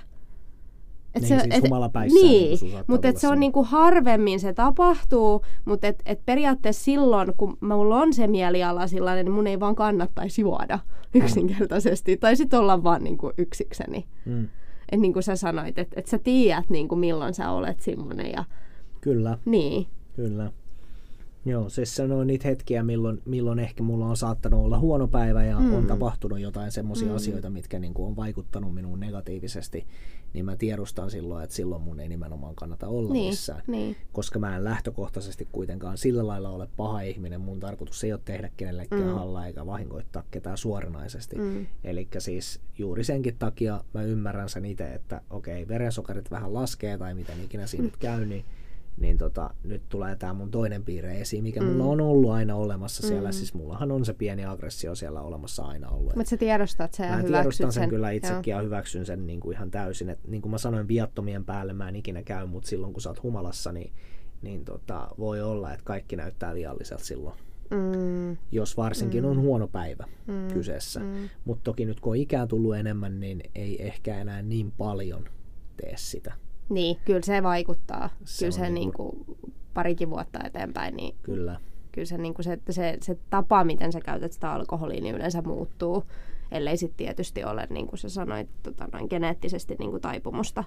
[1.15, 5.87] Et niin, se, siis et, niin, mutta et se on niinku harvemmin se tapahtuu, mutta
[5.87, 10.41] et, et periaatteessa silloin, kun mulla on se mieliala sellainen, niin mun ei vaan kannattaisi
[10.41, 10.79] juoda
[11.15, 12.15] yksinkertaisesti.
[12.15, 12.19] Mm.
[12.19, 14.07] Tai sitten olla vaan niinku yksikseni.
[14.25, 14.43] Mm.
[14.81, 18.31] että niin kuin sä sanoit, että, että sä tiedät niin kuin milloin sä olet semmoinen
[18.31, 18.43] ja
[19.01, 19.87] Kyllä, niin.
[20.19, 20.51] Kyllä.
[21.45, 25.43] Joo, siis se on niitä hetkiä, milloin, milloin ehkä mulla on saattanut olla huono päivä
[25.43, 25.73] ja mm.
[25.73, 27.15] on tapahtunut jotain semmoisia mm.
[27.15, 29.87] asioita, mitkä niin kuin on vaikuttanut minuun negatiivisesti,
[30.33, 33.61] niin mä tiedostan silloin, että silloin mun ei nimenomaan kannata olla Niin, missään.
[33.67, 33.95] niin.
[34.11, 37.41] Koska mä en lähtökohtaisesti kuitenkaan sillä lailla ole paha ihminen.
[37.41, 39.13] Mun tarkoitus ei ole tehdä kenellekään mm.
[39.13, 41.35] hallaa eikä vahingoittaa ketään suoranaisesti.
[41.35, 41.65] Mm.
[41.83, 47.13] Eli siis juuri senkin takia mä ymmärrän sen itse, että okei, verensokerit vähän laskee tai
[47.13, 48.45] miten ikinä siinä nyt käy, niin,
[48.99, 53.07] niin tota, nyt tulee tämä mun toinen piirre esiin, mikä mulla on ollut aina olemassa
[53.07, 53.31] siellä.
[53.31, 56.15] Siis mullahan on se pieni aggressio siellä olemassa aina ollut.
[56.15, 57.89] Mutta sä tiedostat sen ja Mä tiedostan sen, sen.
[57.89, 58.17] kyllä Joo.
[58.17, 60.09] itsekin ja hyväksyn sen niin kuin ihan täysin.
[60.09, 63.09] Et, niin kuin mä sanoin, viattomien päälle mä en ikinä käy, mutta silloin kun sä
[63.09, 63.93] oot humalassa, niin,
[64.41, 67.35] niin tota, voi olla, että kaikki näyttää vialliselta silloin.
[67.69, 70.07] Mm, Jos varsinkin on huono päivä
[70.53, 71.01] kyseessä.
[71.45, 75.25] Mutta toki nyt kun on ikää tullut enemmän, niin ei ehkä enää niin paljon
[75.77, 76.33] tee sitä.
[76.69, 78.09] Niin, kyllä se vaikuttaa.
[78.23, 81.59] Se kyllä se niinku- niinku parikin vuotta eteenpäin, niin Kyllä,
[81.91, 86.03] kyllä se, niinku se, se, se tapa, miten sä käytät sitä alkoholia, niin yleensä muuttuu.
[86.51, 90.63] Ellei sitten tietysti ole, niin kuin sä sanoit, tota, noin geneettisesti niin kuin taipumusta,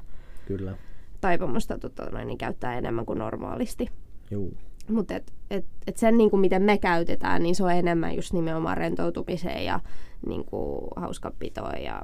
[0.46, 0.76] kyllä.
[1.20, 3.88] taipumusta tota, noin, niin käyttää enemmän kuin normaalisti.
[4.30, 4.56] Juu,
[4.88, 8.32] Mutta et, et, et sen, niin kuin miten me käytetään, niin se on enemmän just
[8.32, 9.80] nimenomaan rentoutumiseen ja
[10.26, 12.02] niin kuin, hauskanpitoon ja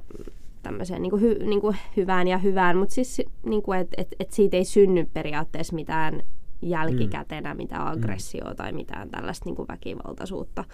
[0.69, 2.77] tämmöiseen niin kuin hy, niin kuin hyvään ja hyvään.
[2.77, 6.23] Mutta siis niin kuin, et, et, et siitä ei synny periaatteessa mitään
[6.63, 10.65] jälkikäteenä, mitään aggressioa tai mitään tällaista niin kuin väkivaltaisuutta.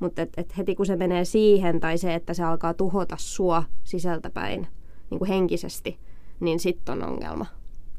[0.00, 3.64] Mutta et, et heti kun se menee siihen tai se, että se alkaa tuhota sua
[3.84, 4.66] sisältäpäin
[5.10, 5.98] niin kuin henkisesti,
[6.40, 7.46] niin sitten on ongelma.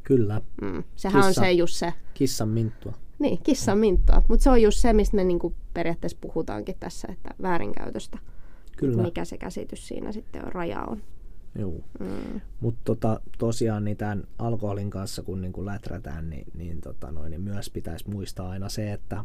[0.04, 0.42] kyllä.
[0.62, 0.84] Mm.
[0.96, 1.42] Sehän Kissa.
[1.42, 2.94] on se just se Kissan minttua.
[3.20, 4.22] niin, kissan minttua.
[4.28, 8.18] Mutta se on just se, mistä me niinku periaatteessa puhutaankin tässä, että väärinkäytöstä.
[8.78, 9.04] Kyllä.
[9.04, 11.02] Mikä se käsitys siinä sitten on, raja on.
[11.60, 11.84] Juu.
[12.00, 12.42] Mm.
[12.60, 17.30] Mutta tota, tosiaan niin tämän alkoholin kanssa, kun niin kun läträtään, niin, niin, tota noin,
[17.32, 19.24] niin myös pitäisi muistaa aina se, että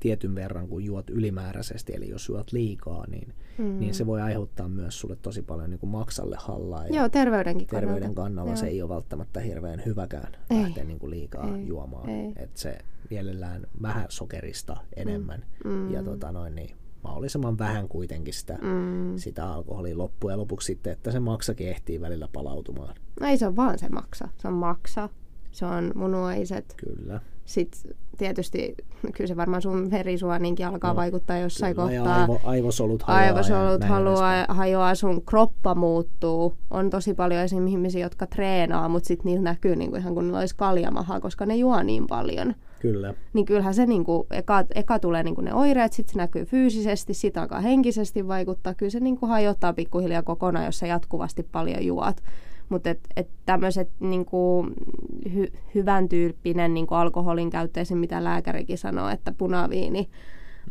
[0.00, 3.64] tietyn verran kun juot ylimääräisesti, eli jos juot liikaa, niin, mm.
[3.80, 6.86] niin se voi aiheuttaa myös sulle tosi paljon niin kuin maksalle hallaa.
[6.86, 8.22] Ja Joo, terveydenkin terveyden kannalta.
[8.22, 8.56] kannalla Joo.
[8.56, 10.62] se ei ole välttämättä hirveän hyväkään Ei.
[10.62, 11.66] lähteä niin kuin liikaa Ei.
[11.66, 12.08] juomaan.
[12.08, 12.32] Ei.
[12.36, 12.78] Et se
[13.10, 15.90] mielellään vähän sokerista enemmän Mm.
[15.92, 19.16] ja tota noin, niin mahdollisimman vähän kuitenkin sitä, Mm.
[19.16, 22.94] sitä alkoholia loppujen lopuksi sitten, että se maksakin ehtii välillä palautumaan.
[23.20, 24.28] No ei se ole vaan se maksa.
[24.36, 25.08] Se on maksa.
[25.50, 26.74] Se on munuaiset.
[26.76, 27.20] Kyllä.
[27.44, 28.74] Sitten tietysti,
[29.16, 32.20] kyllä se varmaan sun verisuoninkin alkaa No, vaikuttaa jossain Kyllä, ja kohtaa.
[32.22, 33.24] aivo, aivosolut hajoaa.
[33.26, 36.54] aivosolut ja haluaa, hajoaa, sun kroppa muuttuu.
[36.70, 40.38] On tosi paljon esimerkiksi ihmisiä, jotka treenaa, mutta sitten niillä näkyy niinku ihan kuin niillä
[40.38, 42.54] olisi kaljamaha, koska ne juo niin paljon.
[42.80, 47.14] Kyllä, Niin kyllähän se niinku, eka, eka tulee niinku ne oireet, sitten se näkyy fyysisesti,
[47.14, 48.74] sitten alkaa henkisesti vaikuttaa.
[48.74, 52.16] Kyllä se niinku hajottaa pikkuhiljaa kokonaan, jos sä jatkuvasti paljon juot.
[52.68, 54.66] Mutta et, et tämmöiset niinku,
[55.34, 57.98] hy, hyvän tyyppinen niinku alkoholin käyttö, esim.
[57.98, 60.08] mitä lääkärikin sanoo, että punaviini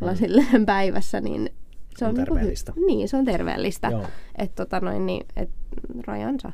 [0.01, 1.49] lasilleen päivässä, niin
[1.97, 2.73] se On on, niinku terveellistä.
[2.75, 3.87] Hy, niin, se on terveellistä.
[3.87, 4.03] Joo.
[4.37, 5.49] Et, tota noin, niin, et,
[6.07, 6.51] rajansa.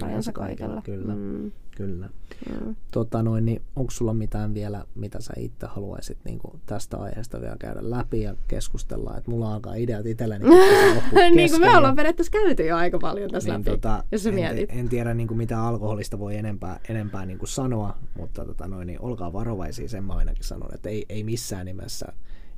[0.00, 0.82] Rajansa kaikella, kaikella.
[0.82, 1.14] kyllä.
[1.14, 2.08] Mm, kyllä.
[2.50, 2.76] mm.
[2.90, 7.40] Tota noin, niin onko sulla mitään vielä, mitä sä itse haluaisit niin kuin tästä aiheesta
[7.40, 9.16] vielä käydä läpi ja keskustella?
[9.18, 10.44] Et mulla alkaa ideat itselleni.
[11.34, 14.28] niin kuin me ollaan periaatteessa käyty jo aika paljon tässä niin, läpi, tota, jos sä
[14.28, 14.70] en, mietit.
[14.72, 18.86] en tiedä niin kuin mitä alkoholista voi enempää, enempää niin kuin sanoa, mutta tota noin,
[18.86, 22.06] niin olkaa varovaisia, sen mä ainakin sanon, että ei, ei missään nimessä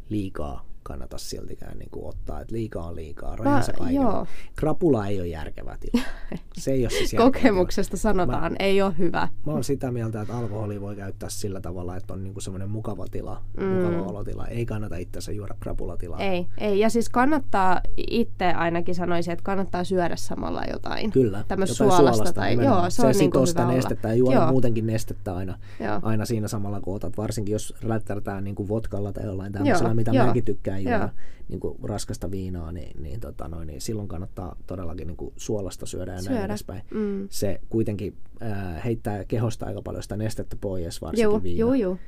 [0.09, 4.03] liikaa kannata siltikään niin kuin ottaa, että liikaa on liikaa, rajansa kaikilla.
[4.03, 4.27] joo.
[4.57, 6.03] Krapula ei ole järkevä tila.
[6.59, 7.41] Se ei ole siis järkevä tila.
[7.41, 9.29] Kokemuksesta sanotaan, ei ole hyvä.
[9.47, 13.07] Mä oon sitä mieltä, että alkoholi voi käyttää sillä tavalla, että on niinku semmoinen mukava
[13.11, 13.65] tila, mm.
[13.65, 14.47] mukava olotila.
[14.47, 16.21] Ei kannata itse juoda krapulatilaa.
[16.21, 16.79] Ei, ei.
[16.79, 21.11] Ja siis kannattaa, itse ainakin sanoisin, että kannattaa syödä samalla jotain.
[21.11, 21.45] Kyllä.
[21.49, 22.33] Tämmöistä jotain suolasta.
[22.33, 22.83] tai, nimenomaan.
[22.83, 26.01] joo, se on niin kuin hyvä nestettä ja juoda joo, muutenkin nestettä aina, Joo.
[26.03, 27.17] aina siinä samalla kun otat.
[27.17, 31.09] Varsinkin jos lättärätään niin vodkalla tai jollain tämmöisellä, Joo, mitä joo, mäkin tykkään joo.
[31.49, 35.87] niin kuin raskasta viinaa, niin, niin, tota noin, niin silloin kannattaa todellakin niin kuin suolasta
[35.87, 36.45] syödä ja näin Syödä.
[36.45, 36.83] edespäin.
[36.91, 37.27] Mm.
[37.31, 41.61] Se kuitenkin äh, heittää kehosta aika paljon sitä nestettä pois, varsinkin Juu, viina.
[41.61, 41.99] juu, juu.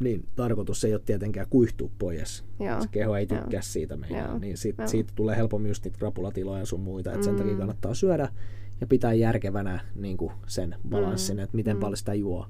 [0.00, 2.44] niin tarkoitus ei ole tietenkään kuihtua pois.
[2.60, 2.80] Joo.
[2.82, 3.40] Se keho ei Joo.
[3.40, 4.24] tykkää siitä meidän.
[4.28, 4.38] Joo.
[4.38, 4.88] Niin sit, Joo.
[4.88, 7.12] siitä tulee helpommin just niitä krapulatiloja ja sun muita.
[7.12, 7.38] Et sen Mm.
[7.38, 8.28] takia kannattaa syödä
[8.80, 12.46] ja pitää järkevänä niin kuin sen balanssin, että miten paljon sitä juo,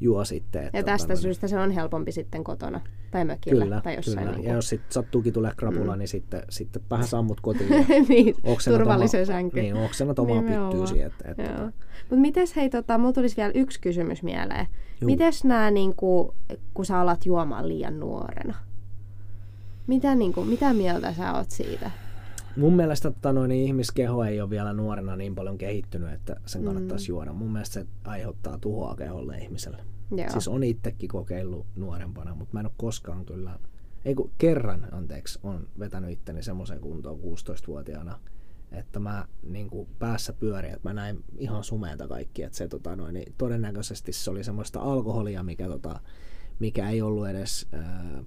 [0.00, 0.62] juo sitten.
[0.62, 0.78] että Mm.
[0.78, 2.80] Ja tota tästä noin- syystä se on helpompi sitten kotona
[3.10, 4.18] tai mökillä Kyllä, tai jossain.
[4.18, 4.32] kyllä.
[4.32, 7.68] Niin Ja jos sit sattuukin tulee krapula, niin sitten, sitten vähän sammut kotiin.
[8.08, 8.34] Niin,
[8.64, 9.60] turvallisen sänky.
[9.60, 11.02] Niin, oksennat omaa pyttyysi.
[11.02, 11.62] Että, että, tota,
[12.00, 14.66] Mutta mites hei, tota, mulla tulisi vielä yksi kysymys mieleen.
[15.00, 15.10] Juu.
[15.10, 16.34] Mites nämä, niinku,
[16.74, 18.54] kun sä alat juomaan liian nuorena?
[19.86, 21.90] Mitä, niinku, mitä mieltä sä oot siitä?
[22.58, 26.64] Mun mielestä tota, noin, niin ihmiskeho ei ole vielä nuorena niin paljon kehittynyt, että sen
[26.64, 27.14] kannattaisi mm.
[27.14, 27.32] juoda.
[27.32, 29.84] Mun mielestä se aiheuttaa tuhoa keholle ihmiselle.
[30.16, 30.30] Joo.
[30.30, 33.58] Siis on itsekin kokeillut nuorempana, mutta mä en ole koskaan kyllä,
[34.04, 38.18] ei kun kerran, anteeksi, on vetänyt itteni semmoiseen kuntoon 16-vuotiaana,
[38.72, 42.96] että mä niin kuin päässä pyörin, että mä näin ihan sumeeta kaikki, että se tota,
[42.96, 46.00] noin, niin todennäköisesti se oli semmoista alkoholia, mikä tota,
[46.58, 47.80] mikä ei ollut edes äh,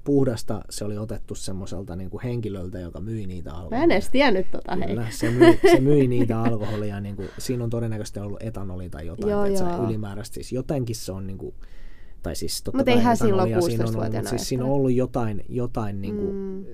[0.04, 0.62] puhdasta.
[0.70, 3.78] Se oli otettu semmoiselta niin kuin henkilöltä, joka myi niitä alkoholia.
[3.78, 4.88] Mä en edes tiennyt tota, hei.
[4.88, 7.00] Kyllä, se myi, se myi niitä alkoholia.
[7.00, 9.32] Niin kuin, siinä on todennäköisesti ollut etanoli tai jotain.
[9.32, 9.86] Joo, joo.
[9.88, 10.34] ylimääräistä.
[10.34, 11.56] Siis jotenkin se on niin kuin,
[12.24, 14.66] tai siis totta Mut kai eihän silloin etanolia siinä on ollut, 16-vuotiaana mutta siis siinä
[14.66, 16.66] on ollut jotain, jotain niin kuin, Mm,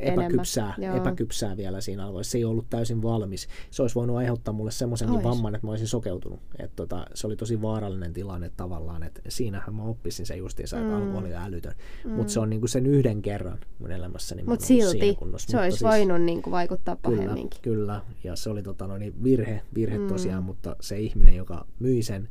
[0.00, 0.96] epäkypsää, enemmän, joo.
[0.96, 2.30] epäkypsää vielä siinä alkoholissa.
[2.30, 3.48] Se ei ollut täysin valmis.
[3.70, 5.24] Se olisi voinut aiheuttaa mulle semmoisenkin Ois.
[5.24, 6.40] vamman, että mä olisin sokeutunut.
[6.58, 10.90] Et tota, se oli tosi vaarallinen tilanne tavallaan, että siinähän mä oppisin se justiinsa, että
[10.90, 10.96] Mm.
[10.96, 11.74] alkoholi on älytön.
[12.04, 12.10] Mm.
[12.10, 14.42] Mutta se on niinku sen yhden kerran mun elämässäni.
[14.42, 17.60] Mutta siinä silti se Mutta olisi siis- voinut niinku vaikuttaa Kyllä, pahemminkin.
[17.62, 18.00] kyllä.
[18.24, 20.08] Ja se oli tota, no, niin virhe, virhe mm.
[20.08, 22.28] tosiaan, mutta se ihminen, joka myi sen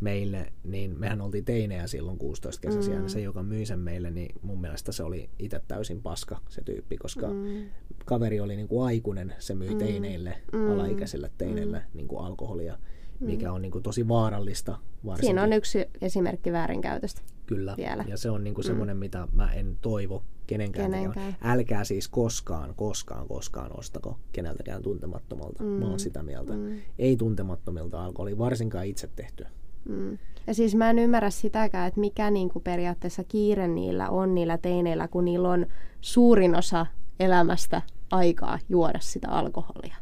[0.00, 3.02] meille, niin mehän oltiin teinejä silloin 16 kesäisiä, Mm.
[3.02, 3.08] mm.
[3.08, 6.96] se, joka myi sen meille, niin mun mielestä se oli itse täysin paska se tyyppi,
[6.96, 7.64] koska mm.
[8.04, 9.78] kaveri oli niin kuin aikuinen, se myi mm.
[9.78, 10.58] teineille, Mm.
[10.58, 10.70] mm.
[10.70, 11.84] alaikäisille teineille mm.
[11.94, 12.78] niin kuin alkoholia,
[13.20, 14.78] mikä on niin kuin tosi vaarallista.
[15.06, 15.26] Varsinkin.
[15.26, 17.22] Siinä on yksi esimerkki väärinkäytöstä.
[17.46, 18.04] Kyllä, vielä.
[18.08, 21.26] ja se on niinku semmoinen, mitä mä en toivo kenenkään, Kenenkään.
[21.32, 21.52] tekevän.
[21.52, 25.62] Älkää siis koskaan, koskaan, koskaan ostako keneltäkään tuntemattomalta.
[25.62, 25.68] Mm.
[25.68, 26.52] Mä oon sitä mieltä.
[26.52, 26.78] Mm.
[26.98, 29.48] Ei tuntemattomilta alkoholi, varsinkaan itse tehtyä.
[29.88, 30.18] Mm.
[30.46, 35.08] Ja siis mä en ymmärrä sitäkään, että mikä niinku periaatteessa kiire niillä on niillä teineillä,
[35.08, 35.66] kun niillä on
[36.00, 36.86] suurin osa
[37.20, 39.96] elämästä aikaa juoda sitä alkoholia.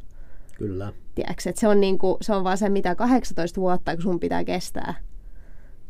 [0.58, 0.92] Kyllä.
[1.14, 4.44] Tiedätkö, että se on, niinku, se on vaan se, mitä 18 vuotta, kun sun pitää
[4.44, 4.94] kestää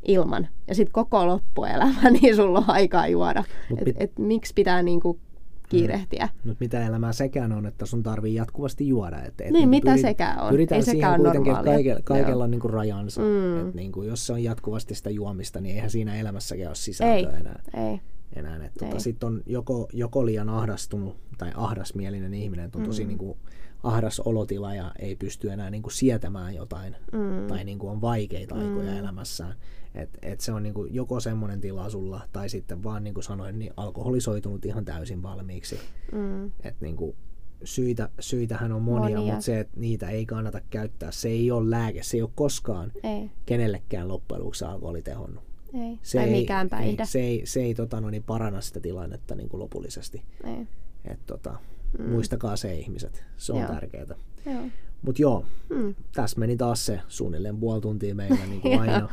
[0.05, 0.49] ilman.
[0.69, 3.45] Ja sitten koko loppuelämä, niin sulla on aikaa juoda.
[3.71, 5.21] Mut Et, pit- et, miksi pitää niinku
[5.69, 6.29] kiirehtiä?
[6.45, 9.23] Mutta mitä elämää sekään on, että sun tarvii jatkuvasti juoda.
[9.23, 10.51] Et, et Niin, niinku mitä sekään on.
[10.51, 11.73] Pyritään Ei siihen sekään kuitenkin, normaalia.
[11.73, 13.21] kaikella, kaikella on niinku rajansa.
[13.21, 13.27] Mm.
[13.27, 13.69] Mm.
[13.69, 17.41] Et niinku, jos se on jatkuvasti sitä juomista, niin eihän siinä elämässäkään ole sisältöä Ei.
[17.41, 17.63] enää.
[17.91, 18.01] Ei.
[18.37, 18.65] enää.
[18.67, 18.99] Et tota.
[18.99, 23.09] Sitten on joko, joko liian ahdastunut tai ahdasmielinen ihminen, että on tosi mm.
[23.09, 23.39] niin kuin,
[23.83, 27.47] ahdas olotila ja ei pysty enää niin kuin, sietämään jotain Mm.
[27.47, 28.99] tai niin kuin, on vaikeita aikoja Mm.
[28.99, 29.55] elämässään.
[29.95, 33.25] Et, et se on niin kuin, joko semmoinen tila sulla tai sitten vaan niin kuin
[33.25, 35.79] sanoin, niin alkoholisoitunut ihan täysin valmiiksi.
[36.13, 36.47] Mm.
[36.47, 37.17] Et, niin kuin,
[37.65, 39.33] syitä, syitähän on monia, Monia.
[39.33, 42.93] mutta se, että niitä ei kannata käyttää, se ei ole lääke, se ei ole koskaan
[43.03, 43.31] Ei.
[43.47, 45.99] kenellekään loppujen lopuksi alkoholi tehonnut Ei.
[46.03, 46.69] se tai ei, mikään.
[46.83, 50.23] Ei, se ei, se ei tota, no, niin paranna sitä tilannetta niin kuin lopullisesti.
[50.45, 50.67] Ei.
[51.05, 51.57] Et, tota,
[51.99, 52.11] mm.
[52.11, 53.69] Muistakaa se ihmiset, se on Joo.
[53.73, 54.07] tärkeää.
[54.47, 54.63] Joo.
[55.03, 55.95] Mutta joo, Mm.
[56.15, 58.81] tässä meni taas se suunnilleen puoli tuntia meillä niin kuin Joo.
[58.81, 59.09] aina.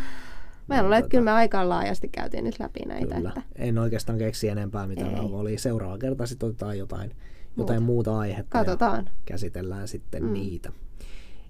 [0.67, 3.15] Mä luulen, että kyllä me aika laajasti käytiin nyt läpi näitä.
[3.15, 3.29] Kyllä.
[3.29, 5.15] Että En oikeastaan keksi enempää, mitä Ei.
[5.19, 5.57] oli.
[5.57, 7.15] Seuraava kerta sitten otetaan jotain,
[7.57, 9.05] jotain muuta aihetta katsotaan.
[9.05, 10.33] ja käsitellään sitten mm.
[10.33, 10.71] niitä.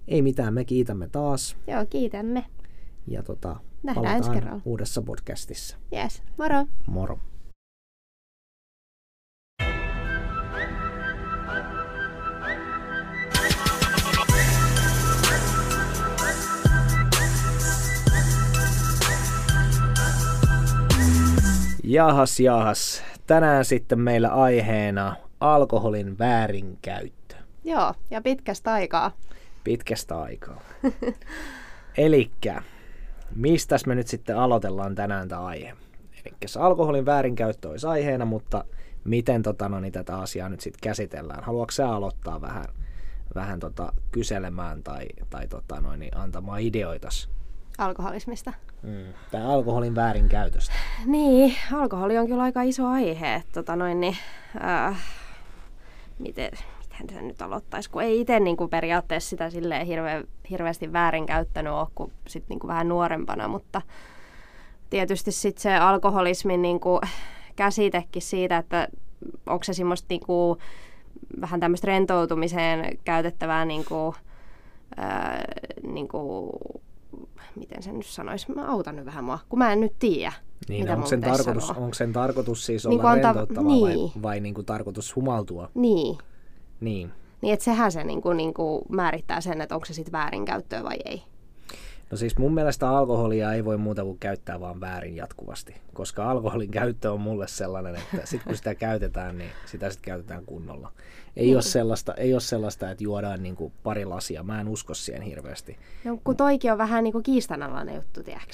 [0.08, 2.44] Ei mitään, me kiitämme taas Joo, kiitämme.
[3.06, 4.62] ja tota, Nähdään ensi palataan kerralla.
[4.64, 5.76] uudessa podcastissa.
[5.92, 6.22] Yes.
[6.38, 6.66] Moro!
[6.86, 7.18] Moro!
[21.84, 23.02] Jahas, jahas.
[23.26, 29.10] Tänään sitten meillä aiheena alkoholin väärinkäyttö Joo, ja pitkästä aikaa.
[29.64, 30.60] pitkästä aikaa.
[31.96, 32.62] Elikkä,
[33.36, 35.76] mistäs me nyt sitten aloitellaan tänään tämä aihe?
[36.12, 38.64] Elikkä alkoholin väärinkäyttö olisi aiheena, mutta
[39.04, 41.44] miten tota, no, niin tätä asiaa nyt sitten käsitellään?
[41.44, 42.66] Haluatko sä aloittaa vähän,
[43.34, 47.28] vähän tota, kyselemään tai, tai tota, noin, niin antamaan ideoitas
[47.78, 48.52] Alkoholismista.
[48.82, 49.04] mm.
[49.30, 50.72] tai alkoholin väärinkäytöstä?
[51.06, 53.34] Niin, alkoholi on kyllä aika iso aihe.
[53.34, 54.16] että Tota noin, niin,
[54.64, 54.98] äh,
[56.18, 56.50] miten,
[57.00, 61.72] miten se nyt aloittaisi, kun ei itse niin kuin periaatteessa sitä silleen hirve, hirveästi väärinkäyttänyt
[61.72, 63.82] ole kuin sit niin kuin vähän nuorempana, mutta
[64.90, 67.00] tietysti sitten se alkoholismin niin kuin
[67.56, 68.88] käsitekin siitä, että
[69.46, 70.58] onko se semmoista niin kuin,
[71.40, 74.14] vähän tämmöistä rentoutumiseen käytettävää niin kuin,
[74.96, 75.44] ää,
[75.82, 76.50] niin kuin,
[77.56, 80.32] miten sen nyt sanoisi, mä autan nyt vähän mua, kun mä en nyt tiedä.
[80.68, 81.82] Niin, mitä onko sen, tarkoitus, sanoa.
[81.82, 83.82] onko sen tarkoitus siis Niin olla antaa- rentouttava niin.
[84.14, 85.70] vai, vai niin kuin tarkoitus humaltua?
[85.74, 86.18] Niin,
[86.80, 87.10] Niin.
[87.40, 90.84] niin että sehän se niin kuin, niin kuin määrittää sen, että onko se sitten väärinkäyttöä
[90.84, 91.22] vai ei.
[92.12, 96.70] No siis mun mielestä alkoholia ei voi muuta kuin käyttää vaan väärin jatkuvasti, koska alkoholin
[96.70, 100.92] käyttö on mulle sellainen, että sit kun sitä käytetään, niin sitä sitten käytetään kunnolla.
[101.36, 101.56] Ei, Niin.
[101.56, 104.42] ole sellaista, ei ole sellaista, että juodaan niin kuin pari lasia.
[104.42, 105.76] Mä en usko siihen hirveästi.
[106.04, 108.52] No kun toikin on vähän niin kuin kiistanalainen juttu, tiedätkö?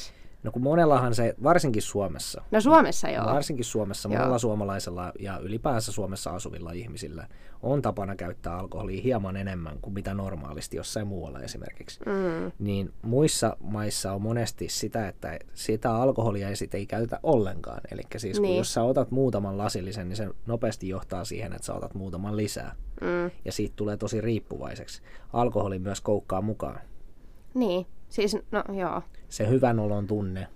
[0.49, 3.27] No kun monellahan se, varsinkin Suomessa, No Suomessa joo.
[3.27, 4.19] varsinkin Suomessa, Joo.
[4.19, 7.27] monella suomalaisella ja ylipäänsä Suomessa asuvilla ihmisillä
[7.63, 12.01] on tapana käyttää alkoholia hieman enemmän kuin mitä normaalisti jossain muualla esimerkiksi.
[12.07, 12.53] Mm.
[12.59, 17.81] Niin muissa maissa on monesti sitä, että sitä alkoholia ei, sit ei käytetä ollenkaan.
[17.93, 18.59] Eli siis kun Niin.
[18.59, 22.75] jos sä otat muutaman lasillisen, niin se nopeasti johtaa siihen, että sä otat muutaman lisää.
[23.01, 23.31] Mm.
[23.45, 25.03] Ja siitä tulee tosi riippuvaiseksi.
[25.33, 26.81] Alkoholi myös koukkaa mukaan.
[27.59, 29.03] Niin, siis no joo.
[29.29, 30.47] Se hyvän olon tunne,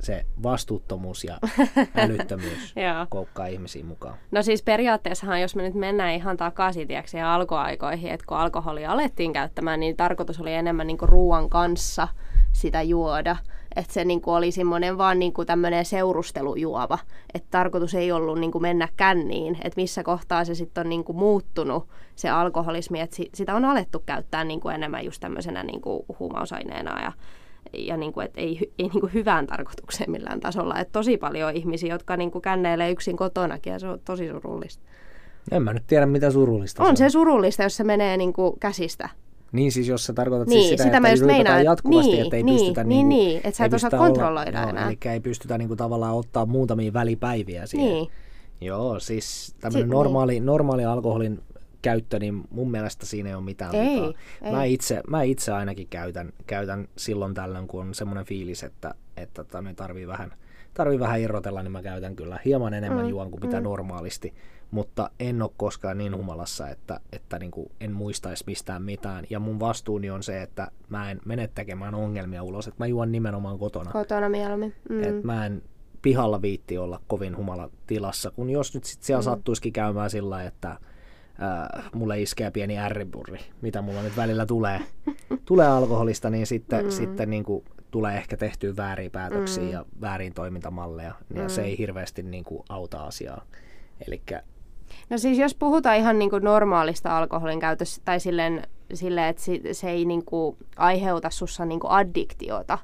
[0.00, 1.38] se vastuuttomuus ja
[2.04, 2.74] älyttömyys
[3.08, 4.14] koukkaa ihmisiä mukaan.
[4.30, 8.92] No siis periaatteessahan, jos me nyt mennään ihan takaisin tiedätkö, siihen alkoaikoihin, että kun alkoholia
[8.92, 12.08] alettiin käyttämään, niin tarkoitus oli enemmän niin ruoan kanssa
[12.52, 13.36] sitä juoda.
[13.76, 16.98] Että se niin oli semmoinen vaan niin tämmöinen seurustelujuova.
[17.34, 19.56] Että tarkoitus ei ollut niin mennä känniin.
[19.64, 23.00] Että missä kohtaa se sitten on niin muuttunut se alkoholismi.
[23.00, 25.82] Että si- sitä on alettu käyttää niin enemmän just tämmöisenä niin
[26.18, 27.12] huumausaineena ja
[27.72, 30.78] ja niin kuin, että ei, ei niin kuin hyvään tarkoitukseen millään tasolla.
[30.78, 34.28] Että tosi paljon on ihmisiä, jotka niin kuin känneilee yksin kotonakin ja se on tosi
[34.28, 34.84] surullista.
[35.50, 38.60] En mä nyt tiedä, mitä surullista On se se surullista, jos se menee niin kuin
[38.60, 39.08] käsistä.
[39.56, 42.36] Niin siis jos sä tarkoitat Niin, siis sitä, sitä että just meinaan, jatkuvasti, niin, että
[42.36, 44.86] ei niin, pystytä niin, niinku, niin, että sä et osaa olla- kontrolloida joo, enää.
[44.88, 47.88] Eli ei pystytä niinku tavallaan ottaa muutamia välipäiviä siihen.
[47.88, 48.08] Niin.
[48.60, 51.40] Joo, siis tämmöinen Si- normaali, normaali alkoholin
[51.82, 54.12] käyttö, niin mun mielestä siinä ei ole mitään Ei, vikaa.
[54.42, 54.52] ei.
[54.52, 59.44] Mä itse, mä itse ainakin käytän, käytän silloin tällöin, kun on semmoinen fiilis, että, että
[59.44, 60.32] tota, tarvii vähän,
[60.74, 64.34] tarvii vähän irrotella, niin mä käytän kyllä hieman enemmän Mm, juon kuin mitä normaalisti.
[64.70, 69.24] Mutta en ole koskaan niin humalassa, että, että niin kuin en muistaisi mistään mitään.
[69.30, 73.12] Ja mun vastuuni on se, että mä en mene tekemään ongelmia ulos, että mä juon
[73.12, 73.90] nimenomaan kotona.
[73.90, 74.74] Kotona mieluummin.
[74.88, 75.02] Mm.
[75.02, 75.62] Et mä en
[76.02, 79.24] pihalla viitti olla kovin humala tilassa, kun jos nyt sit siellä mm.
[79.24, 80.78] sattuisikin käymään sillä että äh,
[81.94, 84.80] mulle iskee pieni ärripurri, mitä mulla nyt välillä tulee,
[85.44, 86.90] tulee alkoholista, niin sitten, mm.
[86.90, 89.70] sitten niin kuin tulee ehkä tehtyä vääriä päätöksiä mm.
[89.70, 91.48] ja väärin toimintamalleja, ja mm.
[91.48, 93.44] se ei hirveästi niin kuin auta asiaa.
[94.06, 94.42] Elikkä
[95.10, 98.62] No siis jos puhutaan ihan niin kuin normaalista alkoholin käytöstä tai silleen,
[98.94, 99.42] silleen että
[99.72, 102.78] se ei niin kuin aiheuta sussa niin kuin addiktiota,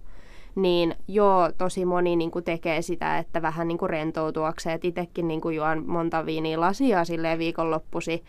[0.55, 4.75] niin joo, tosi moni niin kuin tekee sitä, että vähän niin kuin rentoutuakseen.
[4.75, 8.25] Et Itsekin niin kuin juon monta viiniä lasia silleen viikonloppusi.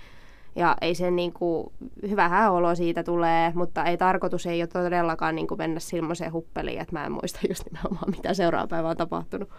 [0.55, 1.71] Ja ei sen niin kuin,
[2.09, 6.81] hyvähän olo siitä tulee, mutta ei tarkoitus ei ole todellakaan niin kuin mennä silmoiseen huppeliin,
[6.81, 9.49] että mä en muista just nimenomaan, mitä seuraava päivä on tapahtunut.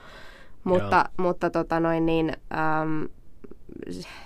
[0.65, 3.09] Mutta, mutta tota noin niin, äm,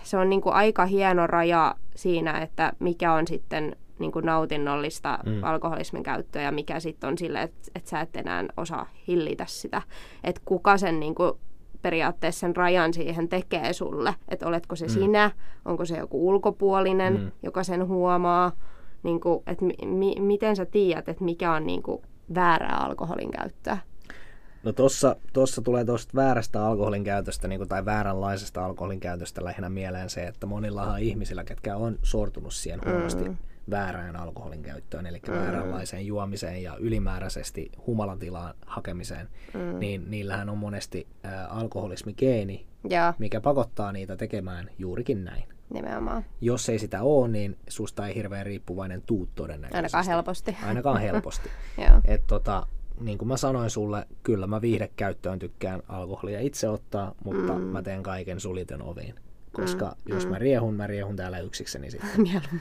[0.03, 5.18] se on niin kuin aika hieno raja siinä, että mikä on sitten niin kuin nautinnollista
[5.26, 5.44] Mm.
[5.44, 9.82] alkoholismin käyttöä ja mikä sitten on sille, että, että sä et enää osaa hillitä sitä.
[10.24, 11.32] Että kuka sen niin kuin
[11.82, 14.14] periaatteessa sen rajan siihen tekee sulle.
[14.28, 14.90] Että oletko se Mm.
[14.90, 15.30] sinä,
[15.64, 17.30] onko se joku ulkopuolinen, mm.
[17.42, 18.53] joka sen huomaa.
[19.03, 22.03] Niin kuin, että mi- mi- miten sä tiedät, että mikä on niin kuin
[22.34, 23.78] väärää alkoholin käyttöä.
[24.62, 29.68] No tossa, tossa tulee tuosta väärästä alkoholin käytöstä niin kuin, tai vääränlaisesta alkoholin käytöstä lähinnä
[29.68, 33.36] mieleen se, että monillahan ihmisillä, ketkä on sortunut siihen huonosti Mm.
[33.70, 35.34] väärään alkoholin käyttöön, eli mm.
[35.34, 39.78] vääränlaiseen juomiseen ja ylimääräisesti humalatilaan hakemiseen, mm.
[39.78, 45.44] niin niillähän on monesti ä, alkoholismigeeni, Ja mikä pakottaa niitä tekemään juurikin näin.
[45.74, 46.24] nimenomaan.
[46.40, 49.76] Jos ei sitä ole, niin susta ei hirveän riippuvainen tuu todennäköisesti.
[49.96, 50.56] Ainakaan helposti.
[50.66, 51.48] Ainakaan helposti.
[51.88, 52.00] Joo.
[52.04, 52.66] Et tota,
[53.01, 57.61] niin kuin mä sanoin sulle, kyllä mä viihdekäyttöön tykkään alkoholia itse ottaa, mutta mm.
[57.61, 59.14] mä teen kaiken suliten oviin.
[59.53, 62.11] Koska mm, jos mä riehun, mä riehun täällä yksikseni sitten.
[62.22, 62.61] Mieluummin.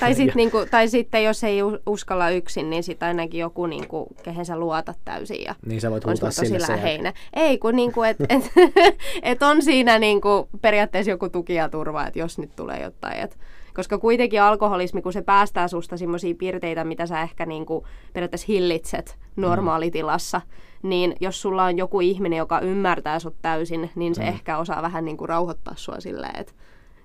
[0.00, 4.46] Tai, sit, niinku, tai sitten jos ei uskalla yksin, niin sitten ainakin joku, niinku, kehen
[4.46, 6.84] sä luotat täysin ja Niin sä voit on huutaa sun tosi sille sen jälkeen.
[6.84, 7.12] läheinen.
[7.32, 8.52] Ei, kun niinku, et, et,
[9.22, 13.18] et on siinä niinku, periaatteessa joku tuki ja turva, että jos nyt tulee jotain.
[13.18, 13.38] Et,
[13.76, 19.18] koska kuitenkin alkoholismi, kun se päästää susta semmoisia piirteitä, mitä sä ehkä niinku, periaatteessa hillitset
[19.36, 20.40] normaalitilassa,
[20.82, 24.28] niin jos sulla on joku ihminen, joka ymmärtää sut täysin, niin se Mm.
[24.28, 26.52] ehkä osaa vähän niinku rauhoittaa sua silleen, että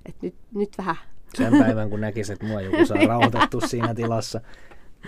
[0.06, 0.96] et nyt, nyt vähän
[1.34, 4.42] Sen päivän, kun näkisit, että mua joku saa rauhoitettu siinä tilassa.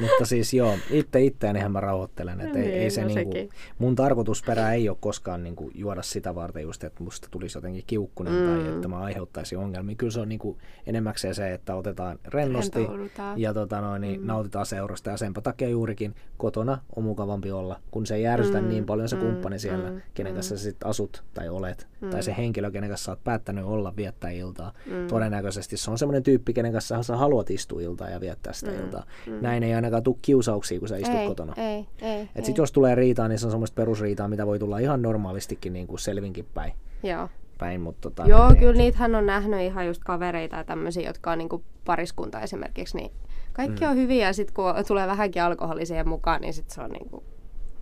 [0.02, 2.42] Mutta siis joo, itse itseänihän mä rauhoittelen.
[2.42, 3.50] Että ei, Niin, ei se no niinku, sekin.
[3.80, 8.34] mun tarkoitusperä ei ole koskaan niinku juoda sitä varten just, että musta tulisi jotenkin kiukkunen
[8.34, 8.46] mm.
[8.46, 9.96] tai että mä aiheuttaisin ongelmia.
[9.96, 10.58] Kyllä se on niinku
[10.88, 12.88] enemmäkseen se, että otetaan rennosti
[13.36, 14.28] ja tota noin, niin mm.
[14.28, 15.10] nautitaan seurasta.
[15.10, 18.68] Ja senpä takia juurikin kotona on mukavampi olla, kun se ei järsytä mm.
[18.68, 20.02] niin paljon se kumppani siellä, mm.
[20.14, 21.88] kenen kanssa sä sitten asut tai olet.
[22.02, 22.10] Mm.
[22.10, 24.74] Tai se henkilö, kenen kanssa sä oot päättänyt olla viettää iltaa.
[24.86, 25.08] Mm.
[25.08, 28.80] Todennäköisesti se on semmoinen tyyppi, kenen kanssa sä haluat istua iltaa ja viettää sitä mm.
[28.80, 29.06] iltaa.
[29.28, 29.34] Mm.
[29.42, 31.54] Näin ei ainakaan tule kiusauksia, kun sä istut ei, kotona.
[31.58, 32.46] Ei, ei, Et ei.
[32.46, 35.88] sit jos tulee riitaa, niin se on semmoista perusriitaa, mitä voi tulla ihan normaalistikin niin
[35.88, 36.74] kuin selvinkin päin.
[37.04, 37.30] Joo.
[37.58, 41.32] päin mutta tota, Joo, niin, kyllä niitähän on nähnyt ihan just kavereita ja tämmöisiä, jotka
[41.32, 43.12] on niinku pariskunta esimerkiksi, niin
[43.54, 43.92] kaikki mm.
[43.92, 47.24] on hyviä ja sitten kun tulee vähänkin alkoholi siihen mukaan, niin sitten se on niinku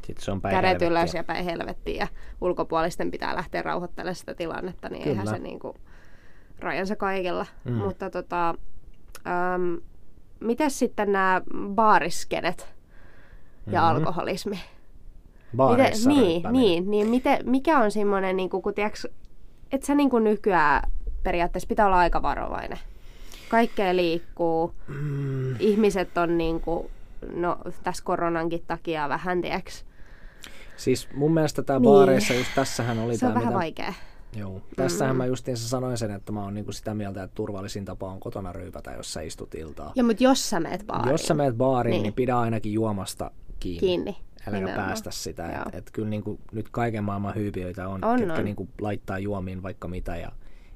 [0.05, 2.07] Sitten se on päin kädet ylös ja päin helvettiin ja
[2.41, 5.11] ulkopuolisten pitää lähteä rauhoittelemaan sitä tilannetta, niin Kyllä.
[5.11, 5.75] eihän se niinku
[6.59, 7.45] rajansa kaikilla.
[7.63, 7.73] Mm.
[7.73, 8.49] Mutta tota,
[9.27, 9.81] äm,
[10.41, 12.67] mitäs sitten nämä baariskenet
[13.67, 13.89] ja Mhm.
[13.89, 14.59] alkoholismi?
[15.55, 16.65] Baareissa niin, ryyppääminen.
[16.65, 19.07] niin, niin miten, mikä on semmoinen, niinku, kun tiiäks,
[19.71, 20.91] et sä niinku nykyään
[21.23, 22.77] periaatteessa pitää olla aika varovainen.
[23.49, 26.91] Kaikkea liikkuu, Mm, ihmiset on niinku,
[27.35, 29.85] no tässä koronankin takia vähän, tiiäks,
[30.77, 31.89] siis mun mielestä tämä Niin.
[31.89, 33.53] baareissa, just tässähän oli tämä, mitä...
[33.53, 33.93] vaikea.
[34.35, 34.61] Joo.
[34.75, 38.19] Tässähän mä justiinsa sanoin sen, että mä oon niinku sitä mieltä, että turvallisin tapa on
[38.19, 39.91] kotona ryypätä, jos sä istut iltaa.
[39.95, 42.03] Ja mutta jos sä meet baariin, Jos sä meet baariin, niin.
[42.03, 42.13] Niin.
[42.13, 43.79] pidä ainakin juomasta kiinni.
[43.79, 44.17] kiinni.
[44.41, 44.87] Äläkä nimenomaan.
[44.87, 45.43] päästä sitä.
[45.43, 45.63] Joo.
[45.67, 48.45] Et, et kyllä niinku, nyt kaiken maailman hyypiöitä on, On, ketkä on.
[48.45, 50.31] Niinku laittaa juomiin vaikka mitä ja,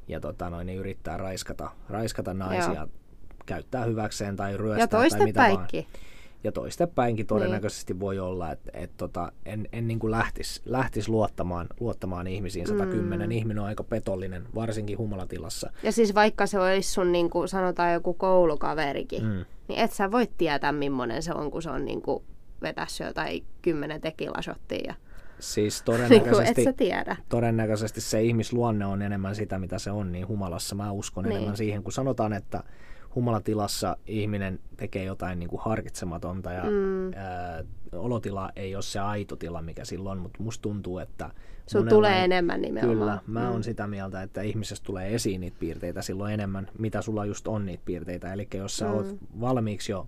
[0.07, 2.87] ja tota noin, niin yrittää raiskata, raiskata naisia, Joo.
[3.45, 5.67] käyttää hyväkseen tai ryöstää Ja tai mitä vaan.
[6.45, 7.99] Ja toistepäinkin todennäköisesti niin.
[7.99, 12.67] voi olla, että et tota, en, en niin lähtisi lähtis luottamaan, luottamaan ihmisiin.
[12.67, 13.31] 110 mm.
[13.31, 15.71] ihminen on aika petollinen, varsinkin humalatilassa.
[15.83, 19.45] Ja siis vaikka se olisi sun, niin kuin sanotaan, joku koulukaverikin, mm.
[19.67, 22.23] Niin et sä voi tietää, millainen se on, kun se on niin kuin
[22.61, 24.81] vetässä jotain kymmenen tekilasottia.
[24.87, 24.95] Ja,
[25.39, 27.15] Siis niin kuin, et todennäköisesti, sä tiedä.
[27.29, 31.31] todennäköisesti se ihmisluonne on enemmän sitä, mitä se on, niin humalassa mä uskon niin.
[31.31, 32.63] enemmän siihen, kun sanotaan, että
[33.15, 37.13] humalatilassa ihminen tekee jotain niin kuin harkitsematonta ja mm.
[37.15, 41.29] ää, olotila ei ole se aito tila, mikä silloin, mutta musta tuntuu, että
[41.67, 42.97] Sun monella- tulee enemmän nimenomaan.
[42.99, 43.51] Kyllä, mä Mm.
[43.51, 47.65] oon sitä mieltä, että ihmisestä tulee esiin niitä piirteitä silloin enemmän, mitä sulla just on
[47.65, 48.33] niitä piirteitä.
[48.33, 48.93] Eli jos sä mm.
[48.93, 49.07] oot
[49.39, 50.07] valmiiksi jo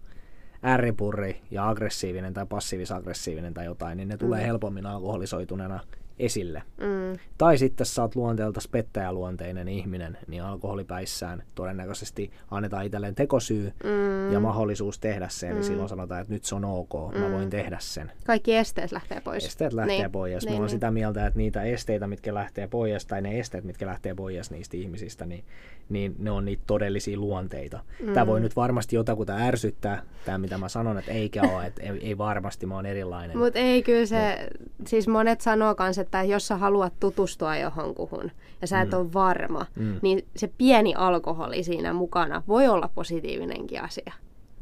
[0.65, 5.79] ärripurri ja aggressiivinen tai passiivis-aggressiivinen tai jotain, niin ne tulee helpommin alkoholisoituneena
[6.19, 6.63] esille.
[6.77, 7.19] Mm.
[7.37, 14.33] Tai sitten sä oot luonteelta pettäjäluonteinen ihminen, niin alkoholipäissään todennäköisesti annetaan itselleen tekosyy Mm.
[14.33, 15.49] ja mahdollisuus tehdä se.
[15.49, 18.11] Eli silloin sanotaan, että nyt se on ok, mä voin tehdä sen.
[18.25, 19.45] Kaikki esteet lähtee pois.
[19.45, 20.11] Esteet lähtee Niin.
[20.11, 20.43] pois.
[20.45, 20.69] Niin, Mä oon niin.
[20.69, 24.77] sitä mieltä, että niitä esteitä, mitkä lähtee pois, tai ne esteet, mitkä lähtee pois niistä
[24.77, 25.43] ihmisistä, niin,
[25.89, 27.79] niin ne on niitä todellisia luonteita.
[28.03, 28.13] Mm.
[28.13, 31.89] Tämä voi nyt varmasti jotakuta ärsyttää, tämä mitä mä sanon, että eikä ole, että ei,
[32.01, 33.37] ei varmasti, mä oon erilainen.
[33.37, 34.49] Mutta ei kyllä se,
[34.87, 38.31] siis monet sanoo kans, että jos sä haluat tutustua johonkuhun
[38.61, 39.99] ja sä et ole varma, Mm.
[40.01, 44.13] niin se pieni alkoholi siinä mukana voi olla positiivinenkin asia.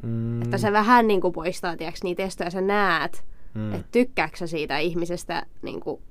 [0.03, 3.61] mm, Että se vähän niin kuin poistaa tiiäks, niitä estoja, sä näet, mm.
[3.61, 3.73] mm.
[3.73, 6.01] että tykkääksä sä siitä ihmisestä niin kuin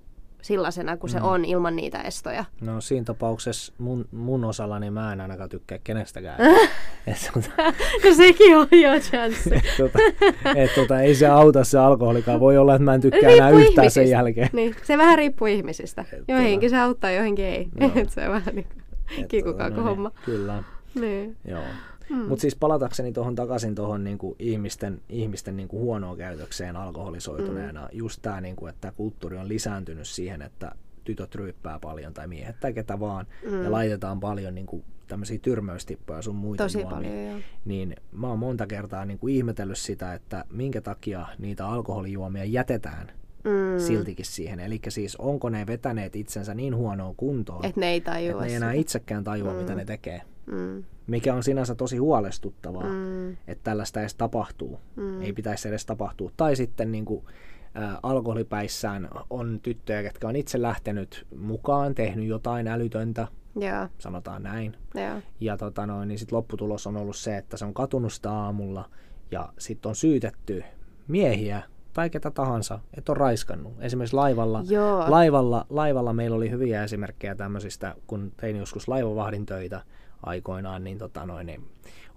[0.44, 1.24] sellaisena kuin se Mm.
[1.24, 2.44] on ilman niitä estoja.
[2.60, 6.40] No siinä tapauksessa mun, mun osalla, niin mä en ainakaan tykkää kenestäkään.
[7.06, 7.50] et, tota,
[8.08, 9.54] No sekin on jo chanssi.
[9.56, 9.98] et, tota,
[10.56, 12.40] et, tota, ei se auta se alkoholikaan.
[12.40, 14.48] Voi olla, että mä en tykkää enää yhtään sen jälkeen.
[14.52, 16.04] Niin, se vähän riippuu ihmisistä.
[16.12, 17.68] Et Joihinkin se auttaa, joihinkin ei.
[17.94, 18.66] Et se on vähän niin
[19.10, 20.08] Et, tota, kikukauko no homma.
[20.08, 20.62] niin, Kyllä.
[21.00, 21.36] Niin.
[21.48, 21.62] Joo.
[22.10, 22.16] Mm.
[22.16, 27.88] Mutta siis palatakseni tuohon takaisin tuohon niinku ihmisten, ihmisten niinku huonoon käytökseen alkoholisoituneena, mm.
[27.98, 30.72] just tämä, niinku, että kulttuuri on lisääntynyt siihen, että
[31.04, 33.64] tytöt ryyppää paljon tai miehet tai ketä vaan, mm.
[33.64, 36.96] ja laitetaan paljon niinku, tämmöisiä tyrmäystippoja sun muita Tosi juomia.
[36.96, 37.38] paljon, joo.
[37.64, 43.10] Niin mä oon monta kertaa niinku ihmetellyt sitä, että minkä takia niitä alkoholijuomia jätetään
[43.44, 43.80] Mm.
[43.86, 44.60] siltikin siihen.
[44.60, 48.54] Eli siis onko ne vetäneet itsensä niin huonoon kuntoon, Että ne ei tajua ne ei
[48.54, 49.58] enää itsekään tajua, mm.
[49.58, 50.84] mitä ne tekee Mm.
[51.06, 53.30] Mikä on sinänsä tosi huolestuttavaa, Mm.
[53.32, 54.80] että tällaista edes tapahtuu.
[54.96, 55.22] Mm.
[55.22, 56.30] Ei pitäisi edes tapahtua.
[56.36, 57.24] Tai sitten niin kuin,
[57.76, 64.76] ä, alkoholipäissään on tyttöjä, jotka on itse lähtenyt mukaan, tehnyt jotain älytöntä, Joo, sanotaan näin.
[64.94, 65.20] joo.
[65.40, 68.90] Ja tota noin, niin sit lopputulos on ollut se, että se on katunut sitä aamulla
[69.30, 70.64] ja sitten on syytetty
[71.08, 71.62] miehiä
[71.92, 73.72] tai ketä tahansa, että on raiskannut.
[73.80, 75.04] Esimerkiksi laivalla, Joo.
[75.10, 79.82] laivalla, laivalla meillä oli hyviä esimerkkejä tämmöisistä, kun tein joskus laivavahdin töitä
[80.26, 81.64] aikoinaan, niin, tota noin, niin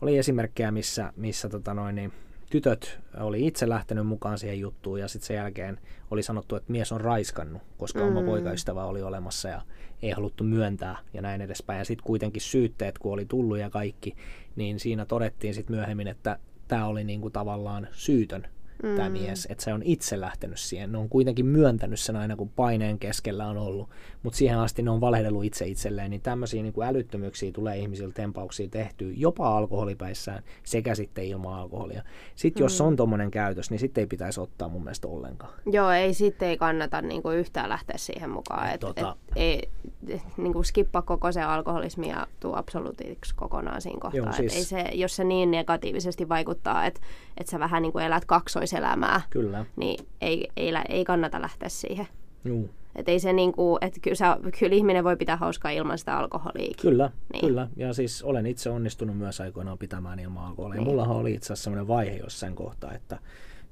[0.02, 2.14] oli esimerkkejä, missä, missä tota noin, niin
[2.50, 5.80] tytöt oli itse lähtenyt mukaan siihen juttuun ja sitten sen jälkeen
[6.12, 8.08] oli sanottu, että mies on raiskannut, koska mm.
[8.08, 9.62] oma poikaystävä oli olemassa ja
[10.02, 11.78] ei haluttu myöntää ja näin edespäin.
[11.78, 14.16] Ja sitten kuitenkin syytteet, kun oli tullut ja kaikki,
[14.56, 18.48] niin siinä todettiin sitten myöhemmin, että tämä oli niinku tavallaan syytön
[18.84, 18.96] mm.
[18.96, 20.92] tämä mies, että se on itse lähtenyt siihen.
[20.92, 23.90] Ne on kuitenkin myöntänyt sen aina, kun paineen keskellä on ollut,
[24.24, 28.68] mutta siihen asti ne on valehdellut itse itselleen, niin tämmöisiä niinku älyttömyyksiä tulee ihmisiltä tempauksia
[28.70, 32.04] tehtyä jopa alkoholipäissään sekä sitten ilman alkoholia.
[32.36, 35.54] Sitten jos on tuommoinen käytös, niin sitten ei pitäisi ottaa mun mielestä ollenkaan.
[35.66, 38.70] Joo, ei sitten ei kannata niinku yhtään lähteä siihen mukaan.
[38.70, 39.70] Et, Tota- et, ei,
[40.08, 44.18] et, niinku skippa koko se alkoholismi ja tuu absoluutiksi kokonaan siinä kohtaa.
[44.18, 47.02] Joo, Et siis- ei se, jos se niin negatiivisesti vaikuttaa, että
[47.38, 48.26] et sä vähän niinku elät
[48.68, 49.66] kaksoiselämää, Kyllä.
[49.76, 52.08] niin ei, ei, ei kannata lähteä siihen.
[52.46, 52.70] Juu.
[52.96, 56.74] Et ei se niinku, et kyllä, sä, kyllä ihminen voi pitää hauskaa ilman sitä alkoholia.
[56.82, 57.32] Kyllä, Niin.
[57.34, 57.46] niin.
[57.48, 57.68] kyllä.
[57.76, 60.76] Ja siis olen itse onnistunut myös aikoinaan pitämään ilman alkoholia.
[60.76, 60.84] Niin.
[60.84, 60.92] Niin.
[60.92, 63.20] Mullahan oli itse asiassa sellainen vaihe jossain kohtaa, että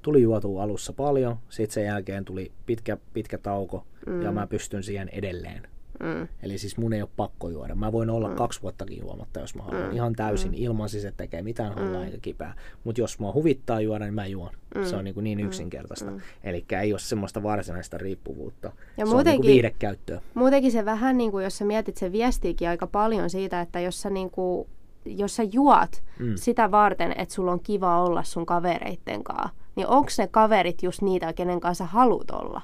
[0.02, 4.22] tuli juotua alussa paljon, sitten sen jälkeen tuli pitkä, pitkä tauko mm.
[4.22, 5.62] ja mä pystyn siihen edelleen.
[6.00, 6.28] Mm.
[6.42, 7.74] Eli siis mun ei ole pakko juoda.
[7.74, 8.34] Mä voin olla mm.
[8.34, 9.88] kaksi vuottakin juomatta, jos mä haluan.
[9.88, 9.92] Mm.
[9.92, 10.56] Ihan täysin mm.
[10.58, 12.06] ilman siis, että tekee mitään hallaa mm.
[12.06, 12.54] eikä kipää.
[12.84, 14.50] Mutta jos mua huvittaa juoda, niin mä juon.
[14.74, 14.84] Mm.
[14.84, 15.46] Se on niin, kuin niin mm.
[15.46, 16.10] yksinkertaista.
[16.10, 16.20] Mm.
[16.44, 18.72] Eli ei ole semmoista varsinaista riippuvuutta.
[18.96, 20.20] Ja se muutenkin, on niin viidekäyttöä.
[20.34, 24.02] Muutenkin se vähän, niin kuin, jos sä mietit, se viestiikin aika paljon siitä, että jos
[24.02, 24.68] sä, niin kuin,
[25.04, 26.32] jos sä juot mm.
[26.34, 31.02] sitä varten, että sulla on kiva olla sun kavereitten kanssa, niin onko ne kaverit just
[31.02, 32.60] niitä, kenen kanssa haluat olla?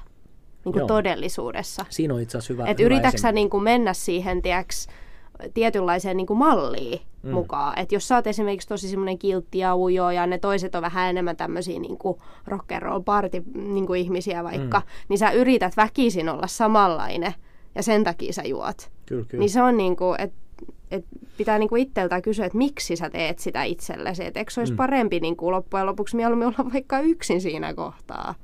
[0.65, 1.85] Niin kuin todellisuudessa.
[1.89, 2.65] Siinä on itse asiassa hyvä.
[2.65, 4.87] Että yritätkö niin kuin mennä siihen, tiiäks,
[5.53, 7.31] tietynlaiseen niin kuin malliin mm.
[7.31, 7.79] mukaan.
[7.79, 11.09] Että jos sä oot esimerkiksi tosi semmoinen kiltti ja ujo ja ne toiset on vähän
[11.09, 12.17] enemmän tämmöisiä niin kuin
[12.47, 14.85] rock and roll party niin kuin ihmisiä vaikka, mm.
[15.09, 17.33] niin sä yrität väkisin olla samanlainen
[17.75, 18.91] ja sen takia sä juot.
[19.05, 19.41] Kyllä, kyllä.
[19.41, 20.43] Niin se on niin kuin, että
[20.91, 21.05] et
[21.37, 24.25] pitää niinku itseltään kysyä, että miksi sä teet sitä itsellesi.
[24.25, 24.77] Että eikö se olisi mm.
[24.77, 28.35] parempi niinku loppujen lopuksi mieluummin olla vaikka yksin siinä kohtaa.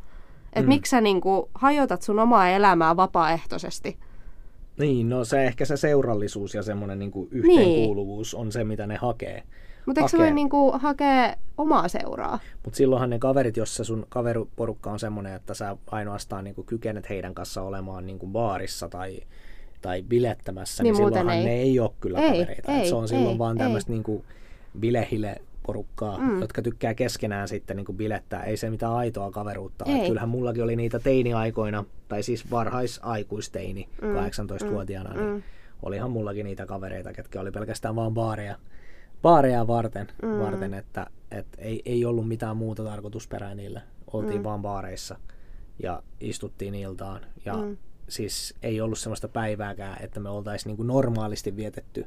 [0.53, 0.67] Että mm.
[0.67, 3.97] miksi sä niinku hajotat sun omaa elämää vapaaehtoisesti?
[4.79, 8.41] Niin, no se ehkä se seurallisuus ja semmoinen niinku yhteenkuuluvuus niin.
[8.41, 9.43] on se, mitä ne hakee.
[9.85, 12.39] Mutta eikö se voi niinku hakea omaa seuraa?
[12.63, 17.09] Mutta silloinhan ne kaverit, jos se sun kaveriporukka on semmoinen, että sä ainoastaan niinku kykenet
[17.09, 19.19] heidän kanssa olemaan niinku baarissa tai,
[19.81, 21.43] tai bilettämässä, niin, niin silloinhan ei.
[21.43, 22.71] ne ei ole kyllä ei, kavereita.
[22.71, 24.25] Ei, se on silloin ei, vaan tämmöistä niinku
[24.79, 26.41] bilehille porukkaa, mm.
[26.41, 28.43] jotka tykkää keskenään sitten niin kuin bilettää.
[28.43, 29.85] Ei se mitään aitoa kaveruutta.
[29.87, 30.07] Ei.
[30.07, 34.07] Kyllähän mullakin oli niitä teiniaikoina, tai siis varhaisaikuisteini, mm.
[34.07, 35.43] 18-vuotiaana, niin mm.
[35.83, 38.55] olihan mullakin niitä kavereita, ketkä oli pelkästään vaan baareja,
[39.21, 40.39] baareja varten, mm.
[40.39, 43.81] varten että et ei, ei ollut mitään muuta tarkoitusperää niille.
[44.13, 44.43] Oltiin mm.
[44.43, 45.19] vaan baareissa
[45.83, 47.21] ja istuttiin iltaan.
[47.45, 47.77] Ja mm.
[48.07, 52.05] siis ei ollut sellaista päivääkään, että me oltaisiin niin normaalisti vietetty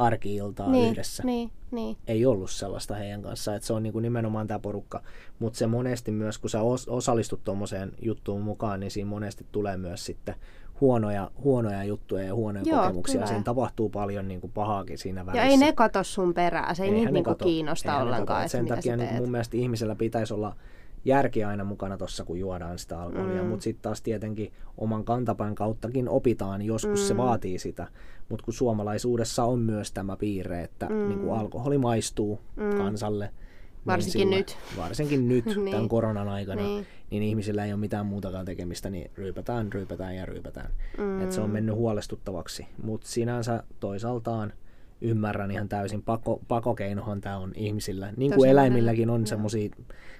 [0.00, 1.22] arkiiltaa niin, yhdessä.
[1.22, 1.96] Niin, niin.
[2.06, 5.02] Ei ollut sellaista heidän kanssaan, että se on niin kuin nimenomaan tämä porukka.
[5.38, 10.04] Mutta se monesti myös, kun sä osallistut tuommoiseen juttuun mukaan, niin siinä monesti tulee myös
[10.04, 10.34] sitten
[10.80, 13.26] huonoja, huonoja juttuja ja huonoja Joo, kokemuksia.
[13.26, 15.46] Siinä tapahtuu paljon niin kuin pahaakin siinä välissä.
[15.46, 18.48] Ja ei ne kato sun perää, se ei Eihän niitä niin kiinnosta ollenkaan.
[18.48, 20.56] Sen takia niin mun mielestä ihmisellä pitäisi olla
[21.04, 23.48] järki aina mukana tuossa, kun juodaan sitä alkoholia, mm.
[23.48, 27.06] mutta sitten taas tietenkin oman kantapään kauttakin opitaan, joskus mm.
[27.06, 27.86] se vaatii sitä.
[28.28, 31.08] Mutta kun suomalaisuudessa on myös tämä piirre, että mm.
[31.08, 32.78] niin kuin alkoholi maistuu mm.
[32.78, 34.76] kansalle, niin Varsinkin niin silloin, nyt.
[34.84, 35.70] Varsinkin nyt, niin.
[35.70, 36.86] tämän koronan aikana, niin.
[37.10, 40.70] niin ihmisillä ei ole mitään muutakaan tekemistä, niin ryypätään, ryypätään ja ryypätään.
[40.98, 41.22] Mm.
[41.22, 42.66] Et se on mennyt huolestuttavaksi.
[42.82, 44.52] Mutta sinänsä toisaaltaan
[45.00, 46.02] ymmärrän ihan täysin.
[46.02, 48.12] Pako, pakokeinohan tämä on ihmisillä.
[48.16, 49.70] Niin kuin eläimilläkin on semmoisia,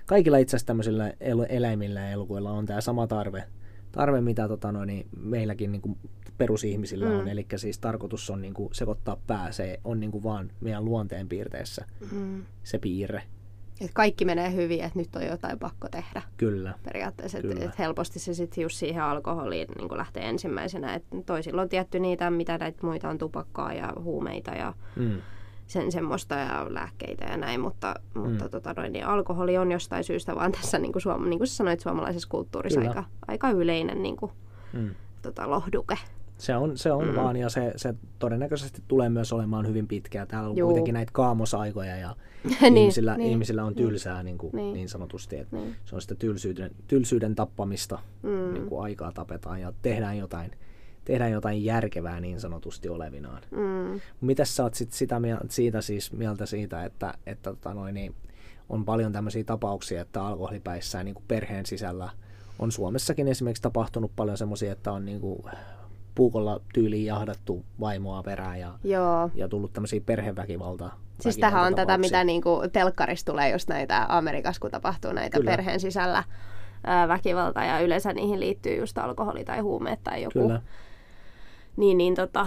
[0.06, 3.44] kaikilla itse asiassa tämmöisillä el, eläimillä ja elukoilla on tämä sama tarve,
[3.92, 5.96] tarve mitä tota noin, niin meilläkin niin kuin
[6.38, 7.18] perusihmisillä mm.
[7.18, 7.28] on.
[7.28, 9.52] Eli siis tarkoitus on niin kuin sekoittaa pää.
[9.52, 12.42] Se on niin kuin vaan meidän luonteen piirteessä mm.
[12.62, 13.22] se piirre.
[13.80, 16.22] Et kaikki menee hyvin, että nyt on jotain pakko tehdä.
[16.36, 16.74] Kyllä.
[16.84, 20.94] Periaatteessa, että et helposti se sitten just siihen alkoholiin niin lähtee ensimmäisenä.
[20.94, 25.22] Et toisilla on tietty niitä, mitä näitä muita on tupakkaa ja huumeita ja mm.
[25.66, 28.20] sen semmoista ja lääkkeitä ja näin, mutta, mm.
[28.20, 31.48] mutta tota noin, niin alkoholi on jostain syystä vaan tässä, niin kuin, suom- niin kuin
[31.48, 34.32] sä sanoit, suomalaisessa kulttuurissa aika, aika yleinen niin kuin,
[34.72, 34.94] mm.
[35.22, 35.98] tota, lohduke.
[36.40, 37.14] Se on, se on mm.
[37.14, 40.26] vaan ja se, se todennäköisesti tulee myös olemaan hyvin pitkää.
[40.26, 40.68] Täällä on Juu.
[40.68, 42.16] kuitenkin näitä kaamosaikoja ja
[42.60, 44.74] niin, ihmisillä, niin, ihmisillä on tylsää niin, kuin, niin.
[44.74, 45.36] niin sanotusti.
[45.36, 45.76] Että niin.
[45.84, 48.52] Se on sitä tylsyyden, tylsyyden tappamista, mm.
[48.52, 50.50] niin kuin aikaa tapetaan ja tehdään jotain,
[51.04, 53.42] tehdään jotain järkevää niin sanotusti olevinaan.
[53.50, 54.00] Mm.
[54.20, 58.14] Mitä sä oot sit sitä mieltä, siitä siis mieltä siitä, että, että tota noin, niin
[58.68, 62.08] on paljon tämmöisiä tapauksia, että alkoholipäissään niin kuin perheen sisällä
[62.58, 65.42] on Suomessakin esimerkiksi tapahtunut paljon semmoisia, että on niin kuin
[66.14, 69.30] puukolla tyyliin jahdattu vaimoa perään ja, Joo.
[69.34, 71.00] ja tullut tämmöisiä perheväkivaltaa.
[71.20, 75.50] Siis tähän on tätä, mitä niinku telkkarissa tulee just näitä Amerikassa, kun tapahtuu näitä Kyllä.
[75.50, 76.24] perheen sisällä
[76.84, 80.38] ää, väkivaltaa ja yleensä niihin liittyy just alkoholi tai huumeet tai joku.
[80.38, 80.62] Kyllä.
[81.76, 82.46] Niin, niin tota,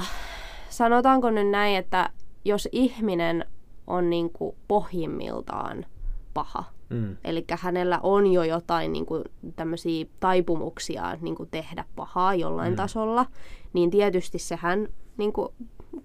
[0.69, 2.09] sanotaanko nyt näin, että
[2.45, 3.45] jos ihminen
[3.87, 5.85] on niinku pohjimmiltaan
[6.33, 7.17] paha, Mm.
[7.23, 9.23] Eli hänellä on jo jotain niin kuin,
[9.55, 12.77] tämmöisiä taipumuksia niin kuin tehdä pahaa jollain mm.
[12.77, 13.25] tasolla,
[13.73, 14.87] niin tietysti sehän
[15.17, 15.49] niin kuin,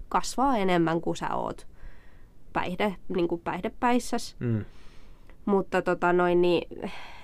[0.09, 1.67] kasvaa enemmän kuin sä oot
[2.53, 4.35] päihde, niin kuin päihdepäissäs.
[4.39, 4.65] Mm.
[5.45, 6.81] Mutta tota noin, niin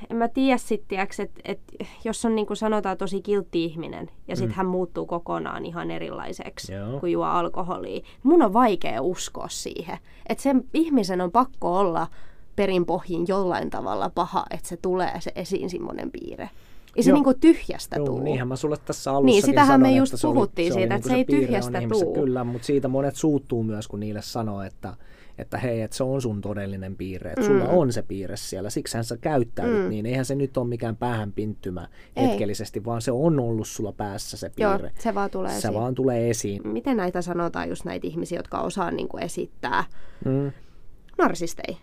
[0.10, 1.60] en mä tiedä sitten, että et,
[2.03, 4.56] jos on niin kuin sanotaan tosi kiltti ihminen ja sitten mm.
[4.56, 6.99] hän muuttuu kokonaan ihan erilaiseksi, Joo.
[6.99, 8.02] kun juo alkoholia.
[8.23, 9.98] Mun on vaikea uskoa siihen,
[10.30, 12.07] että sen ihmisen on pakko olla
[12.56, 16.49] perinpohjin jollain tavalla paha, että se tulee se esiin semmoinen piirre.
[16.95, 18.19] Ei se niinku tyhjästä Joo, tuu.
[18.19, 21.14] niinhän mä sulle tässä alussa Niin, sitähän sanoin, me just puhuttiin oli, siitä, että se,
[21.14, 22.14] se ei tyhjästä tuu.
[22.14, 24.94] Kyllä, mutta siitä monet suuttuu myös, kun niille sanoo, että,
[25.38, 27.48] että hei, että se on sun todellinen piirre, että mm.
[27.48, 29.90] sulla on se piirre siellä, siksi sä käyttäydyt mm.
[29.90, 30.06] niin.
[30.06, 32.27] Eihän se nyt ole mikään päähän pinttymä Ei.
[32.27, 34.88] hetkellisesti, vaan se on ollut sulla päässä se piirre.
[34.88, 35.73] Joo, se vaan tulee se esiin.
[35.73, 36.68] vaan tulee esiin.
[36.68, 39.84] Miten näitä sanotaan just näitä ihmisiä, jotka osaa niin kuin esittää?
[40.26, 40.52] Mm.
[41.18, 41.77] Narsistei.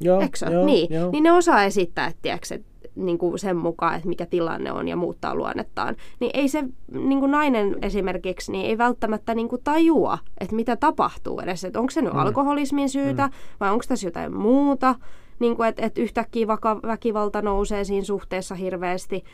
[0.00, 1.10] Joo, Eikö joo, niin, joo.
[1.10, 2.68] niin ne osaa esittää, että, että
[2.98, 5.96] niin kuin sen mukaan, että mikä tilanne on ja muuttaa luonnettaan.
[6.20, 10.76] Niin ei se niin kuin nainen esimerkiksi niin ei välttämättä niin kuin tajua, että mitä
[10.76, 11.64] tapahtuu edes.
[11.64, 12.18] Että onko se nyt mm.
[12.18, 13.32] alkoholismin syytä mm.
[13.60, 14.94] vai onko tässä jotain muuta.
[15.38, 19.24] Niin kuin, että, että yhtäkkiä vaka, väkivalta nousee siinä suhteessa hirveästi.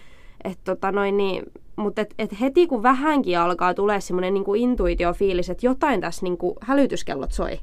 [0.44, 1.42] Et tota noin, niin,
[1.76, 6.38] mutta et, et heti kun vähänkin alkaa tulee semmoinen niin intuitiofiilis, että jotain tässä niin
[6.38, 7.58] kuin hälytyskellot soi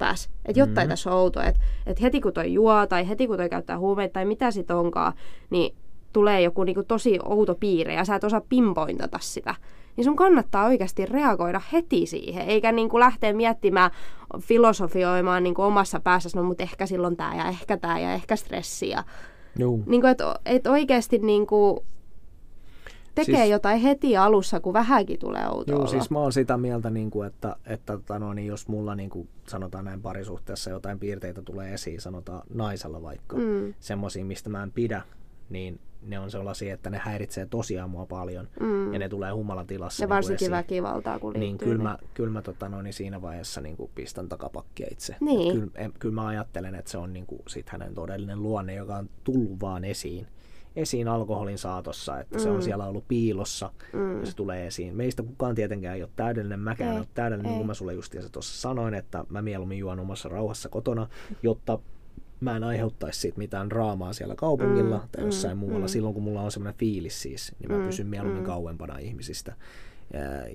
[0.00, 0.30] päässä.
[0.46, 0.88] Että jotain mm-hmm.
[0.88, 1.44] tässä on outoa.
[1.44, 4.70] Että et heti kun toi juo tai heti kun toi käyttää huumeita tai mitä sit
[4.70, 5.12] onkaan,
[5.50, 5.74] niin
[6.12, 9.54] tulee joku niinku tosi outo piirre ja sä et osaa pinpointata sitä.
[9.96, 13.90] Niin sun kannattaa oikeasti reagoida heti siihen, eikä niinku lähteä miettimään,
[14.40, 19.04] filosofioimaan niinku omassa päässä, no mutta ehkä silloin tämä ja ehkä tämä ja ehkä stressiä.
[19.86, 21.84] Niinku, että et oikeasti niinku,
[23.26, 26.90] tekee siis, jotain heti alussa, kun vähänkin tulee outoa Joo, siis mä oon sitä mieltä,
[26.90, 30.98] niin kuin, että, että tota no, niin jos mulla niin kuin, sanotaan näin parisuhteessa jotain
[30.98, 33.74] piirteitä tulee esiin, sanotaan naisella vaikka, mm.
[33.80, 35.02] semmoisia, mistä mä en pidä,
[35.50, 38.92] niin ne on sellaisia, että ne häiritsee tosiaan mua paljon mm.
[38.92, 40.02] ja ne tulee humalatilassa.
[40.02, 40.50] Ja niin varsinkin esiin.
[40.50, 44.28] väkivaltaa, kun Niin kyllä mä, kyllä mä tota, no, niin siinä vaiheessa niin kuin pistän
[44.28, 45.16] takapakkia itse.
[45.20, 45.52] Niin.
[45.60, 49.10] Kyllä, kyllä mä ajattelen, että se on niin kuin, sit hänen todellinen luonne, joka on
[49.24, 50.26] tullut vaan esiin
[50.76, 52.42] esiin alkoholin saatossa, että mm.
[52.42, 52.62] se on mm.
[52.62, 54.20] siellä ollut piilossa mm.
[54.20, 54.96] ja se tulee esiin.
[54.96, 57.50] Meistä kukaan tietenkään ei ole täydellinen, mäkään ei ole täydellinen, ei.
[57.50, 61.06] niin kuin mä sulle justiinsa tuossa sanoin, että mä mieluummin juon omassa rauhassa kotona,
[61.42, 61.78] jotta
[62.40, 65.08] mä en aiheuttaisi siitä mitään draamaa siellä kaupungilla mm.
[65.12, 65.60] tai jossain mm.
[65.60, 65.86] muualla.
[65.86, 65.88] Mm.
[65.88, 67.86] Silloin kun mulla on semmoinen fiilis siis, niin mä mm.
[67.86, 68.46] pysyn mieluummin mm.
[68.46, 69.54] kauempana ihmisistä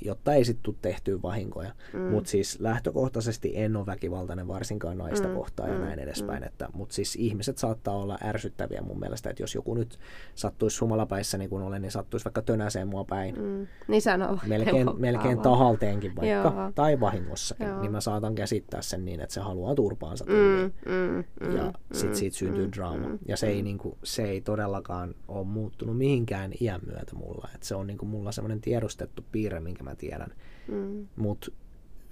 [0.02, 1.72] jotta ei sitten tule tehtyä vahinkoja.
[1.94, 2.00] Mm.
[2.00, 5.34] Mutta siis lähtökohtaisesti en ole väkivaltainen varsinkaan naista mm.
[5.34, 5.84] kohtaan ja mm.
[5.84, 6.44] näin edespäin.
[6.44, 6.68] Mm.
[6.74, 10.00] Mutta siis ihmiset saattaa olla ärsyttäviä mun mielestä, että jos joku nyt
[10.36, 13.36] sattuisi humalapäissä niin kuin olen, niin sattuisi vaikka tönäseen mua päin.
[13.36, 13.68] Mm.
[13.88, 14.40] Niin sanoo.
[14.48, 16.72] Melkein, melkein tahalteenkin vaikka, Joo.
[16.76, 17.82] tai vahingossakin, Joo.
[17.82, 20.72] niin mä saatan käsittää sen niin, että se haluaa turpaansa mm.
[20.86, 21.24] Mm.
[21.48, 21.58] Mm.
[21.58, 22.16] Ja sitten mm.
[22.16, 22.72] siitä syntyy mm.
[22.72, 23.08] draama.
[23.08, 23.20] Mm.
[23.28, 27.50] Ja se ei, niin kuin, se ei todellakaan ole muuttunut mihinkään iän myötä mulla.
[27.56, 30.34] Et se on niin kuin mulla semmoinen tiedostettu piirre piirre, minkä mä tiedän.
[30.68, 31.08] Mm.
[31.16, 31.52] Mutta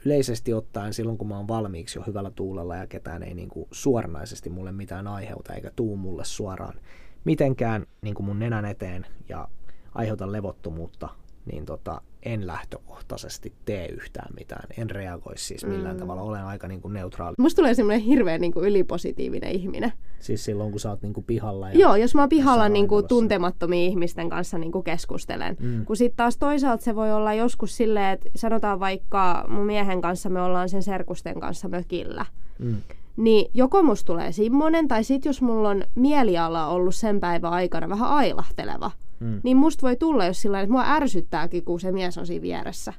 [0.05, 4.49] yleisesti ottaen silloin, kun mä oon valmiiksi jo hyvällä tuulella ja ketään ei niinku suoranaisesti
[4.49, 6.79] mulle mitään aiheuta eikä tuu mulle suoraan
[7.25, 9.47] mitenkään niinku mun nenän eteen ja
[9.95, 11.09] aiheuta levottomuutta,
[11.51, 14.67] niin tota, en lähtökohtaisesti tee yhtään mitään.
[14.77, 15.99] En reagoi siis millään mm.
[15.99, 16.21] tavalla.
[16.21, 17.35] Olen aika niin kuin neutraali.
[17.37, 19.93] Musta tulee semmoinen hirveän niin kuin ylipositiivinen ihminen.
[20.19, 21.69] Siis silloin, kun sä oot niin kuin pihalla.
[21.69, 25.57] Ja Joo, jos mä oon pihalla niin kuin tuntemattomia ihmisten kanssa niin kuin keskustelen.
[25.59, 25.85] Mm.
[25.85, 30.29] Kun sitten taas toisaalta se voi olla joskus silleen, että sanotaan vaikka mun miehen kanssa
[30.29, 32.25] me ollaan sen serkusten kanssa mökillä.
[32.59, 32.75] Mm
[33.17, 37.89] niin joko musta tulee semmoinen, tai sitten jos mulla on mieliala ollut sen päivän aikana
[37.89, 39.41] vähän ailahteleva, mm.
[39.43, 42.93] niin musta voi tulla jos sillä että mua ärsyttääkin, kun se mies on siinä vieressä.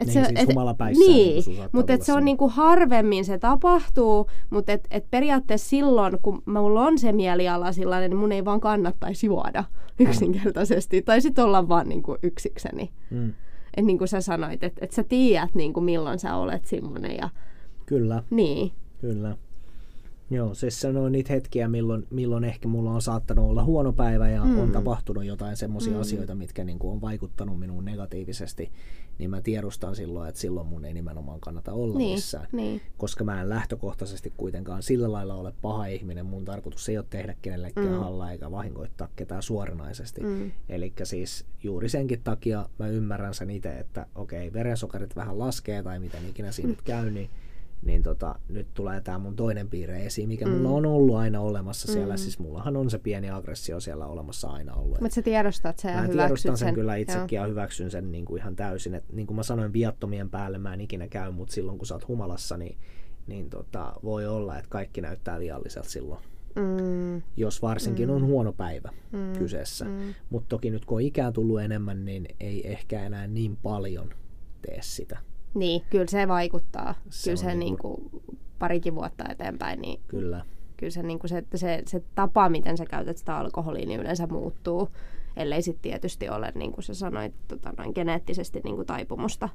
[0.00, 4.72] Et niin, se, siis et, niin, mutta et se on niinku harvemmin se tapahtuu, mutta
[4.72, 9.26] et, et periaatteessa silloin, kun mulla on se mieliala sellainen, niin mun ei vaan kannattaisi
[9.26, 9.64] juoda
[9.98, 10.06] mm.
[10.06, 11.02] yksinkertaisesti.
[11.02, 12.92] Tai sitten olla vaan niinku yksikseni.
[13.10, 13.28] Mm.
[13.66, 17.16] Että niin kuin sä sanoit, että et sä tiedät niinku milloin sä olet semmoinen.
[17.16, 17.30] Ja...
[17.86, 18.22] Kyllä.
[18.30, 18.72] Niin.
[19.00, 19.36] Kyllä.
[20.30, 24.28] Joo, siis se on niitä hetkiä, milloin, milloin ehkä mulla on saattanut olla huono päivä
[24.28, 24.58] ja mm.
[24.58, 26.00] on tapahtunut jotain semmoisia mm.
[26.00, 28.72] asioita, mitkä niin kuin on vaikuttanut minuun negatiivisesti,
[29.18, 32.46] niin mä tiedostan silloin, että silloin mun ei nimenomaan kannata olla niin, missään.
[32.52, 32.80] Niin.
[32.96, 36.26] Koska mä en lähtökohtaisesti kuitenkaan sillä lailla ole paha ihminen.
[36.26, 37.98] Mun tarkoitus ei ole tehdä kenellekään mm.
[37.98, 40.20] halla eikä vahingoittaa ketään suoranaisesti.
[40.20, 40.50] Mm.
[40.68, 45.98] Eli siis juuri senkin takia mä ymmärrän sen itse, että okei, verensokerit vähän laskee tai
[45.98, 47.30] miten ikinä siinä nyt käy, niin
[47.82, 50.52] niin tota, nyt tulee tämä mun toinen piirre esiin, mikä mm.
[50.52, 52.14] mulla on ollut aina olemassa siellä.
[52.14, 52.18] Mm.
[52.18, 55.00] Siis mullahan on se pieni aggressio siellä olemassa aina ollut.
[55.00, 57.44] Mutta sä tiedostat sen ja Mä tiedostan sen, sen kyllä itsekin Joo.
[57.44, 58.94] ja hyväksyn sen niin kuin ihan täysin.
[58.94, 61.94] Et, niin kuin mä sanoin, viattomien päälle mä en ikinä käy, mutta silloin kun sä
[61.94, 62.78] oot humalassa, niin,
[63.26, 66.20] niin tota, voi olla, että kaikki näyttää vialliselta silloin.
[66.56, 67.22] Mm.
[67.36, 68.14] Jos varsinkin mm.
[68.14, 69.38] on huono päivä mm.
[69.38, 69.84] kyseessä.
[69.84, 70.14] Mm.
[70.30, 74.10] Mutta toki nyt kun on ikää tullut enemmän, niin ei ehkä enää niin paljon
[74.62, 75.18] tee sitä.
[75.54, 76.94] Niin, kyllä se vaikuttaa.
[77.08, 78.10] Se kyllä se niin kuin
[78.58, 80.44] parikin vuotta eteenpäin, niin kyllä,
[80.76, 84.26] kyllä se, niin kuin se, se, se tapa, miten sä käytät sitä alkoholia, niin yleensä
[84.26, 84.88] muuttuu.
[85.36, 89.48] Ellei sitten tietysti ole, niin kuin sä sanoit, tota, noin geneettisesti niin kuin taipumusta.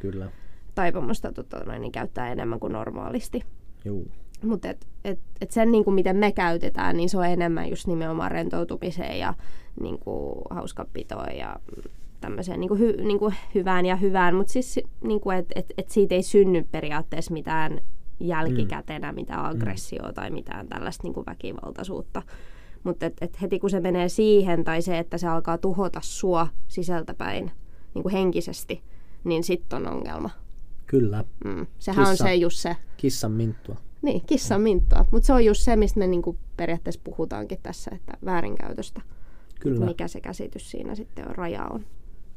[0.00, 0.30] Kyllä.
[0.74, 3.42] Taipumusta tota, noin, niin käyttää enemmän kuin normaalisti.
[3.84, 4.10] Juu.
[4.42, 7.86] Mutta et, et, et sen, niin kuin miten me käytetään, niin se on enemmän just
[7.86, 9.34] nimenomaan rentoutumiseen ja
[9.80, 11.56] niin kuin, hauskapitoon ja
[12.20, 15.66] tämmöiseen niin kuin hy, niin kuin hyvään ja hyvään, mutta siis niin kuin, että et,
[15.78, 17.80] et siitä ei synny periaatteessa mitään
[18.20, 22.22] jälkikätenä mitään aggressioa tai mitään tällaista niin kuin väkivaltaisuutta.
[22.84, 26.48] Mutta et, et heti kun se menee siihen tai se, että se alkaa tuhota sua
[26.68, 27.50] sisältäpäin
[27.94, 28.82] niin kuin henkisesti,
[29.24, 30.30] niin sitten on ongelma.
[30.86, 31.24] Kyllä.
[31.44, 31.66] Mm.
[31.78, 32.76] Sehän Kissa, on se just se.
[32.96, 33.76] Kissan minttua.
[34.02, 35.04] Niin, kissan minttua.
[35.10, 39.00] Mutta se on just se, mistä me niinku periaatteessa puhutaankin tässä, että väärinkäytöstä.
[39.60, 39.86] Kyllä.
[39.86, 41.86] Mikä se käsitys siinä sitten on, raja on.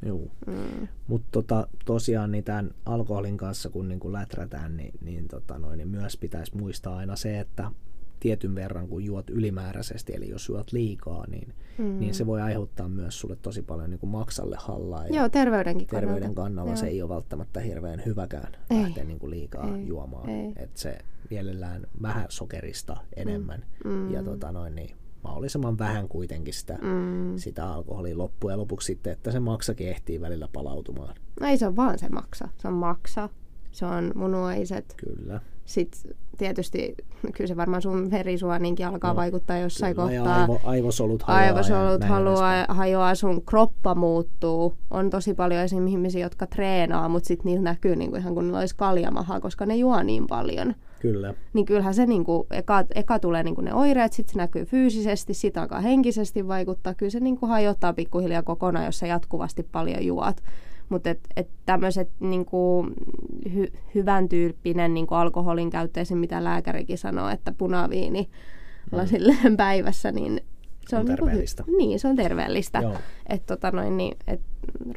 [0.02, 0.30] Joo.
[0.46, 0.88] Mm.
[1.06, 5.78] Mutta tota, tosiaan niin tämän alkoholin kanssa, kun niin kun läträtään, niin, niin, tota noin,
[5.78, 7.70] niin myös pitäisi muistaa aina se, että
[8.20, 11.98] tietyn verran, kun juot ylimääräisesti, eli jos juot liikaa, niin, mm.
[11.98, 15.06] niin se voi aiheuttaa myös sulle tosi paljon niin kuin maksalle hallaa.
[15.06, 16.42] Joo, terveydenkin terveyden kannalta.
[16.42, 16.76] kannalla Joo.
[16.76, 18.82] se ei ole välttämättä hirveän hyväkään ei.
[18.82, 19.86] lähteä niin kuin liikaa ei.
[19.86, 20.28] juomaan.
[20.28, 20.52] Ei.
[20.56, 20.98] Et se
[21.30, 24.12] mielellään vähän sokerista enemmän mm.
[24.12, 27.36] ja tota noin, niin mahdollisimman vähän kuitenkin sitä, mm.
[27.36, 31.14] sitä alkoholia loppujen lopuksi sitten, että se maksakin ehtii välillä palautumaan.
[31.40, 33.28] No ei se ole vaan se maksa, se on maksa,
[33.70, 34.94] se on munuaiset.
[34.96, 35.40] Kyllä.
[35.64, 36.94] Sitten tietysti,
[37.36, 40.40] kyllä se varmaan sun verisuoninkin alkaa no, vaikuttaa jossain kyllä, kohtaa.
[40.40, 41.46] Aivo, aivosolut hajoaa.
[41.46, 44.74] Aivosolut haluaa, hajoaa, sun kroppa muuttuu.
[44.90, 48.44] On tosi paljon esimerkiksi ihmisiä, jotka treenaa, mutta sitten niillä näkyy niin kuin ihan kuin
[48.44, 50.74] niillä olisi kaljamaha, koska ne juo niin paljon.
[51.00, 51.34] Kyllä.
[51.52, 54.64] Niin kyllähän se niin kuin, eka, eka tulee niin kuin ne oireet, sitten se näkyy
[54.64, 56.94] fyysisesti, sitten alkaa henkisesti vaikuttaa.
[56.94, 60.36] Kyllä se niin kuin hajottaa pikkuhiljaa kokonaan, jos sä jatkuvasti paljon juot.
[60.88, 62.86] Mutta et, et tämmöiset niinku,
[63.54, 68.98] hy, hyvän tyyppinen niinku alkoholin käyttö, mitä lääkärikin sanoo, että punaviini mm.
[68.98, 70.40] lasilleen päivässä, niin
[70.88, 71.62] se on, on niinku terveellistä.
[71.62, 72.82] Niinku, niin, se on terveellistä.
[73.28, 74.40] Että tota noin, niin, et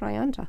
[0.01, 0.45] rajansa,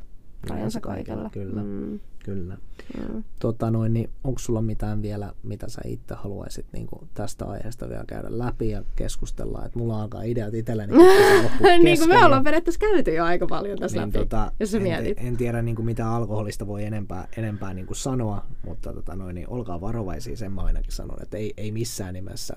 [0.51, 1.31] rajansa kaikella.
[1.31, 1.63] Kyllä.
[1.63, 2.01] Mm.
[2.25, 2.57] Kyllä.
[2.99, 3.25] Mm.
[3.39, 7.89] Tota noin, niin onko sulla mitään vielä, mitä sä itse haluaisit niin kuin tästä aiheesta
[7.89, 9.63] vielä käydä läpi ja keskustella?
[9.65, 10.93] Että mulla alkaa ideat itselleni.
[11.83, 14.77] niin kuin me ollaan periaatteessa käyty jo aika paljon tässä niin, läpi, tota, jos sä
[14.77, 15.19] en, mietit.
[15.21, 19.35] En tiedä niin kuin mitä alkoholista voi enempää, enempää niin kuin sanoa, mutta tota noin,
[19.35, 22.55] niin olkaa varovaisia, sen mä ainakin sanon, että ei, ei missään nimessä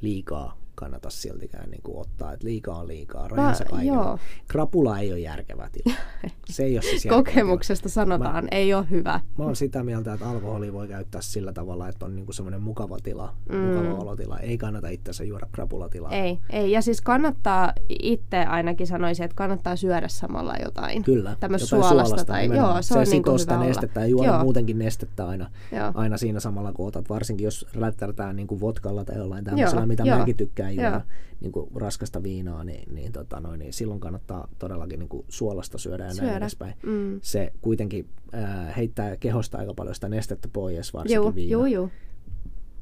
[0.00, 4.18] liikaa kannata siltikään niin kuin ottaa, että liikaa on liikaa, rajansa kaikilla.
[4.48, 5.94] Krapula ei ole järkevä tila.
[6.50, 7.92] Se ei ole siis Kokemuksesta tila.
[7.92, 9.20] sanotaan, mä, ei ole hyvä.
[9.38, 12.98] Mä oon sitä mieltä, että alkoholi voi käyttää sillä tavalla, että on niinku semmoinen mukava
[13.02, 13.56] tila, mm.
[13.56, 14.38] mukava olotila.
[14.38, 16.12] Ei kannata itse juoda krapulatilaa.
[16.12, 21.02] Ei, ei, ja siis kannattaa, itse ainakin sanoisin, että kannattaa syödä samalla jotain.
[21.02, 22.08] Kyllä, Tämmöistä jotain suolasta.
[22.08, 24.42] suolasta tai, joo, se, se on niin sitä nestettä ja juoda joo.
[24.42, 25.50] muutenkin nestettä aina,
[25.94, 30.18] aina siinä samalla kun otat, varsinkin jos rättärdään niin vodkalla tai jollain tämmöisellä, mitä joo.
[30.18, 31.00] mäkin tykkään juoda
[31.40, 35.78] niin kuin raskasta viinaa, niin, niin, tota noin, niin silloin kannattaa todellakin niin kuin suolasta
[35.78, 36.26] syödä ja syödä.
[36.26, 36.74] näin edespäin.
[36.82, 37.18] Mm.
[37.22, 41.50] Se kuitenkin äh, heittää kehosta aika paljon sitä nestettä pois, varsinkin joo, viina.
[41.50, 41.88] Joo, joo.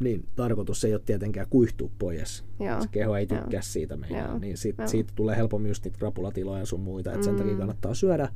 [0.01, 2.45] Niin tarkoitus ei ole tietenkään kuihtua pois.
[2.61, 2.83] Joo.
[2.83, 3.63] Se keho ei tykkää joo.
[3.63, 4.41] siitä meidän.
[4.41, 7.13] Niin sit, siitä tulee helpommin just niitä krapulatiloja ja sun muita.
[7.13, 7.39] Et sen mm.
[7.39, 8.29] takia kannattaa syödä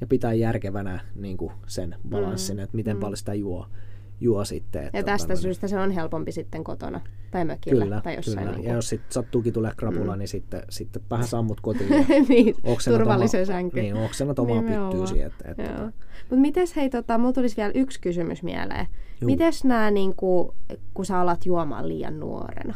[0.00, 2.62] ja pitää järkevänä niin kuin sen balanssin, mm.
[2.62, 3.00] että miten mm.
[3.00, 3.66] paljon sitä juo
[4.20, 4.84] juo sitten.
[4.84, 7.00] Että ja tästä tota, syystä se on helpompi sitten kotona
[7.30, 8.38] tai mökillä kyllä, tai jossain.
[8.38, 8.50] Kyllä.
[8.50, 8.68] Niin kuin...
[8.68, 10.18] Ja jos sitten sattuukin tulee krapula, mm.
[10.18, 11.90] niin sitten, sitten vähän sammut kotiin.
[12.28, 13.80] niin, turvallisen sänky.
[13.80, 15.22] Niin, oksennat omaa pyttyysi.
[15.22, 15.92] Että, että, tota.
[16.20, 18.86] Mutta mites hei, tota, mulla tulisi vielä yksi kysymys mieleen.
[19.20, 19.30] Juu.
[19.30, 20.50] Mites nämä, niin kuin,
[20.94, 22.74] kun sä alat juomaan liian nuorena?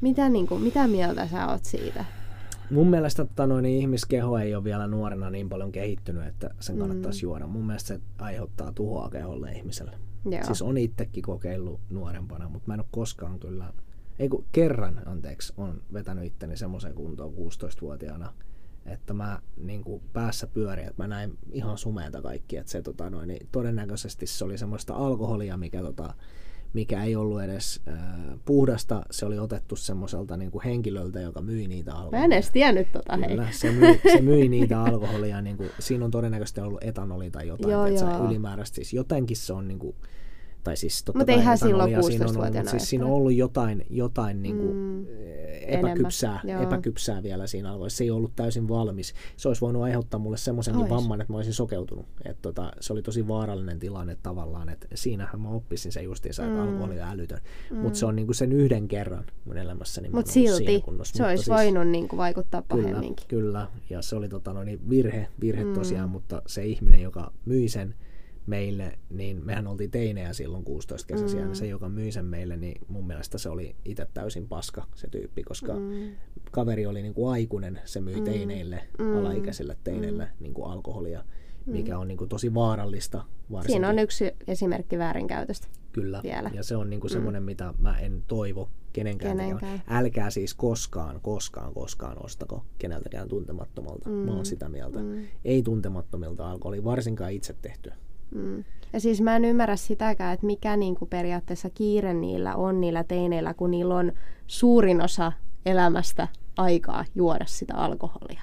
[0.00, 2.04] Mitä, niin kuin, mitä mieltä sä oot siitä?
[2.70, 6.78] Mun mielestä tota, noin, niin ihmiskeho ei ole vielä nuorena niin paljon kehittynyt, että sen
[6.78, 7.22] kannattaisi mm.
[7.22, 7.46] juoda.
[7.46, 9.98] Mun mielestä se aiheuttaa tuhoa keholle ihmiselle.
[10.30, 10.44] Joo.
[10.44, 13.72] Siis on itsekin kokeillut nuorempana, mutta mä en ole koskaan kyllä,
[14.18, 18.32] ei kun kerran, anteeksi, on vetänyt itteni semmoiseen kuntoon 16-vuotiaana,
[18.86, 23.10] että mä niin kuin päässä pyörin, että mä näin ihan sumeeta kaikki, että se tota,
[23.10, 26.14] noin, niin todennäköisesti se oli semmoista alkoholia, mikä tota,
[26.72, 27.94] mikä ei ollut edes äh,
[28.44, 29.02] puhdasta.
[29.10, 32.18] Se oli otettu semmoiselta niin kuin henkilöltä, joka myi niitä alkoholia.
[32.18, 33.52] Mä en edes tiennyt tota, Kyllä, hei.
[33.52, 35.42] Se myi, se myi niitä alkoholia.
[35.42, 37.72] Niin kuin, siinä on todennäköisesti ollut etanoli tai jotain.
[37.72, 38.26] Joo, joo.
[38.28, 38.74] Ylimääräistä.
[38.74, 39.96] Siis jotenkin se on niin kuin,
[40.64, 44.42] tai siis totta Mutta eihän silloin 16 on ollut, siis siinä on ollut jotain, jotain
[44.42, 45.06] niin kuin mm,
[45.66, 47.96] epäkypsää, epäkypsää vielä siinä alkoholissa.
[47.96, 49.14] Se ei ollut täysin valmis.
[49.36, 52.06] Se olisi voinut aiheuttaa mulle semmoisenkin vamman, että mä olisin sokeutunut.
[52.24, 56.56] Et tota, se oli tosi vaarallinen tilanne tavallaan, että siinähän mä oppisin se justiinsa, että
[56.56, 56.62] mm.
[56.62, 57.40] alkoholi on älytön.
[57.70, 57.76] Mm.
[57.76, 60.08] Mutta se on niin kuin sen yhden kerran mun elämässäni.
[60.08, 63.26] Mutta silti se olisi siis, voinut niin kuin vaikuttaa pahemminkin.
[63.28, 65.74] Kyllä, kyllä, ja se oli tota, no niin, virhe, virhe mm.
[65.74, 67.94] tosiaan, mutta se ihminen, joka myi sen,
[68.46, 71.46] meille, niin mehän oltiin teinejä silloin 16 kesäisiä, mm.
[71.46, 75.08] niin se, joka myi sen meille, niin mun mielestä se oli itse täysin paska se
[75.08, 76.12] tyyppi, koska mm.
[76.50, 78.24] kaveri oli niin kuin aikuinen, se myi mm.
[78.24, 79.16] teineille, mm.
[79.16, 80.30] alaikäisille teineille mm.
[80.40, 81.24] niin kuin alkoholia,
[81.66, 82.00] mikä mm.
[82.00, 83.24] on niin kuin tosi vaarallista.
[83.52, 83.72] Varsinkin.
[83.72, 85.68] Siinä on yksi esimerkki väärinkäytöstä.
[85.92, 86.50] Kyllä, vielä.
[86.54, 87.14] ja se on niin kuin mm.
[87.14, 89.36] semmoinen, mitä mä en toivo kenenkään.
[89.36, 89.82] kenenkään.
[89.88, 94.08] Älkää siis koskaan, koskaan, koskaan ostako keneltäkään tuntemattomalta.
[94.08, 94.14] Mm.
[94.14, 94.98] Mä oon sitä mieltä.
[94.98, 95.24] Mm.
[95.44, 97.94] Ei tuntemattomilta alkoholi, varsinkaan itse tehtyä
[98.34, 98.64] Mm.
[98.92, 103.54] Ja siis mä en ymmärrä sitäkään, että mikä niinku periaatteessa kiire niillä on niillä teineillä,
[103.54, 104.12] kun niillä on
[104.46, 105.32] suurin osa
[105.66, 108.42] elämästä aikaa juoda sitä alkoholia.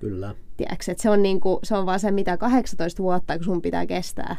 [0.00, 0.34] Kyllä.
[0.56, 3.86] Tiedätkö, että se on, niinku, se on vaan se, mitä 18 vuotta, kun sun pitää
[3.86, 4.36] kestää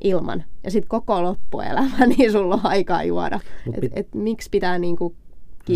[0.00, 0.44] ilman.
[0.64, 3.40] Ja sitten koko loppuelämä, niin sulla on aikaa juoda.
[3.66, 5.14] Mut Et, pit- et, miksi pitää niinku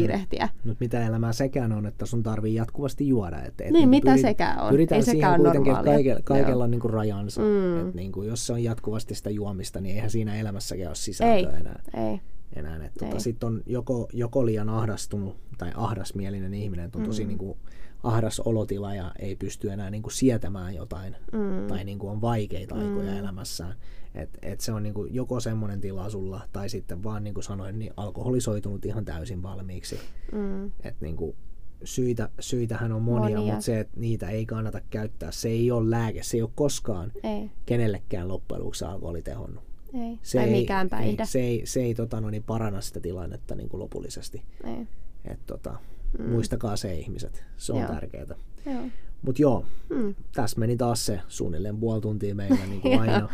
[0.01, 0.49] kiirehtiä?
[0.65, 3.43] Mutta mitä elämää sekään on, että sun tarvii jatkuvasti juoda.
[3.43, 4.71] Et, et Niin, niinku mitä sekään on.
[4.71, 5.93] Pyritään Ei siihen sekään kuitenkin, normaalia.
[5.95, 7.41] kaikella, kaikella on niinku rajansa.
[7.41, 7.89] Mm.
[7.89, 11.61] Et niinku, jos se on jatkuvasti sitä juomista, niin eihän siinä elämässäkään ole sisältöä Ei.
[11.61, 11.83] enää.
[12.11, 12.21] Ei.
[12.57, 12.85] enää.
[12.87, 13.19] Et tota.
[13.21, 17.29] Sitten on joko, joko liian ahdastunut tai ahdasmielinen ihminen, että on tosi Mm.
[17.29, 17.57] niinku
[18.03, 21.67] ahdas olotila ja ei pysty enää niinku sietämään jotain Mm.
[21.67, 23.19] tai niinku on vaikeita aikoja Mm.
[23.19, 23.75] elämässään.
[24.15, 27.79] Et, et se on niinku joko semmoinen tila sulla tai sitten vaan niin kuin sanoin,
[27.79, 29.99] niin alkoholisoitunut ihan täysin valmiiksi.
[30.33, 30.67] Mm.
[30.67, 31.37] Et niinku,
[31.85, 33.53] syitä, syitähän on monia, Monia.
[33.53, 37.13] mutta se, että niitä ei kannata käyttää, se ei ole lääke, se ei ole koskaan
[37.23, 37.51] Ei.
[37.67, 39.65] kenellekään loppujen lopuksi alkoholi tehonnut.
[39.95, 40.19] Ei.
[40.23, 41.23] Se tai ei, mikään päihde.
[41.23, 44.43] Ei, se ei, se ei tota, no, niin paranna sitä tilannetta niin kuin lopullisesti.
[44.65, 44.87] Ei.
[45.25, 45.77] Et, tota,
[46.19, 46.31] mm.
[46.31, 47.89] Muistakaa se ihmiset, se on Joo.
[47.93, 48.27] tärkeää.
[48.67, 48.83] Joo.
[49.23, 50.15] Mutta joo, Mm.
[50.35, 53.01] tässä meni taas se suunnilleen puoli tuntia meillä niin kuin Joo.
[53.01, 53.29] aina.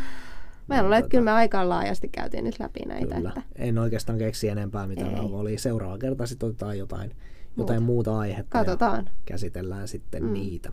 [0.75, 3.15] Mä luulen, että kyllä me aika laajasti käytiin nyt läpi näitä.
[3.15, 3.29] Kyllä.
[3.29, 5.15] Että En oikeastaan keksi enempää, mitä Ei.
[5.19, 5.57] oli.
[5.57, 7.11] Seuraava kerta sitten otetaan jotain,
[7.57, 9.05] jotain muuta aihetta katsotaan.
[9.05, 10.33] ja käsitellään sitten mm.
[10.33, 10.71] niitä.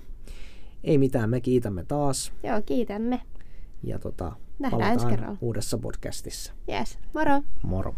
[0.85, 3.21] Ei mitään, me kiitämme taas Joo, kiitämme.
[3.83, 5.39] ja tota, Nähdään ensi palataan kerralla.
[5.41, 6.53] uudessa podcastissa.
[6.69, 6.99] Yes.
[7.15, 7.43] Moro!
[7.63, 7.95] Moro!